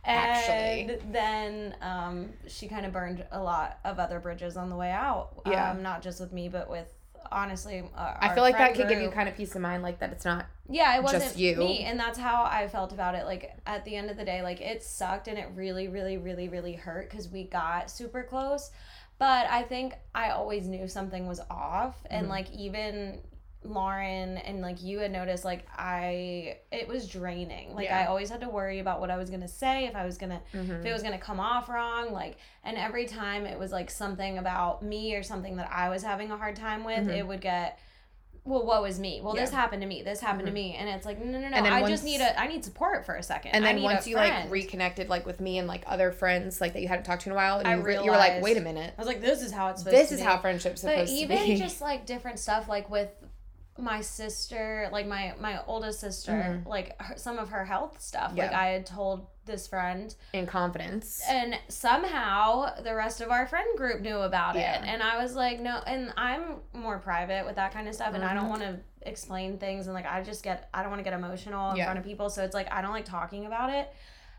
and 0.05 0.31
actually. 0.31 0.98
then 1.12 1.74
um, 1.81 2.31
she 2.46 2.68
kind 2.68 2.87
of 2.87 2.92
burned 2.92 3.24
a 3.31 3.42
lot 3.42 3.79
of 3.85 3.98
other 3.98 4.20
bridges 4.20 4.57
on 4.57 4.70
the 4.70 4.77
way 4.77 4.90
out. 4.90 5.31
Yeah. 5.46 5.70
Um, 5.70 5.83
not 5.83 6.03
just 6.03 6.20
with 6.20 6.33
me, 6.33 6.48
but 6.48 6.70
with 6.70 6.88
honestly. 7.31 7.83
Uh, 7.96 8.14
I 8.20 8.35
feel 8.35 8.42
like 8.42 8.57
that 8.59 8.74
could 8.74 8.88
give 8.88 9.01
you 9.01 9.11
kind 9.11 9.29
of 9.29 9.37
peace 9.37 9.55
of 9.55 9.62
mind, 9.62 9.83
like 9.83 9.98
that 10.01 10.11
it's 10.12 10.24
not. 10.24 10.46
Yeah, 10.70 10.96
it 10.96 11.03
wasn't 11.03 11.22
just 11.24 11.38
you. 11.38 11.57
me, 11.57 11.81
and 11.85 11.98
that's 11.98 12.18
how 12.18 12.44
I 12.44 12.68
felt 12.68 12.92
about 12.92 13.14
it. 13.14 13.24
Like 13.24 13.53
at 13.66 13.85
the 13.85 13.96
end 13.96 14.11
of 14.11 14.16
the 14.16 14.24
day, 14.24 14.42
like 14.42 14.61
it 14.61 14.83
sucked, 14.83 15.29
and 15.29 15.38
it 15.38 15.48
really, 15.55 15.88
really, 15.88 16.18
really, 16.18 16.48
really 16.48 16.74
hurt 16.74 17.09
because 17.11 17.29
we 17.29 17.44
got 17.44 17.90
super 17.90 18.22
close. 18.22 18.70
But 19.19 19.49
I 19.51 19.63
think 19.65 19.95
I 20.15 20.31
always 20.31 20.67
knew 20.69 20.87
something 20.89 21.27
was 21.27 21.41
off, 21.51 21.97
and 22.09 22.27
Mhm. 22.27 22.31
like 22.31 22.51
even 22.53 23.21
Lauren 23.65 24.39
and 24.39 24.63
like 24.63 24.81
you 24.83 25.01
had 25.01 25.11
noticed, 25.11 25.45
like 25.45 25.67
I, 25.77 26.59
it 26.71 26.87
was 26.87 27.09
draining. 27.09 27.75
Like 27.75 27.87
Yeah. 27.87 27.99
I 27.99 28.07
always 28.07 28.31
had 28.31 28.41
to 28.43 28.49
worry 28.49 28.79
about 28.79 29.01
what 29.01 29.11
I 29.11 29.17
was 29.17 29.31
gonna 29.31 29.49
say, 29.49 29.87
if 29.87 29.97
I 29.97 30.05
was 30.07 30.17
gonna 30.17 30.41
Mhm. 30.55 30.79
if 30.81 30.87
it 30.87 30.93
was 30.93 31.03
gonna 31.03 31.19
come 31.19 31.41
off 31.41 31.69
wrong 31.69 32.13
like 32.13 32.37
and 32.63 32.77
every 32.77 33.07
time 33.07 33.45
it 33.47 33.59
was 33.59 33.73
like 33.73 33.91
something 33.91 34.39
about 34.39 34.83
me 34.83 35.15
or 35.17 35.23
something 35.23 35.57
that 35.57 35.69
i 35.73 35.89
was 35.89 36.03
having 36.03 36.31
a 36.31 36.37
hard 36.37 36.55
time 36.55 36.85
with 36.85 37.07
Mhm. 37.09 37.17
it 37.17 37.27
would 37.27 37.41
get 37.41 37.79
well, 38.49 38.65
what 38.65 38.83
was 38.83 38.99
me? 38.99 39.21
Well, 39.23 39.35
this 39.35 39.51
happened 39.51 39.83
to 39.83 39.89
me. 39.89 40.03
This 40.03 40.21
happened 40.21 40.43
Mhm. 40.45 40.47
to 40.47 40.53
me, 40.53 40.75
and 40.79 40.89
it's 40.89 41.05
like, 41.07 41.19
no, 41.19 41.27
no, 41.31 41.39
no. 41.39 41.57
And 41.57 41.65
then 41.67 41.73
I 41.73 41.81
once- 41.83 41.91
just 41.93 42.05
need 42.05 42.21
a. 42.21 42.39
I 42.41 42.47
need 42.47 42.65
support 42.65 43.05
for 43.07 43.15
a 43.15 43.23
second. 43.23 43.53
And 43.53 43.65
I 43.65 43.69
then 43.69 43.77
need 43.77 43.83
once 43.85 44.07
you 44.07 44.17
like 44.17 44.51
reconnected 44.51 45.09
like 45.09 45.27
with 45.27 45.41
me 45.41 45.59
and 45.59 45.69
like 45.69 45.85
other 45.87 46.11
friends 46.11 46.61
like 46.61 46.73
that 46.73 46.81
you 46.83 46.89
hadn't 46.89 47.05
talked 47.05 47.23
to 47.23 47.29
in 47.29 47.33
a 47.33 47.37
while, 47.37 47.59
and 47.59 47.69
I 47.69 47.75
you, 47.77 47.83
re- 47.83 47.95
you 48.05 48.11
were 48.11 48.17
like, 48.17 48.43
wait 48.43 48.57
a 48.57 48.61
minute, 48.61 48.95
I 48.97 49.01
was 49.01 49.07
like, 49.07 49.21
this 49.21 49.43
is 49.43 49.53
how 49.53 49.69
it's 49.69 49.81
supposed 49.83 49.97
this 49.97 50.13
is 50.13 50.21
be. 50.21 50.25
how 50.27 50.39
friendship's 50.39 50.83
but 50.83 50.91
supposed 50.93 51.13
even 51.13 51.37
to 51.39 51.45
be. 51.45 51.51
Even 51.53 51.63
just 51.69 51.81
like 51.81 52.07
different 52.07 52.39
stuff 52.39 52.69
like 52.69 52.89
with 52.91 53.11
my 53.81 54.01
sister 54.01 54.89
like 54.91 55.07
my 55.07 55.35
my 55.39 55.61
oldest 55.69 56.01
sister 56.01 56.33
Mhm. 56.33 56.67
like 56.67 57.01
her, 57.01 57.17
some 57.17 57.39
of 57.39 57.51
her 57.51 57.65
health 57.65 58.01
stuff 58.03 58.33
Yeah. 58.35 58.47
like 58.47 58.53
i 58.53 58.67
had 58.71 58.85
told 58.85 59.29
this 59.49 59.67
friend 59.67 60.15
in 60.33 60.47
confidence. 60.47 61.21
and 61.29 61.59
somehow 61.69 62.73
the 62.83 62.95
rest 62.95 63.21
of 63.21 63.31
our 63.31 63.47
friend 63.47 63.67
group 63.77 64.01
knew 64.01 64.19
about 64.19 64.55
Yeah. 64.55 64.81
it 64.83 64.87
and 64.89 65.03
i 65.03 65.21
was 65.21 65.35
like 65.35 65.59
no 65.59 65.81
and 65.87 66.13
i'm 66.17 66.57
more 66.73 66.99
private 66.99 67.45
with 67.45 67.57
that 67.57 67.73
kind 67.73 67.89
of 67.89 67.95
stuff 67.95 68.15
and 68.15 68.23
i 68.25 68.33
don't 68.35 68.45
Mhm. 68.47 68.51
want 68.51 68.63
to 68.63 68.79
explain 69.03 69.59
things 69.59 69.87
and 69.87 69.95
like 69.95 70.07
i 70.07 70.23
just 70.23 70.45
get 70.45 70.69
i 70.73 70.83
don't 70.83 70.91
want 70.91 71.01
to 71.01 71.05
get 71.05 71.13
emotional 71.15 71.71
in 71.73 71.77
Yeah. 71.79 71.85
front 71.87 71.99
of 71.99 72.05
people 72.05 72.31
so 72.31 72.45
it's 72.45 72.55
like 72.55 72.71
i 72.73 72.81
don't 72.83 72.93
like 72.93 73.05
talking 73.07 73.47
about 73.47 73.71
it 73.71 73.93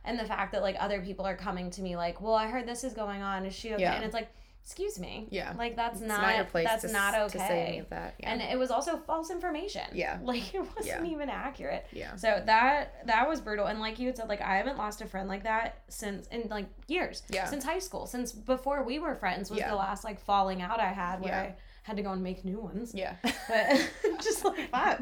and 0.06 0.18
the 0.18 0.26
fact 0.26 0.54
that 0.54 0.62
like 0.62 0.78
other 0.80 1.02
people 1.02 1.26
are 1.26 1.36
coming 1.36 1.70
to 1.72 1.82
me 1.82 1.96
like 1.98 2.22
well 2.22 2.36
i 2.36 2.48
heard 2.48 2.66
this 2.66 2.84
is 2.84 2.94
going 2.94 3.22
on 3.22 3.46
is 3.46 3.54
she 3.54 3.74
okay 3.74 3.82
Yeah. 3.84 3.96
and 3.96 4.06
it's 4.06 4.14
like 4.14 4.30
excuse 4.70 5.00
me 5.00 5.28
Yeah. 5.32 5.54
like 5.58 5.76
that's 5.76 6.00
It's 6.00 6.08
not, 6.08 6.36
your 6.36 6.46
place 6.46 6.68
that's 6.68 6.84
to, 6.86 6.92
not 6.92 7.16
okay 7.16 7.40
to 7.40 7.40
say 7.40 7.66
any 7.66 7.80
of 7.80 7.90
that. 7.90 8.14
Yeah. 8.20 8.32
and 8.32 8.40
it 8.42 8.58
was 8.60 8.70
also 8.70 8.98
false 8.98 9.32
information 9.32 9.82
Yeah. 9.94 10.20
like 10.24 10.54
it 10.54 10.60
wasn't 10.60 10.86
Yeah. 10.86 11.04
even 11.06 11.28
accurate 11.28 11.88
yeah. 11.92 12.16
so 12.16 12.44
that 12.46 13.08
that 13.08 13.28
was 13.28 13.42
brutal 13.42 13.66
and 13.66 13.80
like 13.80 13.98
you 13.98 14.06
had 14.06 14.18
said 14.18 14.30
like 14.30 14.42
i 14.42 14.58
haven't 14.58 14.78
lost 14.78 15.02
a 15.02 15.08
friend 15.08 15.28
like 15.28 15.44
that 15.44 15.82
since 15.88 16.28
in 16.28 16.48
like 16.50 16.68
years 16.88 17.24
Yeah. 17.30 17.46
since 17.46 17.64
high 17.64 17.80
school 17.80 18.06
since 18.06 18.32
before 18.32 18.84
we 18.84 19.00
were 19.00 19.16
friends 19.16 19.50
was 19.50 19.58
Yeah. 19.58 19.70
the 19.72 19.76
last 19.76 20.04
like 20.04 20.20
falling 20.20 20.62
out 20.62 20.80
i 20.80 20.90
had 20.90 21.20
where 21.22 21.34
i 21.34 21.56
had 21.82 21.98
to 21.98 22.04
go 22.04 22.12
and 22.12 22.22
make 22.22 22.46
new 22.46 22.60
ones 22.60 22.94
Yeah. 22.94 23.16
but 23.24 23.90
just 24.22 24.46
like 24.46 24.70
fuck 24.70 25.00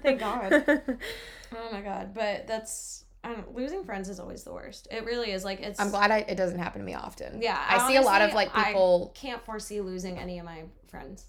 Thank 0.00 0.20
God. 0.20 0.52
oh 0.68 1.72
my 1.72 1.80
god 1.80 2.14
but 2.14 2.46
that's 2.46 3.02
I 3.24 3.32
don't, 3.34 3.54
losing 3.54 3.84
friends 3.84 4.08
is 4.08 4.18
always 4.20 4.42
the 4.44 4.52
worst 4.52 4.88
it 4.90 5.04
really 5.04 5.30
is 5.32 5.44
like 5.44 5.60
it's 5.60 5.78
I'm 5.80 5.90
glad 5.90 6.10
I, 6.10 6.18
it 6.18 6.36
doesn't 6.36 6.58
happen 6.58 6.80
to 6.80 6.84
me 6.84 6.94
often. 6.94 7.40
yeah 7.40 7.58
I 7.68 7.86
see 7.88 7.96
a 7.96 8.00
lot 8.02 8.20
of 8.22 8.30
honestly, 8.30 8.36
like 8.36 8.50
I 8.56 8.64
people. 8.68 9.12
can't 9.14 9.42
foresee 9.44 9.80
losing 9.80 10.18
any 10.18 10.38
of 10.38 10.44
my 10.44 10.64
friends 10.88 11.26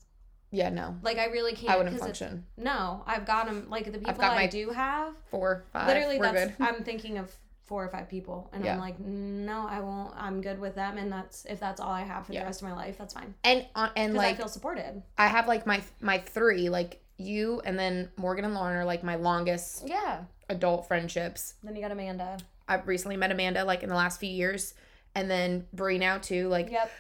yeah, 0.56 0.70
no, 0.70 0.96
like 1.02 1.18
i 1.18 1.26
really 1.26 1.54
can't 1.54 1.72
I 1.74 1.78
wouldn't 1.78 2.00
function. 2.00 2.46
no 2.58 3.02
i've 3.08 3.26
got 3.26 3.48
them 3.48 3.68
like 3.70 3.86
the 3.92 3.98
people 3.98 4.24
i 4.24 4.46
do 4.46 4.70
have 4.70 5.16
Four, 5.32 5.66
five. 5.74 5.88
literally 5.88 6.20
we're 6.20 6.32
that's 6.32 6.56
good. 6.58 6.66
i'm 6.68 6.84
thinking 6.84 7.18
of 7.18 7.32
four 7.66 7.84
or 7.84 7.88
five 7.90 8.08
people 8.08 8.50
and 8.54 8.64
Yeah. 8.64 8.74
i'm 8.74 8.80
like 8.80 9.00
no 9.00 9.66
i 9.68 9.80
won't 9.80 10.14
i'm 10.16 10.42
good 10.42 10.60
with 10.60 10.76
them 10.76 10.98
and 11.00 11.12
that's 11.12 11.46
if 11.46 11.60
that's 11.60 11.80
all 11.82 11.90
i 11.92 12.02
have 12.04 12.28
for 12.28 12.34
Yeah. 12.34 12.42
the 12.42 12.46
rest 12.46 12.62
of 12.62 12.68
my 12.70 12.76
life 12.76 12.98
that's 13.00 13.14
fine 13.16 13.34
And 13.44 13.66
on 13.74 13.90
and 13.96 14.14
like 14.14 14.36
i 14.36 14.38
feel 14.38 14.48
supported 14.48 15.02
I 15.18 15.28
have 15.28 15.48
like 15.48 15.66
my 15.66 15.82
my 16.02 16.20
three 16.20 16.70
like 16.70 17.02
you 17.18 17.62
and 17.66 17.78
then 17.78 18.10
Morgan 18.18 18.46
and 18.46 18.54
Lauren 18.54 18.76
are 18.78 18.86
like 18.86 19.04
my 19.04 19.16
longest 19.16 19.84
yeah 19.88 20.22
adult 20.50 20.88
friendships. 20.88 21.54
then 21.64 21.76
you 21.76 21.82
got 21.82 21.92
amanda 21.92 22.38
I've 22.68 22.88
recently 22.88 23.18
met 23.18 23.32
Amanda 23.32 23.66
like 23.66 23.84
in 23.84 23.90
the 23.90 23.96
last 23.96 24.20
few 24.20 24.30
years, 24.30 24.74
and 25.16 25.30
then 25.30 25.68
Brie 25.74 25.98
now 25.98 26.18
too. 26.18 26.48
Like 26.48 26.72
yep 26.72 26.92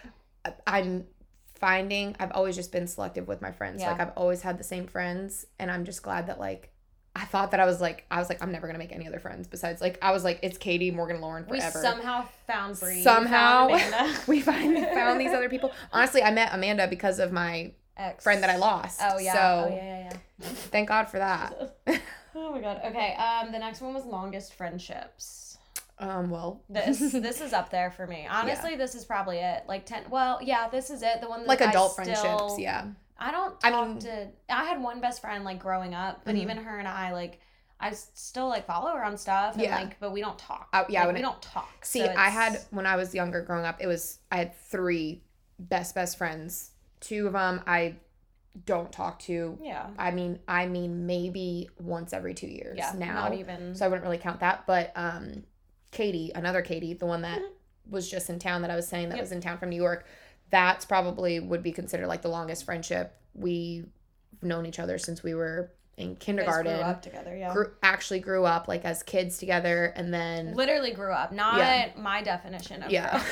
I- 0.45 0.53
I'm 0.67 1.05
finding 1.55 2.15
I've 2.19 2.31
always 2.33 2.55
just 2.55 2.71
been 2.71 2.87
selective 2.87 3.27
with 3.27 3.41
my 3.41 3.51
friends. 3.51 3.81
Yeah. 3.81 3.91
Like 3.91 4.01
I've 4.01 4.11
always 4.17 4.41
had 4.41 4.57
the 4.57 4.63
same 4.63 4.87
friends, 4.87 5.45
and 5.59 5.71
I'm 5.71 5.85
just 5.85 6.03
glad 6.03 6.27
that 6.27 6.39
like. 6.39 6.69
I 7.15 7.25
thought 7.25 7.51
that 7.51 7.59
I 7.59 7.65
was 7.67 7.79
like 7.79 8.07
I 8.09 8.17
was 8.17 8.27
like 8.27 8.41
I'm 8.41 8.51
never 8.51 8.65
gonna 8.65 8.79
make 8.79 8.91
any 8.91 9.07
other 9.07 9.19
friends 9.19 9.47
besides 9.47 9.81
like 9.81 9.99
I 10.01 10.11
was 10.11 10.23
like 10.23 10.39
it's 10.41 10.57
Katie 10.57 10.89
Morgan 10.89 11.21
Lauren 11.21 11.45
we 11.47 11.59
forever. 11.59 11.79
somehow 11.79 12.25
found 12.47 12.79
Bree, 12.79 13.03
Somehow, 13.03 13.67
found 13.69 14.17
we 14.27 14.41
finally 14.41 14.81
found 14.81 15.21
these 15.21 15.31
other 15.31 15.47
people. 15.47 15.71
Honestly, 15.91 16.23
I 16.23 16.31
met 16.31 16.49
Amanda 16.53 16.87
because 16.87 17.19
of 17.19 17.31
my 17.31 17.71
Ex. 17.97 18.23
friend 18.23 18.41
that 18.43 18.49
I 18.49 18.55
lost. 18.57 18.99
oh 19.03 19.19
yeah 19.19 19.33
So 19.33 19.39
oh 19.69 19.75
yeah 19.75 19.83
yeah 20.09 20.13
yeah 20.39 20.47
thank 20.71 20.87
God 20.87 21.09
for 21.09 21.19
that. 21.19 21.77
oh 22.35 22.51
my 22.51 22.59
god 22.61 22.81
okay 22.85 23.15
um 23.15 23.51
the 23.51 23.59
next 23.59 23.81
one 23.81 23.93
was 23.93 24.05
longest 24.05 24.55
friendships 24.55 25.57
Um. 25.99 26.29
Well. 26.31 26.61
this 26.69 26.99
this 27.11 27.39
is 27.41 27.53
up 27.53 27.69
there 27.69 27.91
for 27.91 28.07
me 28.07 28.27
honestly 28.29 28.75
this 28.75 28.95
is 28.95 29.05
probably 29.05 29.37
it 29.37 29.63
like 29.67 29.85
10 29.85 30.05
well 30.09 30.39
yeah 30.41 30.67
this 30.69 30.89
is 30.89 31.03
it 31.03 31.21
the 31.21 31.29
one 31.29 31.41
that 31.41 31.47
like 31.47 31.61
I 31.61 31.69
adult 31.69 31.93
still- 31.93 32.05
friendships. 32.05 32.59
Yeah. 32.59 32.85
I 33.19 33.31
don't 33.31 33.55
I 33.63 33.69
mean- 33.85 33.99
to. 33.99 34.27
I 34.49 34.65
had 34.65 34.81
one 34.81 34.99
best 34.99 35.21
friend 35.21 35.45
like 35.45 35.59
growing 35.59 35.93
up, 35.93 36.21
but 36.25 36.33
Mhm. 36.35 36.39
even 36.39 36.57
her 36.57 36.79
and 36.79 36.87
I 36.87 37.13
like, 37.13 37.39
I 37.79 37.91
still 37.91 38.47
like 38.49 38.65
follow 38.65 38.91
her 38.91 39.05
on 39.05 39.15
stuff. 39.17 39.53
And, 39.53 39.61
Yeah. 39.63 39.77
Like, 39.77 39.99
but 39.99 40.11
we 40.11 40.19
don't 40.19 40.37
talk. 40.37 40.67
I- 40.73 40.83
yeah, 40.89 41.05
Like, 41.05 41.15
we 41.15 41.21
don't 41.21 41.41
talk. 41.41 41.85
See, 41.85 41.99
so 42.03 42.13
I 42.17 42.29
had 42.29 42.59
when 42.71 42.85
I 42.87 42.95
was 42.97 43.13
younger, 43.13 43.41
growing 43.41 43.65
up, 43.65 43.77
it 43.79 43.87
was 43.87 44.17
I 44.31 44.37
had 44.37 44.55
three 44.57 45.23
best 45.59 45.93
best 45.95 46.17
friends. 46.17 46.71
Two 47.03 47.27
of 47.27 47.33
them 47.33 47.61
I 47.67 47.95
don't 48.65 48.91
talk 48.91 49.19
to. 49.19 49.57
Yeah. 49.61 49.87
I 49.97 50.11
mean, 50.11 50.39
I 50.47 50.67
mean 50.67 51.05
maybe 51.05 51.69
once 51.79 52.13
every 52.13 52.33
two 52.33 52.47
years 52.47 52.77
Yeah. 52.77 52.93
now. 52.97 53.13
Not 53.15 53.33
even. 53.33 53.75
So 53.75 53.85
I 53.85 53.87
wouldn't 53.89 54.03
really 54.03 54.17
count 54.17 54.39
that. 54.39 54.65
But 54.67 54.91
um, 54.95 55.43
Katie, 55.91 56.31
another 56.33 56.61
Katie, 56.61 56.93
the 56.93 57.05
one 57.05 57.23
that 57.23 57.41
was 57.89 58.09
just 58.09 58.29
in 58.29 58.39
town 58.39 58.61
that 58.61 58.71
I 58.71 58.75
was 58.75 58.87
saying 58.87 59.09
that 59.09 59.15
Yep. 59.15 59.23
was 59.23 59.31
in 59.31 59.41
town 59.41 59.57
from 59.57 59.69
New 59.69 59.75
York, 59.81 60.05
that's 60.49 60.85
probably 60.85 61.39
would 61.39 61.63
be 61.63 61.71
considered 61.71 62.07
like 62.07 62.21
the 62.21 62.29
longest 62.29 62.63
friendship. 62.63 63.19
We've 63.33 63.87
known 64.41 64.65
each 64.65 64.79
other 64.79 64.97
since 64.97 65.23
we 65.23 65.33
were 65.33 65.71
in 65.97 66.15
kindergarten. 66.15 66.73
grew 66.75 66.83
up 66.83 67.01
together. 67.01 67.35
Yeah. 67.35 67.53
Grew, 67.53 67.71
actually 67.83 68.19
grew 68.19 68.45
up 68.45 68.67
like 68.67 68.85
as 68.85 69.03
kids 69.03 69.37
together, 69.39 69.85
and 69.95 70.13
then 70.13 70.53
Literally 70.55 70.91
grew 70.91 71.11
up. 71.11 71.31
Not 71.31 71.57
Yeah. 71.57 71.89
my 71.97 72.21
definition 72.21 72.83
of 72.83 72.91
Yeah. 72.91 73.23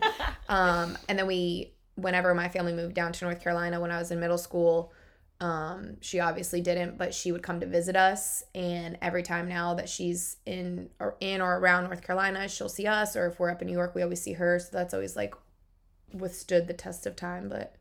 um, 0.48 0.96
and 1.08 1.18
then 1.18 1.26
we, 1.26 1.72
whenever 2.02 2.34
my 2.34 2.48
family 2.48 2.72
moved 2.72 2.94
down 2.94 3.12
to 3.12 3.24
North 3.24 3.40
Carolina 3.42 3.80
when 3.80 3.90
I 3.90 3.98
was 3.98 4.10
in 4.10 4.20
middle 4.20 4.38
school, 4.38 4.92
um, 5.40 5.96
she 6.00 6.20
obviously 6.20 6.60
didn't, 6.60 6.98
but 6.98 7.14
she 7.14 7.32
would 7.32 7.42
come 7.42 7.60
to 7.60 7.66
visit 7.66 7.96
us. 7.96 8.42
And 8.54 8.98
every 9.00 9.22
time 9.22 9.48
now 9.48 9.74
that 9.74 9.88
she's 9.88 10.36
in 10.44 10.90
or 10.98 11.16
in 11.20 11.40
or 11.40 11.58
around 11.58 11.84
North 11.84 12.02
Carolina, 12.02 12.46
she'll 12.48 12.68
see 12.68 12.86
us. 12.86 13.16
Or 13.16 13.26
if 13.26 13.40
we're 13.40 13.50
up 13.50 13.62
in 13.62 13.66
New 13.68 13.72
York, 13.72 13.94
we 13.94 14.02
always 14.02 14.20
see 14.20 14.34
her. 14.34 14.58
So 14.58 14.68
that's 14.72 14.92
always 14.92 15.16
like 15.16 15.34
withstood 16.12 16.66
the 16.66 16.74
test 16.74 17.06
of 17.06 17.16
time. 17.16 17.48
But 17.48 17.74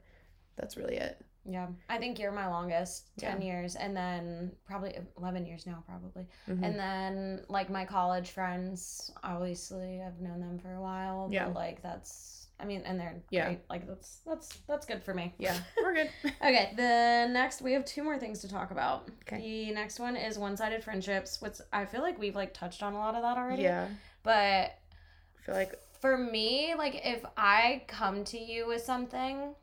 that's 0.58 0.77
really 0.77 0.95
it. 0.97 1.17
yeah. 1.45 1.67
I 1.89 1.97
think 1.97 2.19
you're 2.19 2.32
my 2.32 2.47
longest. 2.47 3.10
Ten 3.17 3.41
Yeah. 3.41 3.47
years, 3.47 3.75
and 3.75 3.95
then 3.95 4.51
probably 4.65 4.97
eleven 5.17 5.45
years 5.45 5.65
now, 5.65 5.84
probably. 5.88 6.27
Mhm. 6.47 6.63
And 6.63 6.79
then 6.79 7.45
like 7.49 7.69
my 7.69 7.86
college 7.86 8.29
friends, 8.32 9.12
obviously 9.23 10.01
I've 10.01 10.19
known 10.21 10.39
them 10.41 10.60
for 10.60 10.73
a 10.75 10.82
while. 10.82 11.27
Yeah. 11.32 11.45
But 11.45 11.55
like 11.55 11.82
that's. 11.82 12.38
I 12.60 12.65
mean, 12.65 12.82
and 12.86 13.00
they're 13.00 13.22
Yeah. 13.30 13.45
great. 13.45 13.62
Like 13.69 13.88
that's 13.88 14.19
that's 14.26 14.58
that's 14.67 14.86
good 14.86 15.04
for 15.04 15.13
me. 15.13 15.34
yeah, 15.38 15.58
we're 15.82 15.93
good. 15.93 16.10
Okay, 16.41 16.74
the 16.76 17.32
next 17.32 17.62
we 17.62 17.74
have 17.74 17.86
two 17.86 18.04
more 18.04 18.17
things 18.19 18.39
to 18.41 18.50
talk 18.50 18.72
about. 18.72 19.10
Okay. 19.22 19.38
The 19.67 19.74
next 19.74 20.00
one 20.00 20.15
is 20.15 20.38
one-sided 20.38 20.84
friendships, 20.84 21.41
which 21.41 21.56
I 21.72 21.86
feel 21.86 22.02
like 22.02 22.19
we've 22.19 22.36
like 22.36 22.54
touched 22.54 22.84
on 22.84 22.93
a 22.93 22.98
lot 22.98 23.15
of 23.15 23.22
that 23.22 23.38
already. 23.38 23.63
yeah, 23.63 23.88
But 24.24 24.34
I 24.34 25.41
feel 25.45 25.56
like 25.56 25.80
for 26.02 26.17
me, 26.17 26.76
like 26.78 27.02
if 27.06 27.24
I 27.38 27.84
come 27.88 28.24
to 28.26 28.38
you 28.38 28.67
with 28.67 28.82
something, 28.82 29.56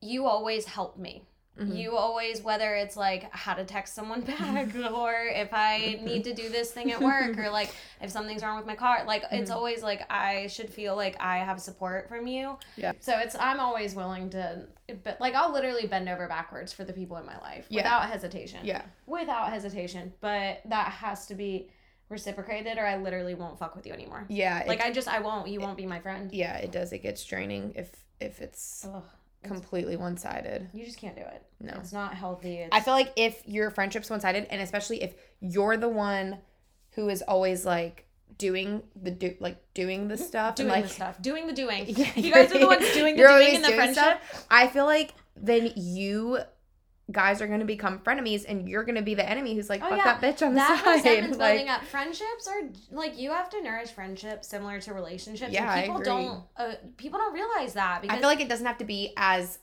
you 0.00 0.26
always 0.26 0.64
help 0.66 0.96
me. 0.98 1.24
Mhm. 1.58 1.76
You 1.76 1.96
always, 1.96 2.42
whether 2.42 2.74
it's 2.74 2.96
like 2.96 3.30
how 3.34 3.54
to 3.54 3.64
text 3.64 3.94
someone 3.94 4.20
back, 4.32 4.74
or 4.92 5.14
if 5.28 5.52
I 5.52 5.98
need 6.02 6.24
to 6.24 6.34
do 6.34 6.48
this 6.48 6.70
thing 6.72 6.90
at 6.92 7.00
work, 7.00 7.36
or 7.38 7.50
like 7.50 7.74
if 8.00 8.10
something's 8.10 8.42
wrong 8.42 8.56
with 8.56 8.66
my 8.66 8.74
car, 8.74 9.04
like 9.06 9.24
it's 9.30 9.50
Mhm. 9.50 9.54
always 9.54 9.82
like 9.82 10.02
I 10.10 10.46
should 10.46 10.70
feel 10.70 10.96
like 10.96 11.16
I 11.20 11.38
have 11.38 11.60
support 11.60 12.08
from 12.08 12.26
you. 12.26 12.58
Yeah. 12.76 12.92
So 13.00 13.18
it's 13.18 13.36
I'm 13.38 13.60
always 13.60 13.94
willing 13.94 14.30
to, 14.30 14.66
but 15.04 15.20
like 15.20 15.34
I'll 15.34 15.52
literally 15.52 15.86
bend 15.86 16.08
over 16.08 16.26
backwards 16.28 16.72
for 16.72 16.84
the 16.84 16.92
people 16.92 17.16
in 17.18 17.26
my 17.26 17.38
life 17.38 17.66
Yeah. 17.68 17.82
without 17.82 18.08
hesitation. 18.10 18.60
yeah, 18.64 18.82
Without 19.06 19.50
hesitation, 19.50 20.12
but 20.20 20.60
that 20.66 20.88
has 20.92 21.26
to 21.26 21.34
be 21.34 21.70
reciprocated, 22.08 22.76
or 22.78 22.86
I 22.86 22.96
literally 22.98 23.34
won't 23.34 23.58
fuck 23.58 23.74
with 23.74 23.86
you 23.86 23.92
anymore. 23.92 24.26
yeah. 24.28 24.64
Like 24.66 24.80
it, 24.80 24.84
I 24.86 24.90
just 24.90 25.08
I 25.08 25.20
won't. 25.20 25.48
You 25.48 25.60
won't 25.60 25.76
be 25.76 25.86
my 25.86 25.98
friend. 26.00 26.30
yeah, 26.32 26.56
it 26.58 26.70
does. 26.72 26.92
It 26.92 26.98
gets 27.02 27.24
draining 27.24 27.72
if 27.76 27.90
if 28.20 28.40
it's 28.40 28.84
Ugh, 28.86 29.02
completely 29.42 29.96
one 29.96 30.16
sided. 30.16 30.68
you 30.72 30.84
just 30.84 30.98
can't 30.98 31.16
do 31.16 31.22
it. 31.22 31.42
No. 31.60 31.74
It's 31.78 31.92
not 31.92 32.14
healthy. 32.14 32.58
It's, 32.58 32.70
I 32.72 32.80
feel 32.80 32.94
like 32.94 33.12
if 33.16 33.42
your 33.46 33.70
friendship's 33.70 34.10
one 34.10 34.20
sided, 34.20 34.46
and 34.50 34.60
especially 34.60 35.02
if 35.02 35.14
you're 35.40 35.76
the 35.76 35.88
one 35.88 36.38
who 36.92 37.08
is 37.08 37.22
always 37.22 37.64
like 37.64 38.06
doing 38.38 38.82
the 39.00 39.10
do 39.10 39.36
like 39.40 39.62
doing 39.74 40.08
the 40.08 40.14
mm-hmm. 40.14 40.24
stuff 40.24 40.54
doing 40.56 40.70
and 40.70 40.80
like 40.80 40.88
the 40.88 40.94
stuff, 40.94 41.22
doing 41.22 41.46
the 41.46 41.52
doing. 41.52 41.84
Yeah, 41.88 42.10
you 42.16 42.32
guys 42.32 42.52
are 42.52 42.58
the 42.58 42.66
ones 42.66 42.92
doing 42.92 43.16
the 43.16 43.26
doing 43.26 43.54
in 43.54 43.62
the 43.62 43.68
friendship. 43.68 43.94
stuff, 43.94 44.46
I 44.50 44.66
feel 44.68 44.84
like 44.84 45.14
then 45.36 45.72
you 45.76 46.38
guys 47.10 47.42
are 47.42 47.46
gonna 47.46 47.64
become 47.64 47.98
frenemies, 47.98 48.44
and 48.48 48.68
you're 48.68 48.84
gonna 48.84 49.02
be 49.02 49.14
the 49.14 49.28
enemy 49.28 49.54
who's 49.54 49.68
like 49.68 49.82
Oh, 49.82 49.88
fuck 49.90 49.98
yeah. 49.98 50.18
that 50.18 50.20
bitch 50.20 50.46
on 50.46 50.54
That 50.54 50.82
the 50.84 50.90
resentment's 50.90 51.36
side. 51.38 51.48
building 51.52 51.66
Like, 51.68 51.80
up. 51.82 51.84
Friendships 51.86 52.48
are 52.48 52.62
like 52.90 53.18
you 53.18 53.30
have 53.32 53.50
to 53.50 53.60
nourish 53.62 53.90
friendships 53.90 54.48
similar 54.48 54.80
to 54.80 54.94
relationships. 54.94 55.52
Yeah, 55.52 55.62
and 55.62 55.70
I 55.70 55.82
people 55.82 56.00
don't. 56.02 56.44
Uh, 56.56 56.74
people 56.96 57.18
don't 57.18 57.34
realize 57.34 57.74
that 57.74 58.02
because 58.02 58.16
I 58.16 58.20
feel 58.20 58.28
like 58.28 58.40
it 58.40 58.48
doesn't 58.48 58.66
have 58.66 58.78
to 58.78 58.84
be 58.84 59.12
as 59.16 59.58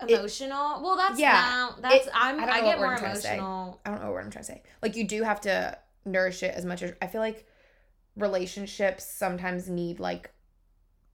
emotional. 0.00 0.82
well, 0.82 0.96
that's 0.96 1.18
Yeah. 1.18 1.32
now. 1.32 1.76
That's 1.80 2.06
It- 2.06 2.12
I'm. 2.14 2.40
I 2.40 2.44
I, 2.50 2.60
get 2.62 2.78
more 2.78 2.92
I'm 2.92 2.98
trying 2.98 3.14
to 3.14 3.20
say. 3.20 3.34
emotional. 3.34 3.80
I 3.84 3.90
don't 3.90 4.02
know 4.02 4.12
what 4.12 4.24
I'm 4.24 4.30
trying 4.30 4.44
to 4.44 4.52
say. 4.52 4.62
Like 4.82 4.96
you 4.96 5.04
do 5.06 5.22
have 5.22 5.40
to 5.42 5.78
nourish 6.04 6.42
it 6.42 6.54
as 6.54 6.64
much 6.64 6.82
as 6.82 6.92
I 7.00 7.06
feel 7.06 7.20
like 7.20 7.46
relationships 8.16 9.04
sometimes 9.04 9.68
need 9.68 10.00
like 10.00 10.30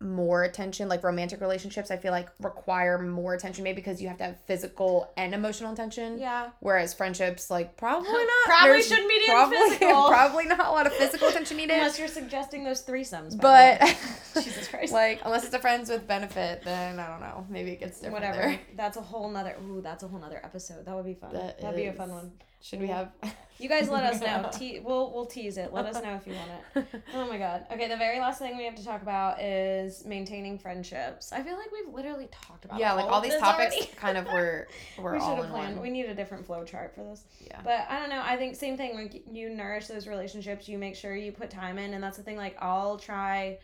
more 0.02 0.44
attention. 0.44 0.88
Like 0.88 1.02
romantic 1.02 1.40
relationships, 1.40 1.90
I 1.90 1.96
feel 1.96 2.12
like 2.12 2.28
require 2.40 2.98
more 2.98 3.34
attention, 3.34 3.64
maybe 3.64 3.76
because 3.76 4.02
you 4.02 4.08
have 4.08 4.18
to 4.18 4.24
have 4.24 4.36
physical 4.46 5.10
and 5.16 5.34
emotional 5.34 5.72
attention. 5.72 6.18
Yeah. 6.18 6.50
Whereas 6.60 6.92
friendships, 6.94 7.50
like 7.50 7.76
probably 7.76 8.10
not. 8.12 8.28
Probably 8.44 8.72
There's 8.72 8.88
shouldn't 8.88 9.08
be 9.08 9.14
doing 9.18 9.30
probably, 9.30 9.56
physical. 9.70 10.08
Probably 10.08 10.46
not 10.46 10.60
a 10.66 10.70
lot 10.70 10.86
of 10.86 10.92
physical 10.92 11.28
attention 11.28 11.56
needed. 11.56 11.74
Unless 11.74 11.98
you're 11.98 12.08
suggesting 12.08 12.64
those 12.64 12.82
threesomes. 12.82 13.40
but 13.40 13.80
Jesus 14.34 14.68
Christ. 14.68 14.92
like 14.92 15.20
unless 15.24 15.44
it's 15.44 15.54
a 15.54 15.58
friends 15.58 15.88
with 15.90 16.06
benefit, 16.06 16.62
then 16.64 16.98
I 16.98 17.06
don't 17.08 17.20
know. 17.20 17.46
Maybe 17.48 17.70
it 17.72 17.80
gets 17.80 18.00
different. 18.00 18.14
Whatever. 18.14 18.48
there. 18.48 18.60
That's 18.76 18.96
a 18.96 19.02
whole 19.02 19.28
nother. 19.30 19.56
Ooh, 19.66 19.80
that's 19.82 20.02
a 20.02 20.08
whole 20.08 20.20
nother 20.20 20.40
episode. 20.42 20.84
That 20.86 20.94
would 20.94 21.04
be 21.06 21.14
fun. 21.14 21.32
That 21.32 21.60
That'd 21.60 21.76
be 21.76 21.86
a 21.86 21.92
fun 21.92 22.10
one. 22.10 22.32
Should 22.62 22.80
we 22.80 22.86
have? 22.86 23.10
You 23.58 23.68
guys 23.68 23.88
let 23.90 24.04
us 24.04 24.20
know. 24.22 24.48
Te- 24.52 24.80
we'll 24.80 25.12
we'll 25.12 25.26
tease 25.26 25.58
it. 25.58 25.72
Let 25.72 25.84
us 25.86 26.02
know 26.02 26.14
if 26.14 26.26
you 26.26 26.34
want 26.34 26.50
it. 26.76 27.02
Oh 27.14 27.26
my 27.28 27.36
god. 27.36 27.66
Okay, 27.72 27.88
the 27.88 27.96
very 27.96 28.18
last 28.20 28.38
thing 28.38 28.56
we 28.56 28.64
have 28.64 28.76
to 28.76 28.84
talk 28.84 29.02
about 29.02 29.40
is 29.42 30.04
maintaining 30.04 30.58
friendships. 30.58 31.32
I 31.32 31.42
feel 31.42 31.56
like 31.56 31.70
we've 31.72 31.92
literally 31.92 32.28
talked 32.30 32.64
about 32.64 32.78
yeah, 32.78 32.92
like 32.92 33.06
all 33.06 33.20
these 33.20 33.36
topics 33.36 33.74
already. 33.74 33.90
kind 33.96 34.16
of 34.16 34.26
were 34.26 34.68
were 34.98 35.12
we 35.12 35.18
all 35.18 35.34
should 35.36 35.44
have 35.44 35.52
planned. 35.52 35.74
one. 35.76 35.82
We 35.82 35.90
need 35.90 36.06
a 36.06 36.14
different 36.14 36.46
flow 36.46 36.64
chart 36.64 36.94
for 36.94 37.02
this. 37.02 37.24
yeah. 37.44 37.60
But 37.64 37.86
I 37.90 37.98
don't 37.98 38.10
know. 38.10 38.22
I 38.24 38.36
think 38.36 38.54
same 38.56 38.76
thing. 38.76 38.94
Like 38.94 39.22
you 39.30 39.50
nourish 39.50 39.88
those 39.88 40.06
relationships. 40.06 40.68
You 40.68 40.78
make 40.78 40.94
sure 40.94 41.14
you 41.16 41.32
put 41.32 41.50
time 41.50 41.78
in, 41.78 41.94
and 41.94 42.02
that's 42.02 42.16
the 42.16 42.22
thing. 42.22 42.36
Like 42.36 42.56
I'll 42.62 42.96
try 42.96 43.58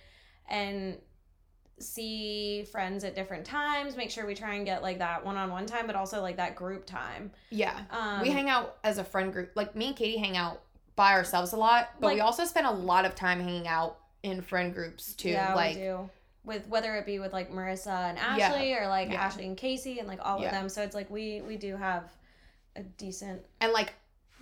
and 0.49 0.99
see 1.83 2.65
friends 2.71 3.05
at 3.05 3.15
different 3.15 3.45
times. 3.45 3.97
Make 3.97 4.11
sure 4.11 4.27
we 4.27 4.35
try 4.35 4.55
and 4.55 4.65
get 4.65 4.83
like 4.83 4.99
that 4.99 5.25
one-on-one 5.25 5.67
time, 5.67 5.87
but 5.87 5.97
also 5.97 6.21
like 6.21 6.37
that 6.37 6.57
group 6.57 6.87
time. 6.87 7.31
Yeah. 7.51 7.79
Um, 7.91 8.21
we 8.23 8.31
hang 8.31 8.49
out 8.49 8.79
as 8.85 8.99
a 8.99 9.05
friend 9.05 9.33
group. 9.33 9.53
Like 9.55 9.75
me 9.77 9.89
and 9.89 9.97
Katie 9.97 10.19
hang 10.19 10.37
out 10.37 10.61
by 10.97 11.13
ourselves 11.13 11.53
a 11.53 11.57
lot, 11.57 11.91
but 12.01 12.13
we 12.15 12.21
also 12.21 12.45
spend 12.45 12.67
a 12.67 12.71
lot 12.73 13.05
of 13.05 13.15
time 13.15 13.41
hanging 13.41 13.69
out 13.69 13.99
in 14.23 14.43
friend 14.43 14.75
groups 14.75 15.13
too. 15.15 15.31
Yeah, 15.31 15.55
like 15.55 15.77
we 15.77 15.83
do. 15.83 16.11
With 16.45 16.67
whether 16.69 16.95
it 16.97 17.07
be 17.07 17.19
with 17.19 17.33
like 17.33 17.53
Marissa 17.53 18.09
and 18.09 18.19
Yeah. 18.39 18.49
Ashley 18.49 18.75
or 18.75 18.89
like 18.89 19.11
Yeah. 19.11 19.23
Ashley 19.23 19.47
and 19.47 19.57
Casey 19.57 19.99
and 19.99 20.09
like 20.09 20.19
all 20.23 20.41
Yeah. 20.41 20.47
of 20.47 20.53
them. 20.53 20.69
So 20.69 20.83
it's 20.83 20.95
like 20.95 21.11
we 21.11 21.43
we 21.43 21.57
do 21.57 21.77
have 21.77 22.11
a 22.75 22.83
decent 22.83 23.43
and 23.61 23.73
like 23.73 23.93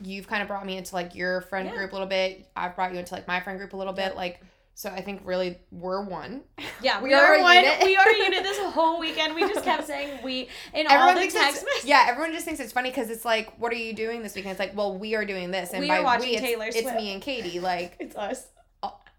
you've 0.03 0.29
kind 0.29 0.43
of 0.43 0.49
brought 0.49 0.65
me 0.65 0.77
into 0.77 0.95
like 0.95 1.15
your 1.15 1.41
friend 1.43 1.69
Yeah. 1.69 1.77
group 1.77 1.91
a 1.93 1.95
little 1.95 2.09
bit. 2.09 2.49
I've 2.55 2.77
brought 2.77 2.93
you 2.93 2.99
into 2.99 3.15
like 3.15 3.27
my 3.27 3.41
friend 3.41 3.59
group 3.59 3.73
a 3.73 3.77
little 3.77 3.93
bit. 3.95 4.15
Like 4.17 4.41
so 4.79 4.91
I 4.91 5.01
think 5.01 5.23
really 5.25 5.59
we're 5.71 6.05
one. 6.05 6.43
Yeah, 6.83 7.01
we, 7.03 7.09
We 7.09 7.15
are, 7.15 7.25
are 7.25 7.35
a 7.37 7.43
one. 7.43 7.57
unit. 7.57 7.79
We 7.83 7.97
are 7.97 8.07
a 8.09 8.17
unit 8.17 8.43
this 8.43 8.59
whole 8.75 9.01
weekend. 9.01 9.35
We 9.35 9.41
just 9.41 9.65
kept 9.65 9.87
saying 9.87 10.21
we 10.23 10.51
in 10.75 10.87
all 10.87 10.93
Everyone 10.93 11.15
the 11.15 11.21
thinks 11.23 11.35
text 11.35 11.65
messages. 11.65 11.89
yeah. 11.89 12.05
Everyone 12.11 12.33
just 12.33 12.45
thinks 12.45 12.61
it's 12.61 12.73
funny 12.73 12.91
because 12.91 13.09
it's 13.09 13.25
like, 13.25 13.59
what 13.59 13.73
are 13.73 13.77
you 13.77 13.95
doing 13.95 14.23
this 14.23 14.35
weekend? 14.35 14.51
It's 14.53 14.61
like, 14.61 14.77
well, 14.77 14.99
we 14.99 15.15
are 15.15 15.25
doing 15.25 15.51
this, 15.51 15.71
and 15.73 15.81
We 15.81 15.89
by 15.89 15.99
are 16.01 16.05
watching 16.05 16.29
we, 16.29 16.35
it's, 16.37 16.43
Taylor 16.43 16.67
it's 16.67 16.81
Swift. 16.83 16.95
me 16.97 17.13
and 17.15 17.23
Katie. 17.23 17.59
Like 17.59 17.97
It's 18.01 18.15
us. 18.17 18.47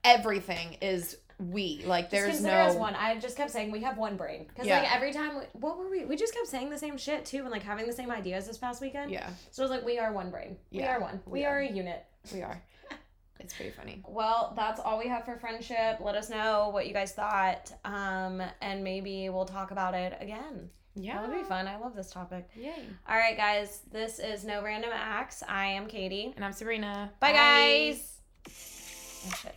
everything 0.03 0.77
is 0.81 1.17
we. 1.39 1.83
Like 1.85 2.05
Just 2.05 2.11
there's 2.11 2.27
consider 2.35 2.51
no 2.55 2.61
us 2.63 2.75
one. 2.75 2.95
I 2.95 3.17
just 3.19 3.37
kept 3.37 3.51
saying 3.51 3.71
we 3.71 3.81
have 3.81 3.97
one 3.97 4.15
brain 4.17 4.45
because 4.47 4.65
Yeah. 4.67 4.79
like 4.81 4.95
every 4.95 5.11
time 5.13 5.37
we, 5.37 5.43
what 5.53 5.77
were 5.77 5.89
we? 5.89 6.05
We 6.05 6.15
just 6.15 6.33
kept 6.33 6.47
saying 6.47 6.69
the 6.69 6.77
same 6.77 6.97
shit 6.97 7.25
too 7.25 7.39
and 7.39 7.49
like 7.49 7.63
having 7.63 7.85
the 7.87 7.93
same 7.93 8.11
ideas 8.11 8.47
this 8.47 8.57
past 8.57 8.81
weekend. 8.81 9.11
yeah. 9.11 9.29
So 9.51 9.61
it 9.63 9.69
was 9.69 9.71
like 9.71 9.85
we 9.85 9.99
are 9.99 10.11
one 10.11 10.29
brain. 10.31 10.57
yeah. 10.71 10.81
We 10.83 10.87
are 10.87 10.99
one. 11.01 11.19
We, 11.25 11.31
we 11.39 11.45
are 11.45 11.57
are. 11.57 11.59
a 11.61 11.67
unit. 11.71 12.05
We 12.33 12.41
are. 12.41 12.61
It's 13.39 13.53
pretty 13.53 13.71
funny. 13.71 14.01
Well, 14.07 14.53
that's 14.55 14.79
all 14.79 14.97
we 14.97 15.07
have 15.07 15.25
for 15.25 15.37
friendship. 15.37 15.99
Let 15.99 16.15
us 16.15 16.29
know 16.29 16.69
what 16.69 16.87
you 16.87 16.93
guys 16.93 17.13
thought, 17.13 17.71
um, 17.85 18.41
and 18.61 18.83
maybe 18.83 19.29
we'll 19.29 19.45
talk 19.45 19.71
about 19.71 19.93
it 19.93 20.17
again. 20.19 20.69
Yeah. 20.95 21.21
That 21.21 21.29
would 21.29 21.37
be 21.37 21.43
fun. 21.43 21.67
I 21.67 21.77
love 21.77 21.95
this 21.95 22.09
topic. 22.09 22.49
Yay. 22.55 22.73
All 23.07 23.17
right, 23.17 23.37
guys. 23.37 23.81
This 23.91 24.17
is 24.19 24.43
No 24.43 24.63
Random 24.63 24.89
Acts. 24.91 25.43
I 25.47 25.65
am 25.67 25.87
Katie. 25.87 26.33
And 26.35 26.43
I'm 26.43 26.53
Sabrina. 26.53 27.11
Bye, 27.19 27.33
guys. 27.33 28.17
Oh, 28.47 29.33
shit. 29.43 29.55